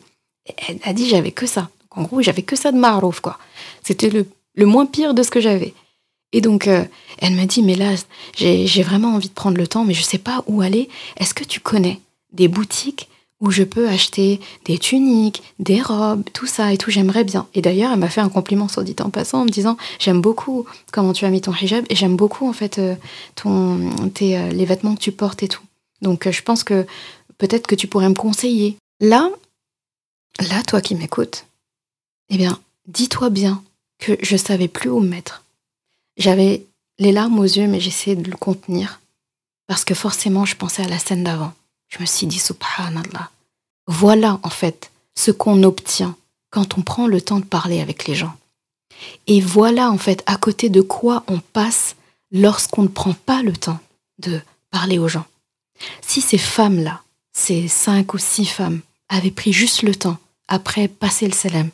elle 0.67 0.79
a 0.83 0.93
dit 0.93 1.07
j'avais 1.07 1.31
que 1.31 1.45
ça. 1.45 1.69
en 1.91 2.03
gros, 2.03 2.21
j'avais 2.21 2.43
que 2.43 2.55
ça 2.55 2.71
de 2.71 2.77
marouf, 2.77 3.19
quoi. 3.19 3.37
C'était 3.83 4.09
le, 4.09 4.27
le, 4.55 4.65
moins 4.65 4.85
pire 4.85 5.13
de 5.13 5.23
ce 5.23 5.31
que 5.31 5.39
j'avais. 5.39 5.73
Et 6.31 6.41
donc, 6.41 6.67
euh, 6.67 6.83
elle 7.17 7.35
m'a 7.35 7.45
dit, 7.45 7.63
mais 7.63 7.75
là, 7.75 7.95
j'ai 8.35 8.83
vraiment 8.83 9.15
envie 9.15 9.29
de 9.29 9.33
prendre 9.33 9.57
le 9.57 9.67
temps, 9.67 9.85
mais 9.85 9.93
je 9.93 10.03
sais 10.03 10.17
pas 10.17 10.43
où 10.47 10.61
aller. 10.61 10.89
Est-ce 11.17 11.33
que 11.33 11.43
tu 11.43 11.59
connais 11.59 11.99
des 12.31 12.47
boutiques 12.47 13.09
où 13.41 13.51
je 13.51 13.63
peux 13.63 13.87
acheter 13.87 14.39
des 14.65 14.77
tuniques, 14.77 15.43
des 15.59 15.81
robes, 15.81 16.23
tout 16.33 16.45
ça 16.45 16.73
et 16.73 16.77
tout, 16.77 16.91
j'aimerais 16.91 17.23
bien. 17.23 17.47
Et 17.53 17.61
d'ailleurs, 17.61 17.91
elle 17.93 17.99
m'a 17.99 18.09
fait 18.09 18.21
un 18.21 18.29
compliment 18.29 18.67
sur 18.67 18.83
dit 18.83 18.95
en 18.99 19.09
passant 19.09 19.41
en 19.41 19.45
me 19.45 19.49
disant 19.49 19.77
j'aime 19.97 20.19
beaucoup 20.19 20.65
comment 20.91 21.13
tu 21.13 21.25
as 21.25 21.29
mis 21.29 21.41
ton 21.41 21.53
hijab 21.53 21.85
et 21.89 21.95
j'aime 21.95 22.17
beaucoup 22.17 22.47
en 22.47 22.53
fait 22.53 22.79
euh, 22.79 22.95
ton, 23.35 24.09
tes, 24.13 24.37
euh, 24.37 24.49
les 24.49 24.65
vêtements 24.65 24.93
que 24.95 24.99
tu 24.99 25.13
portes 25.13 25.41
et 25.41 25.47
tout. 25.47 25.63
Donc 26.01 26.29
je 26.29 26.41
pense 26.41 26.63
que 26.63 26.85
peut-être 27.37 27.67
que 27.67 27.75
tu 27.75 27.87
pourrais 27.87 28.09
me 28.09 28.13
conseiller. 28.13 28.77
Là, 28.99 29.29
là, 30.49 30.61
toi 30.63 30.81
qui 30.81 30.95
m'écoutes, 30.95 31.45
eh 32.29 32.37
bien, 32.37 32.59
dis-toi 32.87 33.29
bien 33.29 33.63
que 33.99 34.17
je 34.21 34.35
savais 34.35 34.67
plus 34.67 34.89
où 34.89 34.99
me 34.99 35.07
mettre. 35.07 35.43
J'avais 36.19 36.65
les 36.99 37.13
larmes 37.13 37.39
aux 37.39 37.43
yeux, 37.43 37.67
mais 37.67 37.79
j'essayais 37.79 38.17
de 38.17 38.29
le 38.29 38.37
contenir. 38.37 38.99
Parce 39.67 39.85
que 39.85 39.95
forcément, 39.95 40.45
je 40.45 40.55
pensais 40.55 40.83
à 40.83 40.87
la 40.87 40.99
scène 40.99 41.23
d'avant. 41.23 41.53
Je 41.87 41.99
me 41.99 42.05
suis 42.05 42.27
dit, 42.27 42.39
subhanallah. 42.39 43.31
Voilà, 43.87 44.39
en 44.43 44.49
fait, 44.49 44.91
ce 45.15 45.31
qu'on 45.31 45.63
obtient 45.63 46.15
quand 46.51 46.77
on 46.77 46.81
prend 46.81 47.07
le 47.07 47.21
temps 47.21 47.39
de 47.39 47.45
parler 47.45 47.79
avec 47.79 48.05
les 48.05 48.15
gens. 48.15 48.35
Et 49.27 49.39
voilà, 49.39 49.89
en 49.89 49.97
fait, 49.97 50.21
à 50.25 50.35
côté 50.35 50.69
de 50.69 50.81
quoi 50.81 51.23
on 51.27 51.39
passe 51.39 51.95
lorsqu'on 52.31 52.83
ne 52.83 52.87
prend 52.87 53.13
pas 53.13 53.41
le 53.41 53.53
temps 53.53 53.79
de 54.19 54.41
parler 54.71 54.99
aux 54.99 55.07
gens. 55.07 55.25
Si 56.01 56.19
ces 56.21 56.37
femmes-là, 56.37 57.01
ces 57.31 57.67
cinq 57.67 58.13
ou 58.13 58.17
six 58.17 58.45
femmes, 58.45 58.81
avaient 59.07 59.31
pris 59.31 59.53
juste 59.53 59.83
le 59.83 59.95
temps, 59.95 60.17
après 60.47 60.87
passer 60.87 61.27
le 61.27 61.33
salam, 61.33 61.69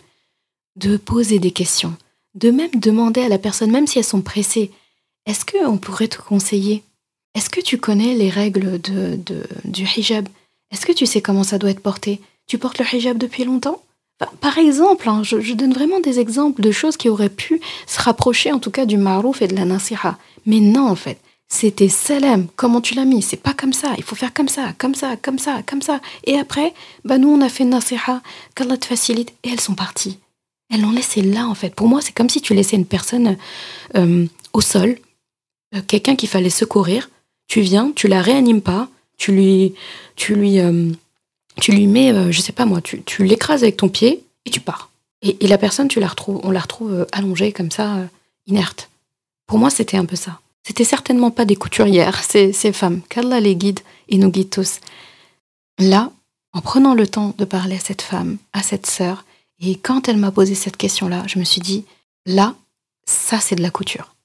de 0.75 0.97
poser 0.97 1.39
des 1.39 1.51
questions, 1.51 1.97
de 2.35 2.51
même 2.51 2.71
demander 2.75 3.21
à 3.21 3.29
la 3.29 3.39
personne, 3.39 3.71
même 3.71 3.87
si 3.87 3.97
elles 3.97 4.05
sont 4.05 4.21
pressées, 4.21 4.71
est-ce 5.25 5.45
qu'on 5.45 5.77
pourrait 5.77 6.07
te 6.07 6.21
conseiller? 6.21 6.83
Est-ce 7.33 7.49
que 7.49 7.61
tu 7.61 7.77
connais 7.77 8.13
les 8.13 8.29
règles 8.29 8.79
du 8.79 9.83
hijab? 9.83 10.27
Est-ce 10.71 10.85
que 10.85 10.91
tu 10.91 11.05
sais 11.05 11.21
comment 11.21 11.43
ça 11.43 11.57
doit 11.57 11.71
être 11.71 11.81
porté? 11.81 12.21
Tu 12.47 12.57
portes 12.57 12.79
le 12.79 12.85
hijab 12.85 13.17
depuis 13.17 13.43
longtemps? 13.43 13.81
Par 14.39 14.57
exemple, 14.57 15.09
hein, 15.09 15.23
je, 15.23 15.53
donne 15.53 15.73
vraiment 15.73 15.99
des 15.99 16.19
exemples 16.19 16.61
de 16.61 16.71
choses 16.71 16.95
qui 16.95 17.09
auraient 17.09 17.29
pu 17.29 17.59
se 17.85 17.99
rapprocher 18.01 18.53
en 18.53 18.59
tout 18.59 18.71
cas 18.71 18.85
du 18.85 18.97
marouf 18.97 19.41
et 19.41 19.47
de 19.47 19.55
la 19.55 19.65
nasiha. 19.65 20.17
Mais 20.45 20.61
non, 20.61 20.87
en 20.87 20.95
fait, 20.95 21.19
c'était 21.49 21.89
salam. 21.89 22.47
Comment 22.55 22.79
tu 22.79 22.93
l'as 22.93 23.03
mis? 23.03 23.21
C'est 23.21 23.35
pas 23.35 23.53
comme 23.53 23.73
ça. 23.73 23.93
Il 23.97 24.03
faut 24.03 24.15
faire 24.15 24.33
comme 24.33 24.47
ça, 24.47 24.71
comme 24.77 24.95
ça, 24.95 25.17
comme 25.17 25.37
ça, 25.37 25.61
comme 25.65 25.81
ça. 25.81 25.99
Et 26.23 26.39
après, 26.39 26.73
bah 27.03 27.17
nous, 27.17 27.27
on 27.27 27.41
a 27.41 27.49
fait 27.49 27.65
nasiha, 27.65 28.21
qu'Allah 28.55 28.77
te 28.77 28.85
facilite. 28.85 29.33
Et 29.43 29.49
elles 29.49 29.59
sont 29.59 29.75
parties. 29.75 30.17
Elles 30.69 30.81
l'ont 30.81 30.91
laissé 30.91 31.21
là, 31.21 31.47
en 31.47 31.55
fait. 31.55 31.75
Pour 31.75 31.87
moi, 31.87 32.01
c'est 32.01 32.13
comme 32.13 32.29
si 32.29 32.41
tu 32.41 32.53
laissais 32.53 32.75
une 32.75 32.85
personne 32.85 33.37
euh, 33.95 34.25
au 34.53 34.61
sol, 34.61 34.97
euh, 35.75 35.81
quelqu'un 35.87 36.15
qu'il 36.15 36.29
fallait 36.29 36.49
secourir. 36.49 37.09
Tu 37.47 37.61
viens, 37.61 37.91
tu 37.95 38.07
la 38.07 38.21
réanimes 38.21 38.61
pas, 38.61 38.89
tu 39.17 39.31
lui, 39.31 39.75
tu 40.15 40.33
lui, 40.35 40.59
euh, 40.59 40.89
tu 41.61 41.71
lui 41.71 41.85
mets, 41.85 42.31
je 42.31 42.41
sais 42.41 42.51
pas 42.51 42.65
moi, 42.65 42.81
tu, 42.81 43.23
l'écrases 43.23 43.61
avec 43.61 43.77
ton 43.77 43.89
pied 43.89 44.23
et 44.45 44.49
tu 44.49 44.59
pars. 44.59 44.89
Et, 45.21 45.47
la 45.47 45.57
personne, 45.57 45.87
tu 45.87 45.99
la 45.99 46.07
retrouves, 46.07 46.39
on 46.43 46.51
la 46.51 46.59
retrouve 46.59 47.05
allongée 47.11 47.51
comme 47.51 47.71
ça, 47.71 47.99
inerte. 48.47 48.89
Pour 49.45 49.59
moi, 49.59 49.69
c'était 49.69 49.97
un 49.97 50.05
peu 50.05 50.15
ça. 50.15 50.39
C'était 50.63 50.83
certainement 50.83 51.29
pas 51.29 51.45
des 51.45 51.55
couturières, 51.55 52.23
ces, 52.27 52.51
ces 52.51 52.73
femmes. 52.73 53.01
Qu'Allah 53.09 53.39
les 53.39 53.55
guide 53.55 53.81
et 54.09 54.17
nous 54.17 54.29
guide 54.29 54.49
tous. 54.49 54.79
Là, 55.77 56.11
en 56.53 56.61
prenant 56.61 56.95
le 56.95 57.05
temps 57.05 57.35
de 57.37 57.45
parler 57.45 57.75
à 57.75 57.79
cette 57.79 58.01
femme, 58.01 58.37
à 58.53 58.63
cette 58.63 58.85
sœur, 58.85 59.25
et 59.65 59.75
quand 59.75 60.07
elle 60.07 60.17
m'a 60.17 60.31
posé 60.31 60.55
cette 60.55 60.77
question-là, 60.77 61.23
je 61.27 61.39
me 61.39 61.43
suis 61.43 61.61
dit, 61.61 61.85
là, 62.25 62.55
ça 63.05 63.39
c'est 63.39 63.55
de 63.55 63.61
la 63.61 63.71
couture. 63.71 64.15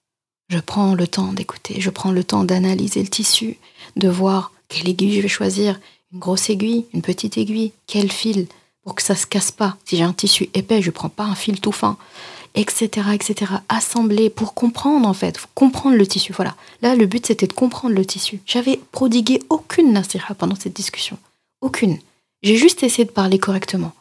Je 0.49 0.59
prends 0.59 0.95
le 0.95 1.07
temps 1.07 1.33
d'écouter, 1.33 1.81
je 1.81 1.91
prends 1.91 2.11
le 2.11 2.25
temps 2.25 2.45
d'analyser 2.45 3.03
le 3.03 3.09
tissu, 3.09 3.57
de 3.97 4.09
voir 4.09 4.53
quelle 4.69 4.89
aiguille 4.89 5.15
je 5.15 5.21
vais 5.21 5.29
choisir, 5.29 5.79
une 6.13 6.19
grosse 6.19 6.51
aiguille, 6.51 6.87
une 6.93 7.03
petite 7.03 7.39
aiguille, 7.39 7.73
quel 7.87 8.11
fil, 8.11 8.49
pour 8.83 8.95
que 8.95 9.03
ça 9.03 9.15
se 9.15 9.27
casse 9.27 9.53
pas. 9.53 9.77
Si 9.85 9.97
j'ai 9.97 10.03
un 10.03 10.13
tissu 10.13 10.51
épais, 10.55 10.83
je 10.83 10.89
ne 10.89 10.95
prends 10.95 11.09
pas 11.09 11.25
un 11.25 11.35
fil 11.35 11.61
tout 11.61 11.73
fin, 11.73 11.97
etc., 12.55 13.09
etc. 13.15 13.53
Assembler 13.69 14.29
pour 14.29 14.55
comprendre 14.55 15.09
en 15.09 15.15
fait, 15.15 15.39
comprendre 15.55 15.97
le 15.97 16.07
tissu. 16.07 16.33
Voilà. 16.33 16.57
Là, 16.83 16.97
le 16.97 17.07
but 17.07 17.27
c'était 17.27 17.47
de 17.47 17.53
comprendre 17.53 17.95
le 17.95 18.05
tissu. 18.05 18.41
J'avais 18.45 18.81
prodigué 18.91 19.41
aucune 19.49 19.93
nasiha 19.93 20.35
pendant 20.35 20.57
cette 20.57 20.75
discussion, 20.75 21.17
aucune. 21.61 21.99
J'ai 22.43 22.57
juste 22.57 22.83
essayé 22.83 23.05
de 23.05 23.13
parler 23.13 23.39
correctement 23.39 23.93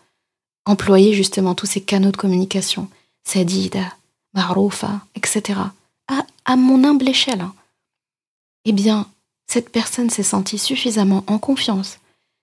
employer 0.69 1.13
justement 1.13 1.55
tous 1.55 1.65
ces 1.65 1.81
canaux 1.81 2.11
de 2.11 2.17
communication, 2.17 2.89
sadida, 3.23 3.93
maroufa, 4.33 5.01
etc., 5.15 5.59
à, 6.45 6.55
mon 6.55 6.83
humble 6.83 7.07
échelle, 7.07 7.41
hein. 7.41 7.53
eh 8.65 8.71
bien, 8.71 9.07
cette 9.45 9.69
personne 9.69 10.09
s'est 10.09 10.23
sentie 10.23 10.57
suffisamment 10.57 11.23
en 11.27 11.37
confiance, 11.37 11.99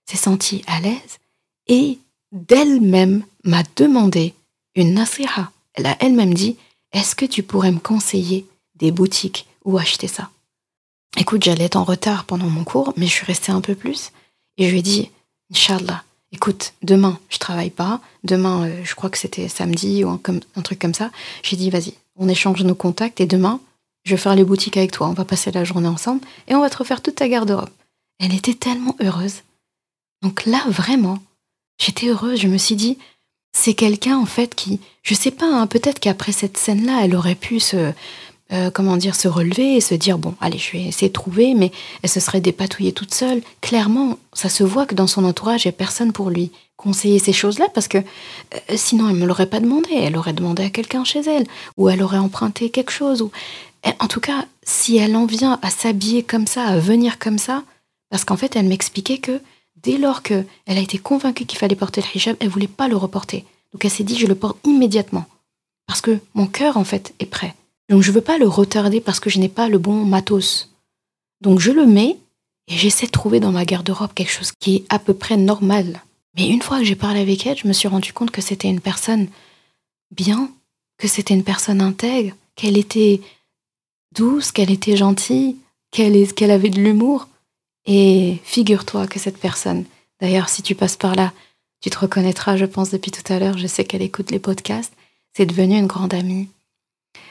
s'est 0.08 0.16
sentie 0.16 0.62
à 0.68 0.80
l'aise, 0.80 1.18
et 1.66 1.98
d'elle-même 2.30 3.24
m'a 3.42 3.64
demandé 3.74 4.34
une 4.76 4.94
nasiha. 4.94 5.50
Elle 5.74 5.86
a 5.86 5.96
elle-même 5.98 6.34
dit 6.34 6.56
Est-ce 6.92 7.16
que 7.16 7.26
tu 7.26 7.42
pourrais 7.42 7.72
me 7.72 7.80
conseiller 7.80 8.46
des 8.76 8.92
boutiques 8.92 9.46
où 9.64 9.76
acheter 9.76 10.06
ça? 10.06 10.30
Écoute, 11.16 11.42
j'allais 11.42 11.64
être 11.64 11.76
en 11.76 11.84
retard 11.84 12.24
pendant 12.24 12.48
mon 12.48 12.62
cours, 12.62 12.92
mais 12.96 13.06
je 13.06 13.12
suis 13.12 13.26
restée 13.26 13.50
un 13.50 13.60
peu 13.60 13.74
plus, 13.74 14.12
et 14.56 14.66
je 14.66 14.70
lui 14.70 14.78
ai 14.78 14.82
dit 14.82 15.10
Inch'Allah, 15.52 16.04
écoute, 16.36 16.74
demain, 16.82 17.18
je 17.30 17.38
travaille 17.38 17.70
pas. 17.70 18.02
Demain, 18.22 18.66
euh, 18.66 18.84
je 18.84 18.94
crois 18.94 19.08
que 19.08 19.16
c'était 19.16 19.48
samedi 19.48 20.04
ou 20.04 20.10
un, 20.10 20.18
comme, 20.18 20.40
truc 20.62 20.78
comme 20.78 20.92
ça. 20.92 21.10
J'ai 21.42 21.56
dit, 21.56 21.70
vas-y, 21.70 21.94
on 22.14 22.28
échange 22.28 22.62
nos 22.62 22.74
contacts 22.74 23.22
et 23.22 23.26
demain, 23.26 23.58
je 24.04 24.10
vais 24.10 24.20
faire 24.20 24.34
les 24.34 24.44
boutiques 24.44 24.76
avec 24.76 24.92
toi. 24.92 25.08
On 25.08 25.14
va 25.14 25.24
passer 25.24 25.50
la 25.50 25.64
journée 25.64 25.88
ensemble 25.88 26.20
et 26.46 26.54
on 26.54 26.60
va 26.60 26.68
te 26.68 26.76
refaire 26.76 27.00
toute 27.00 27.14
ta 27.14 27.28
garde-robe. 27.28 27.70
Elle 28.18 28.34
était 28.34 28.52
tellement 28.52 28.94
heureuse. 29.00 29.42
Donc 30.22 30.44
là, 30.44 30.62
vraiment, 30.68 31.20
j'étais 31.80 32.08
heureuse. 32.08 32.38
Je 32.38 32.48
me 32.48 32.58
suis 32.58 32.76
dit, 32.76 32.98
c'est 33.56 33.74
quelqu'un 33.74 34.18
en 34.18 34.26
fait 34.26 34.54
qui, 34.54 34.78
je 35.02 35.14
sais 35.14 35.30
pas, 35.30 35.46
hein, 35.46 35.66
peut-être 35.66 36.00
qu'après 36.00 36.32
cette 36.32 36.58
scène-là, 36.58 37.00
elle 37.02 37.16
aurait 37.16 37.34
pu 37.34 37.60
se, 37.60 37.92
euh, 38.52 38.70
comment 38.70 38.96
dire, 38.96 39.16
se 39.16 39.26
relever 39.26 39.74
et 39.74 39.80
se 39.80 39.94
dire 39.94 40.18
bon, 40.18 40.34
allez, 40.40 40.58
je 40.58 40.72
vais 40.72 40.84
essayer 40.84 41.08
de 41.08 41.12
trouver, 41.12 41.54
mais 41.54 41.72
elle 42.02 42.10
se 42.10 42.20
serait 42.20 42.40
dépatouillée 42.40 42.92
toute 42.92 43.12
seule. 43.12 43.42
Clairement, 43.60 44.18
ça 44.32 44.48
se 44.48 44.62
voit 44.62 44.86
que 44.86 44.94
dans 44.94 45.08
son 45.08 45.24
entourage, 45.24 45.64
il 45.64 45.68
n'y 45.68 45.74
a 45.74 45.78
personne 45.78 46.12
pour 46.12 46.30
lui 46.30 46.52
conseiller 46.76 47.18
ces 47.18 47.32
choses-là 47.32 47.66
parce 47.74 47.88
que 47.88 47.98
euh, 47.98 48.76
sinon, 48.76 49.08
elle 49.08 49.16
ne 49.16 49.20
me 49.22 49.26
l'aurait 49.26 49.46
pas 49.46 49.60
demandé. 49.60 49.90
Elle 49.94 50.16
aurait 50.16 50.32
demandé 50.32 50.64
à 50.64 50.70
quelqu'un 50.70 51.02
chez 51.04 51.20
elle 51.20 51.46
ou 51.76 51.88
elle 51.88 52.02
aurait 52.02 52.18
emprunté 52.18 52.70
quelque 52.70 52.92
chose. 52.92 53.20
Ou... 53.20 53.32
En 53.98 54.06
tout 54.06 54.20
cas, 54.20 54.44
si 54.62 54.96
elle 54.96 55.16
en 55.16 55.26
vient 55.26 55.58
à 55.62 55.70
s'habiller 55.70 56.22
comme 56.22 56.46
ça, 56.46 56.64
à 56.64 56.78
venir 56.78 57.18
comme 57.18 57.38
ça, 57.38 57.64
parce 58.10 58.24
qu'en 58.24 58.36
fait, 58.36 58.54
elle 58.54 58.66
m'expliquait 58.66 59.18
que 59.18 59.40
dès 59.82 59.98
lors 59.98 60.22
qu'elle 60.22 60.46
a 60.68 60.78
été 60.78 60.98
convaincue 60.98 61.46
qu'il 61.46 61.58
fallait 61.58 61.74
porter 61.74 62.00
le 62.00 62.16
hijab, 62.16 62.36
elle 62.40 62.48
voulait 62.48 62.68
pas 62.68 62.86
le 62.86 62.96
reporter. 62.96 63.44
Donc 63.72 63.84
elle 63.84 63.90
s'est 63.90 64.04
dit, 64.04 64.16
je 64.16 64.26
le 64.26 64.34
porte 64.36 64.58
immédiatement. 64.64 65.26
Parce 65.86 66.00
que 66.00 66.18
mon 66.34 66.46
cœur, 66.46 66.76
en 66.76 66.84
fait, 66.84 67.12
est 67.18 67.26
prêt. 67.26 67.54
Donc 67.88 68.02
je 68.02 68.10
ne 68.10 68.14
veux 68.14 68.20
pas 68.20 68.38
le 68.38 68.48
retarder 68.48 69.00
parce 69.00 69.20
que 69.20 69.30
je 69.30 69.38
n'ai 69.38 69.48
pas 69.48 69.68
le 69.68 69.78
bon 69.78 70.04
matos. 70.04 70.74
Donc 71.40 71.60
je 71.60 71.70
le 71.70 71.86
mets 71.86 72.16
et 72.68 72.76
j'essaie 72.76 73.06
de 73.06 73.12
trouver 73.12 73.40
dans 73.40 73.52
ma 73.52 73.64
garde-robe 73.64 74.12
quelque 74.14 74.32
chose 74.32 74.52
qui 74.58 74.76
est 74.76 74.84
à 74.88 74.98
peu 74.98 75.14
près 75.14 75.36
normal. 75.36 76.02
Mais 76.36 76.48
une 76.48 76.62
fois 76.62 76.78
que 76.78 76.84
j'ai 76.84 76.96
parlé 76.96 77.20
avec 77.20 77.46
elle, 77.46 77.56
je 77.56 77.68
me 77.68 77.72
suis 77.72 77.88
rendu 77.88 78.12
compte 78.12 78.30
que 78.30 78.42
c'était 78.42 78.68
une 78.68 78.80
personne 78.80 79.28
bien, 80.10 80.50
que 80.98 81.08
c'était 81.08 81.34
une 81.34 81.44
personne 81.44 81.80
intègre, 81.80 82.34
qu'elle 82.56 82.76
était 82.76 83.20
douce, 84.14 84.52
qu'elle 84.52 84.70
était 84.70 84.96
gentille, 84.96 85.56
qu'elle 85.90 86.50
avait 86.50 86.70
de 86.70 86.80
l'humour. 86.80 87.28
Et 87.86 88.38
figure-toi 88.42 89.06
que 89.06 89.20
cette 89.20 89.38
personne, 89.38 89.84
d'ailleurs 90.20 90.48
si 90.48 90.62
tu 90.62 90.74
passes 90.74 90.96
par 90.96 91.14
là, 91.14 91.32
tu 91.80 91.90
te 91.90 91.98
reconnaîtras, 91.98 92.56
je 92.56 92.64
pense, 92.64 92.90
depuis 92.90 93.12
tout 93.12 93.32
à 93.32 93.38
l'heure, 93.38 93.58
je 93.58 93.66
sais 93.66 93.84
qu'elle 93.84 94.02
écoute 94.02 94.30
les 94.30 94.38
podcasts, 94.38 94.92
c'est 95.36 95.46
devenu 95.46 95.78
une 95.78 95.86
grande 95.86 96.14
amie. 96.14 96.48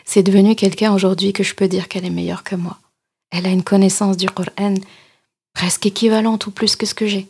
C'est 0.06 0.24
devenu 0.24 0.56
quelqu'un 0.56 0.94
aujourd'hui 0.94 1.34
que 1.34 1.44
je 1.44 1.56
peux 1.56 1.68
dire 1.68 1.88
qu'elle 1.88 2.06
est 2.06 2.10
meilleure 2.10 2.44
que 2.44 2.56
moi. 2.56 2.78
Elle 3.32 3.46
a 3.46 3.50
une 3.50 3.64
connaissance 3.64 4.18
du 4.18 4.30
Coran 4.30 4.76
presque 5.54 5.86
équivalente 5.86 6.48
ou 6.48 6.52
plus 6.52 6.76
que 6.76 6.86
ce 6.86 6.94
que 6.94 7.08
j'ai. 7.08 7.28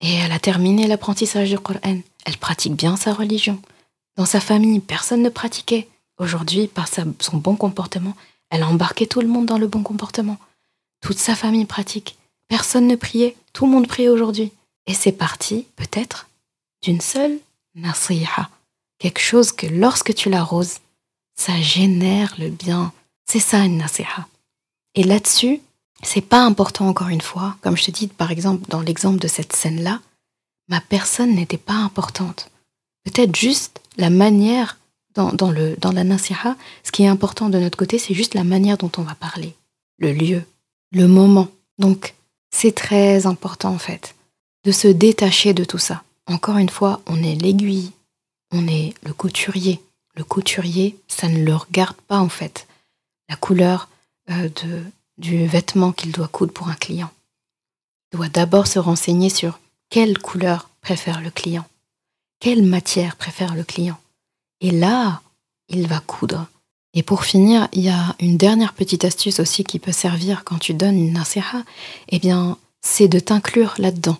Et 0.00 0.14
elle 0.14 0.32
a 0.32 0.38
terminé 0.38 0.86
l'apprentissage 0.86 1.50
du 1.50 1.58
Coran. 1.58 2.00
Elle 2.24 2.36
pratique 2.38 2.74
bien 2.74 2.96
sa 2.96 3.12
religion. 3.12 3.60
Dans 4.16 4.24
sa 4.24 4.40
famille, 4.40 4.80
personne 4.80 5.22
ne 5.22 5.28
pratiquait. 5.28 5.88
Aujourd'hui, 6.18 6.66
par 6.68 6.88
son 6.88 7.36
bon 7.36 7.56
comportement, 7.56 8.14
elle 8.50 8.62
a 8.62 8.68
embarqué 8.68 9.06
tout 9.06 9.20
le 9.20 9.28
monde 9.28 9.46
dans 9.46 9.58
le 9.58 9.66
bon 9.66 9.82
comportement. 9.82 10.38
Toute 11.00 11.18
sa 11.18 11.34
famille 11.34 11.64
pratique. 11.64 12.16
Personne 12.48 12.86
ne 12.86 12.96
priait. 12.96 13.36
Tout 13.52 13.66
le 13.66 13.72
monde 13.72 13.86
prie 13.86 14.08
aujourd'hui. 14.08 14.52
Et 14.86 14.94
c'est 14.94 15.12
parti, 15.12 15.66
peut-être, 15.76 16.28
d'une 16.82 17.00
seule 17.00 17.38
nasiha. 17.74 18.50
Quelque 18.98 19.20
chose 19.20 19.52
que 19.52 19.66
lorsque 19.66 20.14
tu 20.14 20.28
l'arroses, 20.28 20.78
ça 21.40 21.58
génère 21.58 22.34
le 22.38 22.50
bien. 22.50 22.92
C'est 23.26 23.40
ça 23.40 23.64
une 23.64 23.78
nasiha. 23.78 24.28
Et 24.94 25.04
là-dessus, 25.04 25.60
c'est 26.02 26.20
pas 26.20 26.44
important 26.44 26.86
encore 26.86 27.08
une 27.08 27.22
fois, 27.22 27.56
comme 27.62 27.78
je 27.78 27.84
te 27.84 27.90
dis 27.90 28.08
par 28.08 28.30
exemple 28.30 28.68
dans 28.68 28.82
l'exemple 28.82 29.18
de 29.18 29.28
cette 29.28 29.54
scène-là, 29.54 30.00
ma 30.68 30.82
personne 30.82 31.34
n'était 31.34 31.56
pas 31.56 31.74
importante. 31.74 32.50
Peut-être 33.04 33.34
juste 33.34 33.80
la 33.96 34.10
manière 34.10 34.76
dans, 35.14 35.32
dans, 35.32 35.50
le, 35.50 35.76
dans 35.76 35.92
la 35.92 36.04
nasiha, 36.04 36.56
ce 36.84 36.92
qui 36.92 37.04
est 37.04 37.08
important 37.08 37.48
de 37.48 37.58
notre 37.58 37.78
côté, 37.78 37.98
c'est 37.98 38.14
juste 38.14 38.34
la 38.34 38.44
manière 38.44 38.76
dont 38.76 38.92
on 38.98 39.02
va 39.02 39.14
parler, 39.14 39.54
le 39.98 40.12
lieu, 40.12 40.42
le 40.92 41.08
moment. 41.08 41.48
Donc, 41.78 42.14
c'est 42.50 42.74
très 42.74 43.24
important 43.24 43.70
en 43.70 43.78
fait 43.78 44.14
de 44.64 44.72
se 44.72 44.88
détacher 44.88 45.54
de 45.54 45.64
tout 45.64 45.78
ça. 45.78 46.02
Encore 46.26 46.58
une 46.58 46.68
fois, 46.68 47.00
on 47.06 47.22
est 47.22 47.34
l'aiguille, 47.34 47.92
on 48.52 48.68
est 48.68 48.92
le 49.04 49.14
couturier, 49.14 49.80
couturier, 50.22 50.98
ça 51.08 51.28
ne 51.28 51.44
le 51.44 51.54
regarde 51.54 51.96
pas 52.08 52.18
en 52.18 52.28
fait, 52.28 52.66
la 53.28 53.36
couleur 53.36 53.88
euh, 54.30 54.48
du 55.18 55.46
vêtement 55.46 55.92
qu'il 55.92 56.12
doit 56.12 56.28
coudre 56.28 56.52
pour 56.52 56.68
un 56.68 56.74
client. 56.74 57.10
Doit 58.12 58.28
d'abord 58.28 58.66
se 58.66 58.78
renseigner 58.78 59.28
sur 59.28 59.60
quelle 59.88 60.18
couleur 60.18 60.70
préfère 60.80 61.20
le 61.20 61.30
client, 61.30 61.64
quelle 62.40 62.62
matière 62.62 63.16
préfère 63.16 63.54
le 63.54 63.64
client. 63.64 63.98
Et 64.60 64.70
là, 64.70 65.20
il 65.68 65.86
va 65.86 66.00
coudre 66.00 66.46
Et 66.94 67.02
pour 67.02 67.24
finir, 67.24 67.68
il 67.72 67.82
y 67.82 67.88
a 67.88 68.14
une 68.18 68.36
dernière 68.36 68.72
petite 68.72 69.04
astuce 69.04 69.40
aussi 69.40 69.64
qui 69.64 69.78
peut 69.78 69.92
servir 69.92 70.44
quand 70.44 70.58
tu 70.58 70.74
donnes 70.74 70.98
une 70.98 71.12
nasiha, 71.12 71.62
eh 72.08 72.18
bien, 72.18 72.58
c'est 72.80 73.08
de 73.08 73.20
t'inclure 73.20 73.74
là-dedans. 73.78 74.18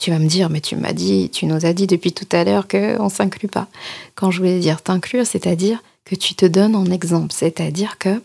Tu 0.00 0.10
vas 0.10 0.18
me 0.18 0.26
dire, 0.26 0.48
mais 0.48 0.62
tu 0.62 0.76
m'as 0.76 0.94
dit, 0.94 1.28
tu 1.30 1.44
nous 1.44 1.66
as 1.66 1.74
dit 1.74 1.86
depuis 1.86 2.12
tout 2.12 2.26
à 2.32 2.42
l'heure 2.42 2.66
qu'on 2.66 3.04
ne 3.04 3.10
s'inclut 3.10 3.48
pas. 3.48 3.68
Quand 4.14 4.30
je 4.30 4.38
voulais 4.38 4.58
dire 4.58 4.82
t'inclure, 4.82 5.26
c'est-à-dire 5.26 5.82
que 6.06 6.14
tu 6.14 6.34
te 6.34 6.46
donnes 6.46 6.74
en 6.74 6.86
exemple, 6.86 7.32
c'est-à-dire 7.32 7.98
que, 7.98 8.22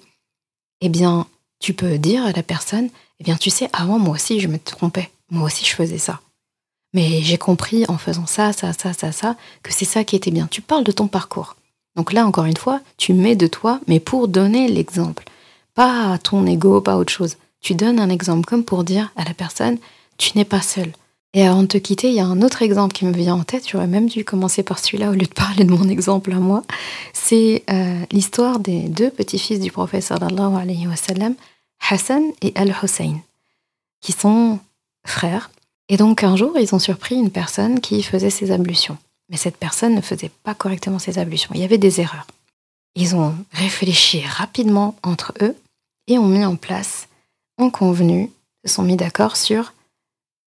eh 0.80 0.88
bien, 0.88 1.28
tu 1.60 1.74
peux 1.74 1.98
dire 1.98 2.26
à 2.26 2.32
la 2.32 2.44
personne, 2.44 2.90
eh 3.20 3.26
bien, 3.26 3.36
tu 3.36 3.50
sais, 3.50 3.70
avant, 3.74 4.00
moi 4.00 4.16
aussi, 4.16 4.40
je 4.40 4.48
me 4.48 4.58
trompais. 4.58 5.10
Moi 5.30 5.44
aussi, 5.48 5.66
je 5.66 5.76
faisais 5.76 5.98
ça. 5.98 6.22
Mais 6.94 7.22
j'ai 7.22 7.38
compris 7.38 7.84
en 7.90 7.98
faisant 7.98 8.26
ça, 8.26 8.54
ça, 8.54 8.72
ça, 8.72 8.94
ça, 8.94 9.12
ça, 9.12 9.36
que 9.62 9.74
c'est 9.74 9.84
ça 9.84 10.06
qui 10.06 10.16
était 10.16 10.32
bien. 10.32 10.48
Tu 10.50 10.62
parles 10.62 10.86
de 10.86 10.94
ton 10.94 11.08
parcours. 11.08 11.58
Donc 11.98 12.14
là, 12.14 12.26
encore 12.26 12.46
une 12.46 12.56
fois, 12.56 12.80
tu 12.96 13.14
mets 13.14 13.36
de 13.36 13.48
toi, 13.48 13.82
mais 13.88 14.00
pour 14.00 14.30
donner 14.30 14.70
l'exemple. 14.70 15.26
Pas 15.74 16.18
ton 16.20 16.46
ego, 16.46 16.80
pas 16.80 16.96
autre 16.96 17.12
chose. 17.12 17.36
Tu 17.60 17.76
donnes 17.76 18.00
un 18.00 18.10
exemple 18.10 18.46
comme 18.46 18.64
pour 18.64 18.86
dire 18.86 19.12
à 19.18 19.26
la 19.26 19.34
personne, 19.34 19.78
tu 20.18 20.38
n'es 20.38 20.46
pas 20.46 20.62
seul. 20.62 20.94
Et 21.38 21.46
avant 21.46 21.64
de 21.64 21.68
te 21.68 21.78
quitter, 21.78 22.08
il 22.08 22.16
y 22.16 22.22
a 22.22 22.26
un 22.26 22.42
autre 22.42 22.62
exemple 22.62 22.94
qui 22.94 23.04
me 23.04 23.12
vient 23.12 23.36
en 23.36 23.44
tête. 23.44 23.68
J'aurais 23.70 23.88
même 23.88 24.08
dû 24.08 24.24
commencer 24.24 24.64
par 24.64 24.80
celui-là 24.80 25.10
au 25.10 25.14
lieu 25.14 25.28
de 25.28 25.34
parler 25.34 25.66
de 25.66 25.70
mon 25.70 25.90
exemple 25.90 26.32
à 26.32 26.38
moi. 26.38 26.64
C'est 27.12 27.64
euh, 27.70 28.06
l'histoire 28.10 28.60
des 28.60 28.84
deux 28.84 29.10
petits-fils 29.10 29.60
du 29.60 29.70
prophète 29.70 30.04
sallallahu 30.04 30.56
alayhi 30.56 30.88
wa 30.88 30.96
sallam, 30.96 31.36
Hassan 31.90 32.24
et 32.42 32.54
Al-Hussein, 32.56 33.20
qui 34.00 34.14
sont 34.14 34.60
frères. 35.06 35.52
Et 35.90 35.98
donc 35.98 36.24
un 36.24 36.38
jour, 36.38 36.58
ils 36.58 36.74
ont 36.74 36.80
surpris 36.80 37.16
une 37.16 37.32
personne 37.32 37.82
qui 37.82 38.02
faisait 38.02 38.30
ses 38.30 38.52
ablutions. 38.52 38.98
Mais 39.30 39.36
cette 39.36 39.58
personne 39.58 39.94
ne 39.94 40.02
faisait 40.02 40.32
pas 40.44 40.56
correctement 40.56 41.00
ses 41.00 41.20
ablutions. 41.20 41.52
Il 41.54 41.60
y 41.60 41.66
avait 41.66 41.78
des 41.78 42.00
erreurs. 42.00 42.28
Ils 42.96 43.14
ont 43.14 43.36
réfléchi 43.52 44.24
rapidement 44.26 44.96
entre 45.04 45.34
eux 45.42 45.58
et 46.08 46.18
ont 46.18 46.28
mis 46.28 46.46
en 46.46 46.56
place, 46.56 47.10
ont 47.58 47.72
convenu, 47.72 48.32
se 48.66 48.74
sont 48.74 48.84
mis 48.84 48.96
d'accord 48.96 49.36
sur 49.36 49.74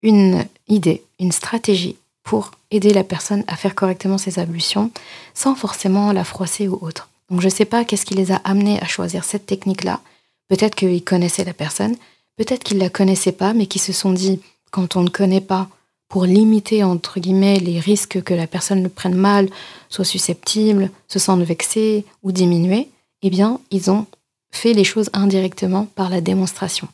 une 0.06 0.46
idée, 0.68 1.04
une 1.20 1.32
stratégie 1.32 1.98
pour 2.24 2.52
aider 2.72 2.94
la 2.94 3.04
personne 3.04 3.44
à 3.48 3.56
faire 3.56 3.76
correctement 3.76 4.18
ses 4.18 4.40
ablutions 4.40 4.92
sans 5.34 5.56
forcément 5.56 6.14
la 6.14 6.24
froisser 6.24 6.68
ou 6.68 6.78
autre. 6.82 7.10
Donc 7.30 7.42
je 7.42 7.46
ne 7.46 7.52
sais 7.52 7.66
pas 7.66 7.84
qu'est-ce 7.84 8.06
qui 8.06 8.14
les 8.14 8.32
a 8.32 8.38
amenés 8.38 8.80
à 8.82 8.86
choisir 8.86 9.24
cette 9.24 9.48
technique-là. 9.48 10.00
Peut-être 10.48 10.76
qu'ils 10.76 11.04
connaissaient 11.04 11.44
la 11.44 11.54
personne, 11.54 11.96
peut-être 12.38 12.64
qu'ils 12.64 12.78
ne 12.78 12.84
la 12.84 12.90
connaissaient 12.90 13.32
pas, 13.32 13.54
mais 13.54 13.66
qu'ils 13.66 13.82
se 13.82 13.94
sont 13.94 14.14
dit, 14.14 14.40
quand 14.72 14.96
on 14.96 15.02
ne 15.02 15.10
connaît 15.10 15.42
pas, 15.42 15.68
pour 16.08 16.26
limiter, 16.26 16.84
entre 16.84 17.20
guillemets, 17.20 17.60
les 17.60 17.80
risques 17.80 18.22
que 18.22 18.36
la 18.36 18.46
personne 18.46 18.84
le 18.84 18.90
prenne 18.90 19.16
mal, 19.16 19.50
soit 19.90 20.06
susceptible, 20.06 20.92
se 21.08 21.18
sente 21.18 21.42
vexée 21.42 22.06
ou 22.22 22.32
diminuée, 22.32 22.90
eh 23.24 23.32
bien, 23.32 23.60
ils 23.72 23.90
ont 23.90 24.06
fait 24.52 24.74
les 24.74 24.84
choses 24.84 25.10
indirectement 25.14 25.88
par 25.96 26.10
la 26.10 26.22
démonstration. 26.22 26.88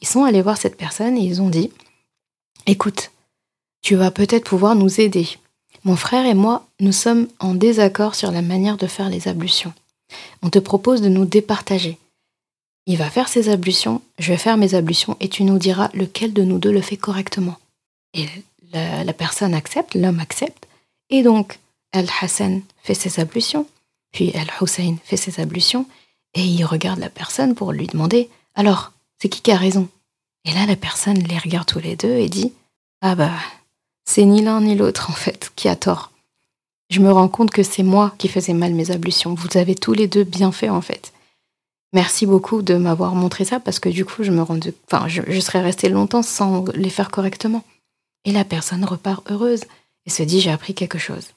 Ils 0.00 0.08
sont 0.08 0.24
allés 0.24 0.42
voir 0.42 0.56
cette 0.56 0.76
personne 0.76 1.16
et 1.16 1.22
ils 1.22 1.40
ont 1.40 1.48
dit, 1.48 1.70
écoute, 2.66 3.10
tu 3.82 3.94
vas 3.94 4.10
peut-être 4.10 4.44
pouvoir 4.44 4.74
nous 4.74 5.00
aider. 5.00 5.28
Mon 5.84 5.96
frère 5.96 6.26
et 6.26 6.34
moi, 6.34 6.66
nous 6.80 6.92
sommes 6.92 7.28
en 7.38 7.54
désaccord 7.54 8.14
sur 8.14 8.30
la 8.30 8.42
manière 8.42 8.76
de 8.76 8.86
faire 8.86 9.08
les 9.08 9.28
ablutions. 9.28 9.72
On 10.42 10.50
te 10.50 10.58
propose 10.58 11.00
de 11.00 11.08
nous 11.08 11.24
départager. 11.24 11.98
Il 12.86 12.96
va 12.96 13.10
faire 13.10 13.28
ses 13.28 13.48
ablutions, 13.48 14.02
je 14.18 14.32
vais 14.32 14.38
faire 14.38 14.56
mes 14.56 14.74
ablutions 14.74 15.16
et 15.20 15.28
tu 15.28 15.44
nous 15.44 15.58
diras 15.58 15.90
lequel 15.94 16.32
de 16.32 16.42
nous 16.42 16.58
deux 16.58 16.72
le 16.72 16.80
fait 16.80 16.96
correctement. 16.96 17.56
Et 18.14 18.26
la, 18.72 19.12
personne 19.12 19.54
accepte, 19.54 19.94
l'homme 19.94 20.20
accepte, 20.20 20.66
et 21.08 21.22
donc 21.22 21.58
Al-Hassan 21.92 22.62
fait 22.82 22.94
ses 22.94 23.20
ablutions, 23.20 23.66
puis 24.12 24.32
Al-Hussein 24.34 24.96
fait 25.04 25.16
ses 25.16 25.40
ablutions, 25.40 25.86
et 26.34 26.42
il 26.42 26.64
regarde 26.64 26.98
la 26.98 27.10
personne 27.10 27.54
pour 27.54 27.72
lui 27.72 27.86
demander 27.86 28.28
Alors, 28.54 28.92
c'est 29.20 29.28
qui 29.28 29.42
qui 29.42 29.52
a 29.52 29.56
raison? 29.56 29.88
Et 30.44 30.52
là, 30.52 30.66
la 30.66 30.76
personne 30.76 31.18
les 31.18 31.38
regarde 31.38 31.66
tous 31.66 31.80
les 31.80 31.96
deux 31.96 32.16
et 32.16 32.28
dit 32.28 32.52
Ah 33.02 33.14
bah, 33.14 33.32
c'est 34.04 34.24
ni 34.24 34.42
l'un 34.42 34.60
ni 34.60 34.74
l'autre 34.74 35.10
en 35.10 35.14
fait 35.14 35.52
qui 35.56 35.68
a 35.68 35.76
tort. 35.76 36.10
Je 36.90 37.00
me 37.00 37.12
rends 37.12 37.28
compte 37.28 37.50
que 37.50 37.62
c'est 37.62 37.84
moi 37.84 38.14
qui 38.18 38.28
faisais 38.28 38.54
mal 38.54 38.74
mes 38.74 38.90
ablutions. 38.90 39.34
Vous 39.34 39.56
avez 39.56 39.74
tous 39.74 39.92
les 39.92 40.08
deux 40.08 40.24
bien 40.24 40.50
fait 40.50 40.68
en 40.68 40.80
fait. 40.80 41.12
Merci 41.92 42.26
beaucoup 42.26 42.62
de 42.62 42.74
m'avoir 42.74 43.14
montré 43.14 43.44
ça 43.44 43.60
parce 43.60 43.80
que 43.80 43.88
du 43.88 44.04
coup, 44.04 44.22
je 44.22 44.30
me 44.30 44.42
rends, 44.42 44.58
je 45.06 45.40
serais 45.40 45.60
restée 45.60 45.88
longtemps 45.88 46.22
sans 46.22 46.64
les 46.74 46.90
faire 46.90 47.10
correctement. 47.10 47.64
Et 48.24 48.32
la 48.32 48.44
personne 48.44 48.84
repart 48.84 49.28
heureuse 49.30 49.64
et 50.06 50.10
se 50.10 50.22
dit 50.22 50.40
j'ai 50.40 50.50
appris 50.50 50.74
quelque 50.74 50.98
chose. 50.98 51.28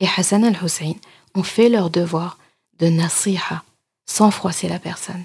Et 0.00 0.06
Hassan 0.16 0.44
al-Hussein 0.44 0.94
ont 1.34 1.42
fait 1.42 1.68
leur 1.68 1.90
devoir 1.90 2.38
de 2.78 2.88
nasiha, 2.88 3.62
sans 4.06 4.30
froisser 4.30 4.68
la 4.68 4.78
personne, 4.78 5.24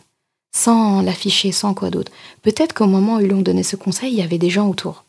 sans 0.55 1.01
l'afficher, 1.01 1.51
sans 1.51 1.73
quoi 1.73 1.89
d'autre. 1.89 2.11
Peut-être 2.41 2.73
qu'au 2.73 2.87
moment 2.87 3.15
où 3.15 3.19
ils 3.19 3.27
lui 3.27 3.33
ont 3.33 3.41
donné 3.41 3.63
ce 3.63 3.75
conseil, 3.75 4.11
il 4.11 4.17
y 4.17 4.23
avait 4.23 4.37
des 4.37 4.49
gens 4.49 4.69
autour. 4.69 5.05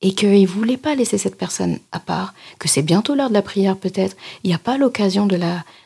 Et 0.00 0.14
qu'ils 0.14 0.42
ne 0.42 0.46
voulaient 0.46 0.76
pas 0.76 0.94
laisser 0.94 1.18
cette 1.18 1.36
personne 1.36 1.78
à 1.92 1.98
part, 1.98 2.34
que 2.58 2.68
c'est 2.68 2.82
bientôt 2.82 3.14
l'heure 3.14 3.30
de 3.30 3.34
la 3.34 3.42
prière 3.42 3.76
peut-être, 3.76 4.16
il 4.44 4.48
n'y 4.48 4.54
a 4.54 4.58
pas 4.58 4.78
l'occasion 4.78 5.26
de 5.26 5.38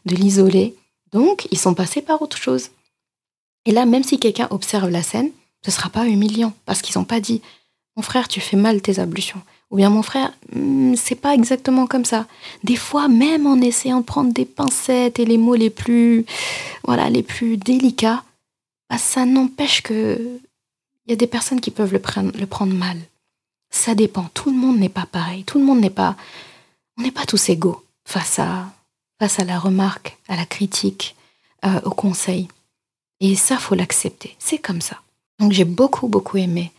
l'isoler. 0.06 0.74
Donc, 1.12 1.48
ils 1.50 1.58
sont 1.58 1.74
passés 1.74 2.02
par 2.02 2.20
autre 2.20 2.36
chose. 2.36 2.70
Et 3.64 3.72
là, 3.72 3.86
même 3.86 4.04
si 4.04 4.18
quelqu'un 4.18 4.48
observe 4.50 4.90
la 4.90 5.02
scène, 5.02 5.30
ce 5.64 5.70
ne 5.70 5.74
sera 5.74 5.88
pas 5.88 6.06
humiliant, 6.06 6.52
parce 6.66 6.82
qu'ils 6.82 6.98
n'ont 6.98 7.04
pas 7.04 7.20
dit 7.20 7.40
mon 7.96 8.02
frère, 8.02 8.28
tu 8.28 8.40
fais 8.40 8.56
mal 8.56 8.80
tes 8.80 8.98
ablutions. 8.98 9.42
Ou 9.70 9.76
bien 9.76 9.90
mon 9.90 10.02
frère, 10.02 10.32
hmm, 10.54 10.94
c'est 10.96 11.14
pas 11.14 11.34
exactement 11.34 11.86
comme 11.86 12.04
ça. 12.04 12.26
Des 12.64 12.76
fois, 12.76 13.08
même 13.08 13.46
en 13.46 13.60
essayant 13.60 14.00
de 14.00 14.04
prendre 14.04 14.32
des 14.32 14.44
pincettes 14.44 15.18
et 15.18 15.24
les 15.24 15.38
mots 15.38 15.54
les 15.54 15.70
plus, 15.70 16.24
voilà, 16.84 17.10
les 17.10 17.22
plus 17.22 17.56
délicats, 17.56 18.24
bah, 18.92 18.98
ça 18.98 19.24
n'empêche 19.24 19.80
que 19.80 20.38
il 21.06 21.10
y 21.10 21.12
a 21.14 21.16
des 21.16 21.26
personnes 21.26 21.62
qui 21.62 21.70
peuvent 21.70 21.94
le 21.94 21.98
prendre, 22.46 22.74
mal. 22.74 22.98
Ça 23.70 23.94
dépend. 23.94 24.24
Tout 24.34 24.50
le 24.50 24.56
monde 24.56 24.78
n'est 24.78 24.90
pas 24.90 25.06
pareil. 25.06 25.44
Tout 25.44 25.58
le 25.58 25.64
monde 25.64 25.80
n'est 25.80 25.88
pas, 25.88 26.14
on 26.98 27.02
n'est 27.02 27.10
pas 27.10 27.24
tous 27.24 27.48
égaux 27.48 27.82
face 28.04 28.38
à, 28.38 28.70
face 29.18 29.40
à 29.40 29.44
la 29.44 29.58
remarque, 29.58 30.18
à 30.28 30.36
la 30.36 30.44
critique, 30.44 31.16
euh, 31.64 31.80
au 31.84 31.90
conseil. 31.90 32.48
Et 33.20 33.34
ça, 33.34 33.56
faut 33.56 33.74
l'accepter. 33.74 34.36
C'est 34.38 34.58
comme 34.58 34.82
ça. 34.82 35.00
Donc 35.40 35.52
j'ai 35.52 35.64
beaucoup, 35.64 36.06
beaucoup 36.06 36.36
aimé 36.36 36.70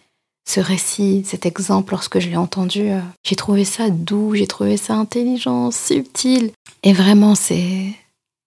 ce 0.45 0.59
récit, 0.59 1.23
cet 1.25 1.47
exemple, 1.47 1.93
lorsque 1.93 2.19
je 2.19 2.29
l'ai 2.29 2.37
entendu, 2.37 2.91
euh, 2.91 3.01
j'ai 3.23 3.35
trouvé 3.35 3.65
ça 3.65 3.89
doux, 3.89 4.35
j'ai 4.35 4.45
trouvé 4.45 4.77
ça 4.77 4.93
intelligent, 4.93 5.71
subtil. 5.71 6.51
Et 6.83 6.93
vraiment, 6.93 7.33
c'est, 7.33 7.87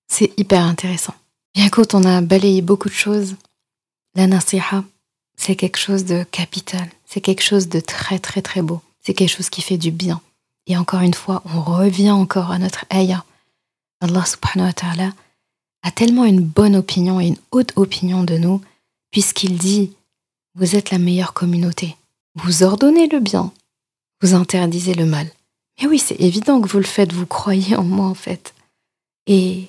c'est 0.07 0.33
hyper 0.39 0.63
intéressant. 0.63 1.15
Bien 1.57 1.69
on 1.95 2.05
a 2.05 2.21
balayé 2.21 2.63
beaucoup 2.63 2.91
de 2.91 2.95
choses, 2.95 3.35
la 4.17 4.27
nasiha, 4.27 4.83
c'est 5.37 5.57
quelque 5.57 5.79
chose 5.79 6.05
de 6.05 6.25
capital. 6.25 6.89
C'est 7.05 7.21
quelque 7.21 7.43
chose 7.43 7.69
de 7.69 7.81
très, 7.81 8.19
très, 8.19 8.43
très 8.43 8.63
beau. 8.63 8.81
C'est 9.01 9.15
quelque 9.15 9.31
chose 9.31 9.51
qui 9.51 9.63
fait 9.63 9.77
du 9.77 9.91
bien. 9.91 10.21
Et 10.67 10.77
encore 10.77 11.03
une 11.03 11.15
fois, 11.15 11.43
on 11.45 11.61
revient 11.63 12.11
encore 12.11 12.51
à 12.51 12.59
notre 12.59 12.85
ayah. 12.91 13.25
Allah 14.01 14.25
subhanahu 14.25 14.69
wa 14.69 14.73
ta'ala 14.73 15.13
a 15.83 15.91
tellement 15.91 16.25
une 16.25 16.41
bonne 16.41 16.75
opinion 16.75 17.21
et 17.21 17.29
une 17.29 17.39
haute 17.53 17.73
opinion 17.77 18.25
de 18.25 18.37
nous, 18.37 18.61
puisqu'il 19.13 19.57
dit 19.57 19.93
vous 20.55 20.75
êtes 20.75 20.91
la 20.91 20.99
meilleure 20.99 21.35
communauté. 21.35 21.97
Vous 22.35 22.63
ordonnez 22.63 23.09
le 23.09 23.21
bien. 23.21 23.53
Vous 24.23 24.35
interdisez 24.35 24.95
le 24.95 25.05
mal. 25.05 25.31
Mais 25.79 25.87
oui, 25.87 25.99
c'est 25.99 26.19
évident 26.19 26.63
que 26.63 26.69
vous 26.69 26.79
le 26.79 26.85
faites, 26.85 27.13
vous 27.13 27.27
croyez 27.27 27.77
en 27.77 27.85
moi 27.85 28.07
en 28.07 28.15
fait. 28.15 28.55
Et, 29.27 29.67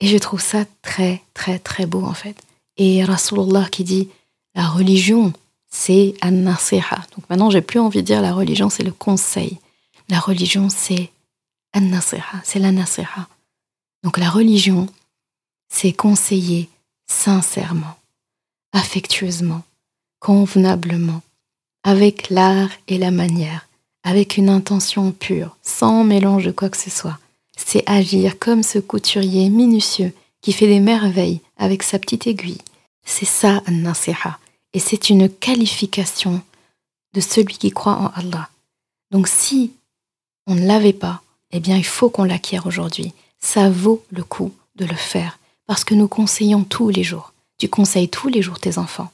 et 0.00 0.06
je 0.06 0.16
trouve 0.16 0.40
ça 0.40 0.64
très, 0.80 1.22
très, 1.34 1.58
très 1.58 1.84
beau 1.84 2.02
en 2.02 2.14
fait. 2.14 2.36
Et 2.82 3.04
Rasulullah 3.04 3.68
qui 3.70 3.84
dit, 3.84 4.08
la 4.54 4.66
religion, 4.66 5.34
c'est 5.70 6.14
an-nasiha. 6.22 7.04
Donc 7.14 7.28
maintenant, 7.28 7.50
j'ai 7.50 7.60
plus 7.60 7.78
envie 7.78 8.00
de 8.00 8.06
dire 8.06 8.22
la 8.22 8.32
religion, 8.32 8.70
c'est 8.70 8.82
le 8.82 8.90
conseil. 8.90 9.58
La 10.08 10.18
religion, 10.18 10.70
c'est 10.70 11.10
an-nasiha, 11.76 12.40
c'est 12.42 12.58
la 12.58 12.72
nasiha. 12.72 13.28
Donc 14.02 14.16
la 14.16 14.30
religion, 14.30 14.88
c'est 15.68 15.92
conseiller 15.92 16.70
sincèrement, 17.06 17.98
affectueusement, 18.72 19.60
convenablement, 20.18 21.20
avec 21.84 22.30
l'art 22.30 22.70
et 22.88 22.96
la 22.96 23.10
manière, 23.10 23.68
avec 24.04 24.38
une 24.38 24.48
intention 24.48 25.12
pure, 25.12 25.58
sans 25.62 26.02
mélange 26.02 26.46
de 26.46 26.50
quoi 26.50 26.70
que 26.70 26.78
ce 26.78 26.88
soit. 26.88 27.18
C'est 27.58 27.84
agir 27.86 28.38
comme 28.38 28.62
ce 28.62 28.78
couturier 28.78 29.50
minutieux 29.50 30.14
qui 30.40 30.54
fait 30.54 30.66
des 30.66 30.80
merveilles 30.80 31.42
avec 31.58 31.82
sa 31.82 31.98
petite 31.98 32.26
aiguille. 32.26 32.56
C'est 33.04 33.26
ça, 33.26 33.62
Nasiha. 33.68 34.38
Et 34.72 34.78
c'est 34.78 35.10
une 35.10 35.28
qualification 35.28 36.42
de 37.14 37.20
celui 37.20 37.56
qui 37.56 37.70
croit 37.70 37.96
en 37.96 38.08
Allah. 38.14 38.48
Donc 39.10 39.26
si 39.26 39.72
on 40.46 40.54
ne 40.54 40.66
l'avait 40.66 40.92
pas, 40.92 41.22
eh 41.50 41.60
bien 41.60 41.76
il 41.76 41.84
faut 41.84 42.10
qu'on 42.10 42.24
l'acquiert 42.24 42.66
aujourd'hui. 42.66 43.12
Ça 43.40 43.70
vaut 43.70 44.04
le 44.10 44.22
coup 44.22 44.52
de 44.76 44.84
le 44.84 44.94
faire 44.94 45.38
parce 45.66 45.84
que 45.84 45.94
nous 45.94 46.08
conseillons 46.08 46.64
tous 46.64 46.88
les 46.88 47.02
jours. 47.02 47.32
Tu 47.58 47.68
conseilles 47.68 48.08
tous 48.08 48.28
les 48.28 48.42
jours 48.42 48.58
tes 48.58 48.78
enfants. 48.78 49.10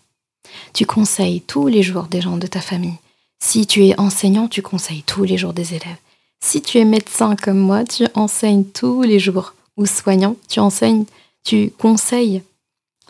Tu 0.73 0.87
conseilles 0.87 1.41
tous 1.41 1.69
les 1.69 1.83
jours 1.83 2.05
des 2.05 2.21
gens 2.21 2.37
de 2.37 2.47
ta 2.47 2.61
famille. 2.61 2.99
Si 3.39 3.67
tu 3.67 3.87
es 3.87 3.99
enseignant, 3.99 4.49
tu 4.49 4.63
conseilles 4.63 5.03
tous 5.03 5.25
les 5.25 5.37
jours 5.37 5.53
des 5.53 5.75
élèves. 5.75 5.97
Si 6.41 6.63
tu 6.63 6.79
es 6.79 6.85
médecin 6.85 7.37
comme 7.37 7.59
moi, 7.59 7.85
tu 7.85 8.07
enseignes 8.15 8.65
tous 8.65 9.03
les 9.03 9.19
jours. 9.19 9.55
Ou 9.77 9.85
soignant, 9.85 10.37
tu 10.49 10.61
enseignes, 10.61 11.05
tu 11.45 11.71
conseilles 11.79 12.43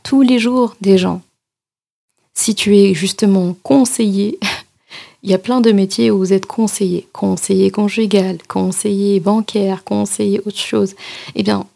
tous 0.03 0.23
les 0.23 0.39
jours 0.39 0.77
des 0.81 0.99
gens. 0.99 1.23
Si 2.35 2.55
tu 2.55 2.77
es 2.77 2.95
justement 2.95 3.57
conseiller, 3.63 4.39
il 5.23 5.31
y 5.31 5.35
a 5.35 5.39
plein 5.39 5.61
de 5.61 5.73
métiers 5.73 6.11
où 6.11 6.19
vous 6.19 6.33
êtes 6.33 6.47
conseiller, 6.47 7.09
conseiller 7.13 7.71
conjugal, 7.71 8.39
conseiller 8.47 9.21
bancaire, 9.21 9.85
conseiller 9.85 10.41
autre 10.45 10.59
chose. 10.59 10.95
Eh 11.35 11.43
bien, 11.43 11.67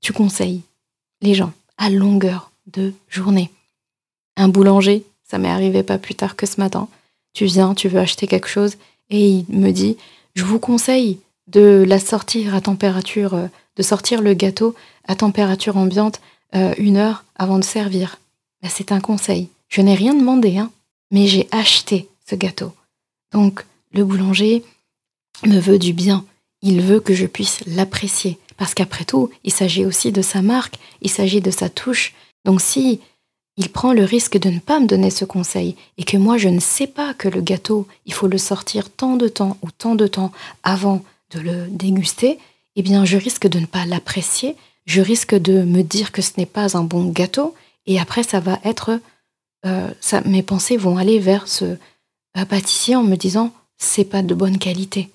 tu 0.00 0.12
conseilles 0.12 0.62
les 1.22 1.34
gens 1.34 1.52
à 1.78 1.90
longueur 1.90 2.50
de 2.66 2.92
journée. 3.08 3.50
Un 4.36 4.48
boulanger, 4.48 5.04
ça 5.28 5.38
m'est 5.38 5.48
arrivé 5.48 5.82
pas 5.82 5.98
plus 5.98 6.14
tard 6.14 6.36
que 6.36 6.46
ce 6.46 6.60
matin. 6.60 6.88
Tu 7.32 7.44
viens, 7.46 7.74
tu 7.74 7.88
veux 7.88 8.00
acheter 8.00 8.26
quelque 8.26 8.48
chose 8.48 8.76
et 9.08 9.28
il 9.28 9.46
me 9.48 9.70
dit 9.70 9.96
Je 10.34 10.44
vous 10.44 10.58
conseille 10.58 11.18
de 11.46 11.84
la 11.86 11.98
sortir 11.98 12.54
à 12.54 12.60
température, 12.60 13.34
euh, 13.34 13.46
de 13.76 13.82
sortir 13.82 14.22
le 14.22 14.34
gâteau 14.34 14.74
à 15.06 15.16
température 15.16 15.76
ambiante 15.76 16.20
euh, 16.54 16.74
une 16.78 16.96
heure 16.96 17.24
avant 17.36 17.58
de 17.58 17.64
servir. 17.64 18.18
Ben, 18.62 18.70
c'est 18.70 18.92
un 18.92 19.00
conseil. 19.00 19.48
Je 19.68 19.80
n'ai 19.80 19.94
rien 19.94 20.14
demandé, 20.14 20.58
hein, 20.58 20.70
mais 21.10 21.26
j'ai 21.26 21.48
acheté 21.50 22.08
ce 22.28 22.34
gâteau. 22.34 22.72
Donc, 23.32 23.64
le 23.92 24.04
boulanger 24.04 24.64
me 25.46 25.58
veut 25.58 25.78
du 25.78 25.92
bien. 25.92 26.24
Il 26.62 26.80
veut 26.82 27.00
que 27.00 27.14
je 27.14 27.26
puisse 27.26 27.60
l'apprécier. 27.66 28.38
Parce 28.56 28.74
qu'après 28.74 29.04
tout, 29.04 29.30
il 29.44 29.52
s'agit 29.52 29.86
aussi 29.86 30.12
de 30.12 30.20
sa 30.22 30.42
marque, 30.42 30.78
il 31.00 31.10
s'agit 31.10 31.40
de 31.40 31.50
sa 31.50 31.70
touche. 31.70 32.14
Donc, 32.44 32.60
si 32.60 33.00
il 33.56 33.68
prend 33.68 33.92
le 33.92 34.04
risque 34.04 34.38
de 34.38 34.48
ne 34.50 34.58
pas 34.58 34.80
me 34.80 34.86
donner 34.86 35.10
ce 35.10 35.24
conseil 35.24 35.76
et 35.98 36.04
que 36.04 36.16
moi 36.16 36.38
je 36.38 36.48
ne 36.48 36.60
sais 36.60 36.86
pas 36.86 37.12
que 37.14 37.28
le 37.28 37.42
gâteau, 37.42 37.86
il 38.06 38.14
faut 38.14 38.26
le 38.26 38.38
sortir 38.38 38.90
tant 38.90 39.16
de 39.16 39.28
temps 39.28 39.58
ou 39.62 39.70
tant 39.70 39.94
de 39.94 40.06
temps 40.06 40.32
avant 40.62 41.04
de 41.34 41.40
le 41.40 41.66
déguster, 41.68 42.38
eh 42.76 42.82
bien 42.82 43.04
je 43.04 43.18
risque 43.18 43.48
de 43.48 43.60
ne 43.60 43.66
pas 43.66 43.84
l'apprécier, 43.84 44.56
je 44.86 45.00
risque 45.00 45.34
de 45.34 45.62
me 45.62 45.82
dire 45.82 46.12
que 46.12 46.22
ce 46.22 46.32
n'est 46.36 46.46
pas 46.46 46.76
un 46.76 46.84
bon 46.84 47.10
gâteau 47.10 47.54
et 47.86 48.00
après 48.00 48.22
ça 48.22 48.40
va 48.40 48.58
être 48.64 49.00
euh, 49.66 49.90
ça, 50.00 50.22
mes 50.22 50.42
pensées 50.42 50.76
vont 50.76 50.96
aller 50.96 51.18
vers 51.18 51.48
ce 51.48 51.76
pâtissier 52.48 52.96
en 52.96 53.02
me 53.02 53.16
disant 53.16 53.52
c'est 53.76 54.04
pas 54.04 54.22
de 54.22 54.34
bonne 54.34 54.58
qualité 54.58 55.10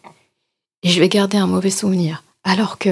et 0.83 0.89
je 0.89 0.99
vais 0.99 1.09
garder 1.09 1.37
un 1.37 1.47
mauvais 1.47 1.71
souvenir 1.71 2.23
alors 2.43 2.77
que 2.77 2.89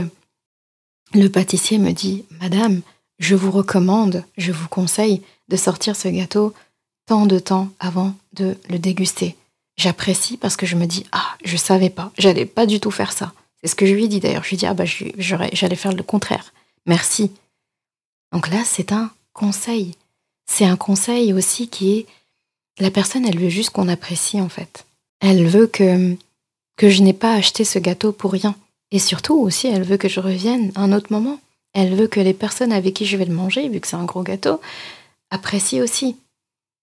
le 1.14 1.28
pâtissier 1.28 1.78
me 1.78 1.92
dit 1.92 2.26
madame 2.42 2.82
je 3.20 3.36
vous 3.36 3.52
recommande 3.52 4.24
je 4.38 4.52
vous 4.52 4.68
conseille 4.68 5.22
de 5.50 5.58
sortir 5.58 5.96
ce 5.96 6.08
gâteau 6.08 6.54
tant 7.06 7.26
de 7.26 7.40
temps 7.40 7.70
avant 7.80 8.14
de 8.34 8.58
le 8.70 8.80
déguster. 8.80 9.36
J'apprécie 9.78 10.38
parce 10.38 10.56
que 10.56 10.66
je 10.66 10.76
me 10.76 10.86
dis 10.86 11.06
ah 11.12 11.36
je 11.44 11.58
savais 11.58 11.90
pas, 11.90 12.12
j'allais 12.18 12.46
pas 12.46 12.66
du 12.66 12.80
tout 12.80 12.92
faire 12.92 13.12
ça. 13.12 13.34
C'est 13.62 13.70
ce 13.70 13.76
que 13.76 13.86
je 13.86 13.94
lui 13.94 14.06
ai 14.06 14.08
dit 14.08 14.20
d'ailleurs. 14.20 14.44
Je 14.44 14.50
lui 14.50 14.56
ai 14.56 14.60
dit 14.60 14.66
ah 14.66 14.74
bah 14.74 14.86
j'allais 14.86 15.76
faire 15.76 15.94
le 15.94 16.04
contraire. 16.04 16.54
Merci. 16.86 17.32
Donc 18.32 18.50
là 18.50 18.64
c'est 18.66 18.92
un 18.92 19.12
conseil. 19.34 19.96
C'est 20.46 20.66
un 20.66 20.76
conseil 20.76 21.34
aussi 21.34 21.68
qui 21.68 21.98
est 21.98 22.06
la 22.80 22.92
personne 22.92 23.26
elle 23.26 23.40
veut 23.40 23.50
juste 23.50 23.70
qu'on 23.70 23.88
apprécie 23.88 24.42
en 24.42 24.50
fait. 24.50 24.86
Elle 25.20 25.48
veut 25.48 25.68
que 25.68 26.18
je 26.82 27.02
n'ai 27.02 27.14
pas 27.14 27.34
acheté 27.34 27.64
ce 27.64 27.80
gâteau 27.80 28.12
pour 28.12 28.32
rien. 28.32 28.56
Et 28.92 29.00
surtout 29.00 29.36
aussi 29.40 29.68
elle 29.68 29.84
veut 29.84 29.98
que 29.98 30.10
je 30.10 30.20
revienne 30.20 30.72
un 30.76 30.92
autre 30.92 31.12
moment. 31.12 31.40
Elle 31.74 31.96
veut 31.96 32.08
que 32.08 32.20
les 32.20 32.34
personnes 32.34 32.72
avec 32.72 32.94
qui 32.94 33.06
je 33.06 33.18
vais 33.18 33.26
le 33.26 33.34
manger, 33.34 33.68
vu 33.68 33.80
que 33.80 33.88
c'est 33.88 33.96
un 33.96 34.06
gros 34.06 34.22
gâteau, 34.22 34.62
apprécie 35.32 35.82
aussi. 35.82 36.16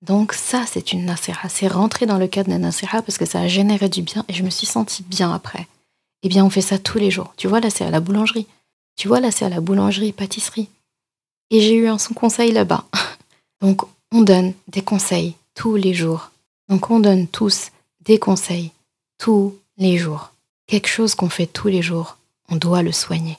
Donc 0.03 0.33
ça, 0.33 0.65
c'est 0.67 0.93
une 0.93 1.05
nasira. 1.05 1.49
C'est 1.49 1.69
rentrer 1.69 2.07
dans 2.07 2.19
le 2.19 2.27
cadre 2.27 2.51
d'un 2.51 2.59
nasira 2.59 3.03
parce 3.03 3.19
que 3.19 3.27
ça 3.27 3.41
a 3.41 3.49
généré 3.49 3.89
du 3.89 4.03
bien 4.03 4.25
et 4.29 4.33
je 4.33 4.43
me 4.43 4.51
suis 4.51 4.67
sentie 4.67 5.03
bien 5.03 5.33
après. 5.33 5.69
Eh 6.23 6.29
bien, 6.29 6.45
on 6.45 6.51
fait 6.51 6.61
ça 6.61 6.79
tous 6.79 6.99
les 6.99 7.11
jours. 7.11 7.33
Tu 7.37 7.49
vois, 7.49 7.61
là, 7.61 7.71
c'est 7.71 7.85
à 7.85 7.91
la 7.91 8.01
boulangerie. 8.01 8.47
Tu 8.97 9.09
vois, 9.09 9.21
là, 9.21 9.31
c'est 9.31 9.45
à 9.45 9.49
la 9.49 9.61
boulangerie, 9.61 10.13
pâtisserie. 10.13 10.69
Et 11.51 11.61
j'ai 11.61 11.75
eu 11.75 11.89
un 11.89 11.99
son 11.99 12.15
conseil 12.15 12.53
là-bas. 12.53 12.85
Donc, 13.61 13.83
on 14.13 14.23
donne 14.23 14.55
des 14.69 14.83
conseils 14.83 15.35
tous 15.55 15.77
les 15.77 15.95
jours. 15.95 16.31
Donc, 16.69 16.91
on 16.91 17.01
donne 17.01 17.27
tous 17.27 17.71
des 18.03 18.19
conseils 18.19 18.73
tous 19.19 19.57
les 19.77 19.99
jours. 19.99 20.33
Quelque 20.67 20.89
chose 20.89 21.15
qu'on 21.15 21.29
fait 21.29 21.47
tous 21.47 21.69
les 21.69 21.83
jours, 21.83 22.17
on 22.49 22.57
doit 22.57 22.83
le 22.83 22.93
soigner 22.93 23.39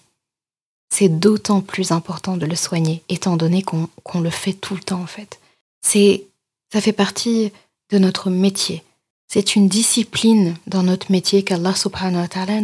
c'est 0.92 1.10
d'autant 1.10 1.62
plus 1.62 1.92
important 1.92 2.38
de 2.38 2.46
le 2.46 2.56
soigner, 2.56 3.02
étant 3.10 3.38
donné 3.38 3.64
qu'on 3.64 4.22
le 4.22 4.30
fait 4.30 4.54
tout 4.54 4.76
le 4.76 4.82
temps 4.82 5.02
en 5.02 5.08
fait. 5.08 5.40
C'est, 5.82 6.26
ça 6.72 6.82
fait 6.82 6.94
partie 6.94 7.52
de 7.90 7.98
notre 7.98 8.30
métier. 8.30 8.84
C'est 9.28 9.56
une 9.56 9.70
discipline 9.70 10.56
dans 10.68 10.84
notre 10.84 11.12
métier 11.12 11.44
qu'Allah 11.44 11.74
subhanahu 11.74 12.28
wa 12.36 12.62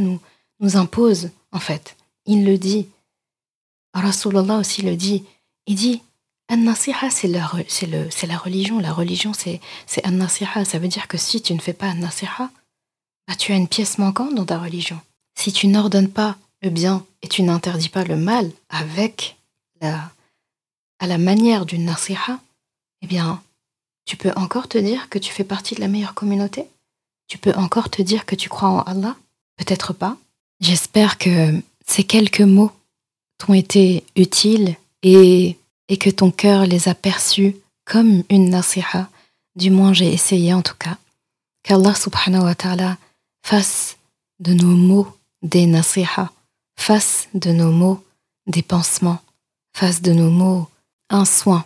nous 0.59 0.77
impose 0.77 1.29
en 1.53 1.59
fait. 1.59 1.95
Il 2.27 2.45
le 2.45 2.57
dit. 2.57 2.87
Rasulallah 3.93 4.57
aussi 4.57 4.81
le 4.81 4.95
dit. 4.95 5.23
Il 5.65 5.75
dit 5.75 6.01
An-nasiha, 6.49 7.09
c'est 7.09 7.27
la, 7.27 7.45
religion. 7.47 8.79
La 8.79 8.93
religion, 8.93 9.33
c'est 9.33 9.59
An-nasiha. 10.05 10.63
Ça 10.65 10.79
veut 10.79 10.87
dire 10.87 11.07
que 11.07 11.17
si 11.17 11.41
tu 11.41 11.53
ne 11.53 11.59
fais 11.59 11.73
pas 11.73 11.87
An-nasiha, 11.87 12.49
bah, 13.27 13.35
tu 13.35 13.51
as 13.51 13.55
une 13.55 13.67
pièce 13.67 13.97
manquante 13.97 14.35
dans 14.35 14.45
ta 14.45 14.59
religion. 14.59 14.99
Si 15.35 15.51
tu 15.51 15.67
n'ordonnes 15.67 16.09
pas 16.09 16.37
le 16.61 16.69
bien 16.69 17.05
et 17.21 17.27
tu 17.27 17.43
n'interdis 17.43 17.89
pas 17.89 18.03
le 18.03 18.15
mal 18.15 18.51
avec 18.69 19.37
la, 19.81 20.11
à 20.99 21.07
la 21.07 21.17
manière 21.17 21.65
d'une 21.65 21.85
nasiha, 21.85 22.39
eh 23.01 23.07
bien, 23.07 23.41
tu 24.05 24.15
peux 24.15 24.31
encore 24.35 24.67
te 24.67 24.77
dire 24.77 25.09
que 25.09 25.19
tu 25.19 25.31
fais 25.31 25.43
partie 25.43 25.75
de 25.75 25.81
la 25.81 25.89
meilleure 25.89 26.13
communauté? 26.13 26.65
Tu 27.27 27.37
peux 27.37 27.53
encore 27.55 27.89
te 27.89 28.01
dire 28.01 28.25
que 28.25 28.35
tu 28.35 28.47
crois 28.47 28.69
en 28.69 28.81
Allah? 28.81 29.15
Peut-être 29.57 29.91
pas. 29.91 30.17
J'espère 30.61 31.17
que 31.17 31.61
ces 31.89 32.03
quelques 32.03 32.41
mots 32.41 32.71
t'ont 33.37 33.53
été 33.53 34.03
utiles 34.15 34.75
et, 35.03 35.57
et 35.87 35.97
que 35.97 36.09
ton 36.09 36.31
cœur 36.31 36.65
les 36.65 36.87
a 36.87 36.95
perçus 36.95 37.55
comme 37.85 38.23
une 38.29 38.49
nasiha. 38.49 39.09
Du 39.55 39.71
moins, 39.71 39.93
j'ai 39.93 40.11
essayé 40.13 40.53
en 40.53 40.61
tout 40.61 40.75
cas. 40.77 40.97
Qu'Allah 41.63 41.95
subhanahu 41.95 42.43
wa 42.43 42.55
ta'ala 42.55 42.97
fasse 43.43 43.97
de 44.39 44.53
nos 44.53 44.75
mots 44.75 45.07
des 45.41 45.65
nasiha 45.65 46.31
fasse 46.77 47.27
de 47.33 47.51
nos 47.51 47.71
mots 47.71 48.03
des 48.45 48.61
pansements, 48.61 49.19
fasse 49.75 50.01
de 50.01 50.13
nos 50.13 50.29
mots 50.29 50.67
un 51.09 51.25
soin 51.25 51.65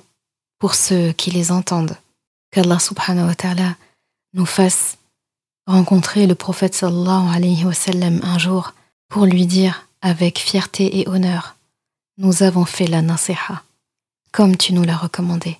pour 0.57 0.73
ceux 0.73 1.11
qui 1.11 1.31
les 1.31 1.51
entendent. 1.51 1.97
Qu'Allah 2.51 2.79
subhanahu 2.79 3.27
wa 3.27 3.35
ta'ala 3.35 3.75
nous 4.33 4.45
fasse 4.45 4.97
rencontrer 5.67 6.27
le 6.27 6.35
prophète 6.35 6.73
sallallahu 6.73 7.35
alayhi 7.35 7.65
wa 7.65 7.73
sallam 7.73 8.19
un 8.23 8.39
jour 8.39 8.73
pour 9.09 9.25
lui 9.25 9.45
dire 9.45 9.87
avec 10.01 10.39
fierté 10.39 10.99
et 10.99 11.07
honneur 11.07 11.55
Nous 12.17 12.43
avons 12.43 12.65
fait 12.65 12.87
la 12.87 13.01
nasiha, 13.01 13.63
comme 14.31 14.57
tu 14.57 14.73
nous 14.73 14.83
l'as 14.83 14.97
recommandé. 14.97 15.57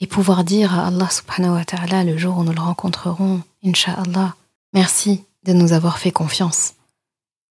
Et 0.00 0.06
pouvoir 0.06 0.44
dire 0.44 0.74
à 0.78 0.88
Allah 0.88 1.08
subhanahu 1.10 1.54
wa 1.54 1.64
ta'ala 1.64 2.04
le 2.04 2.18
jour 2.18 2.38
où 2.38 2.44
nous 2.44 2.52
le 2.52 2.60
rencontrerons, 2.60 3.42
Inch'Allah, 3.64 4.34
merci 4.72 5.22
de 5.44 5.52
nous 5.52 5.72
avoir 5.72 5.98
fait 5.98 6.10
confiance 6.10 6.74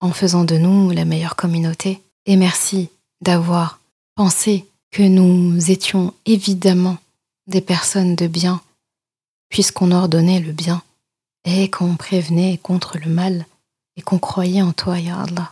en 0.01 0.11
faisant 0.11 0.43
de 0.43 0.57
nous 0.57 0.91
la 0.91 1.05
meilleure 1.05 1.36
communauté. 1.36 2.01
Et 2.26 2.36
merci 2.36 2.89
d'avoir 3.22 3.80
pensé 4.16 4.66
que 4.91 5.03
nous 5.03 5.72
étions 5.72 6.13
évidemment 6.26 6.97
des 7.47 7.61
personnes 7.61 8.16
de 8.16 8.28
bien, 8.28 8.61
puisqu'on 9.49 9.91
ordonnait 9.91 10.39
le 10.39 10.51
bien 10.51 10.82
et 11.43 11.70
qu'on 11.70 11.95
prévenait 11.95 12.57
contre 12.57 12.97
le 12.97 13.09
mal 13.09 13.45
et 13.97 14.01
qu'on 14.01 14.20
croyait 14.20 14.61
en 14.61 14.74
toi, 14.74 14.99
Ya 14.99 15.20
Allah. 15.22 15.51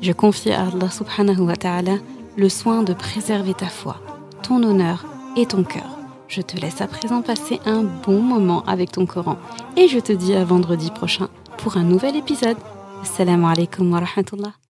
Je 0.00 0.12
confie 0.12 0.50
à 0.50 0.62
Allah 0.62 0.90
subhanahu 0.90 1.40
wa 1.40 1.56
ta'ala 1.56 1.96
le 2.36 2.48
soin 2.48 2.82
de 2.82 2.94
préserver 2.94 3.54
ta 3.54 3.66
foi, 3.66 3.96
ton 4.42 4.62
honneur 4.62 5.04
et 5.36 5.46
ton 5.46 5.62
cœur. 5.62 5.98
Je 6.26 6.40
te 6.40 6.56
laisse 6.56 6.80
à 6.80 6.86
présent 6.86 7.22
passer 7.22 7.60
un 7.66 7.82
bon 7.82 8.22
moment 8.22 8.64
avec 8.66 8.92
ton 8.92 9.04
Coran 9.04 9.36
et 9.76 9.88
je 9.88 9.98
te 9.98 10.12
dis 10.12 10.34
à 10.34 10.44
vendredi 10.44 10.90
prochain 10.90 11.28
pour 11.58 11.76
un 11.76 11.82
nouvel 11.82 12.16
épisode. 12.16 12.56
Assalamu 13.02 13.44
alaikum 13.46 13.92
wa 13.92 14.00
rahmatullah. 14.00 14.69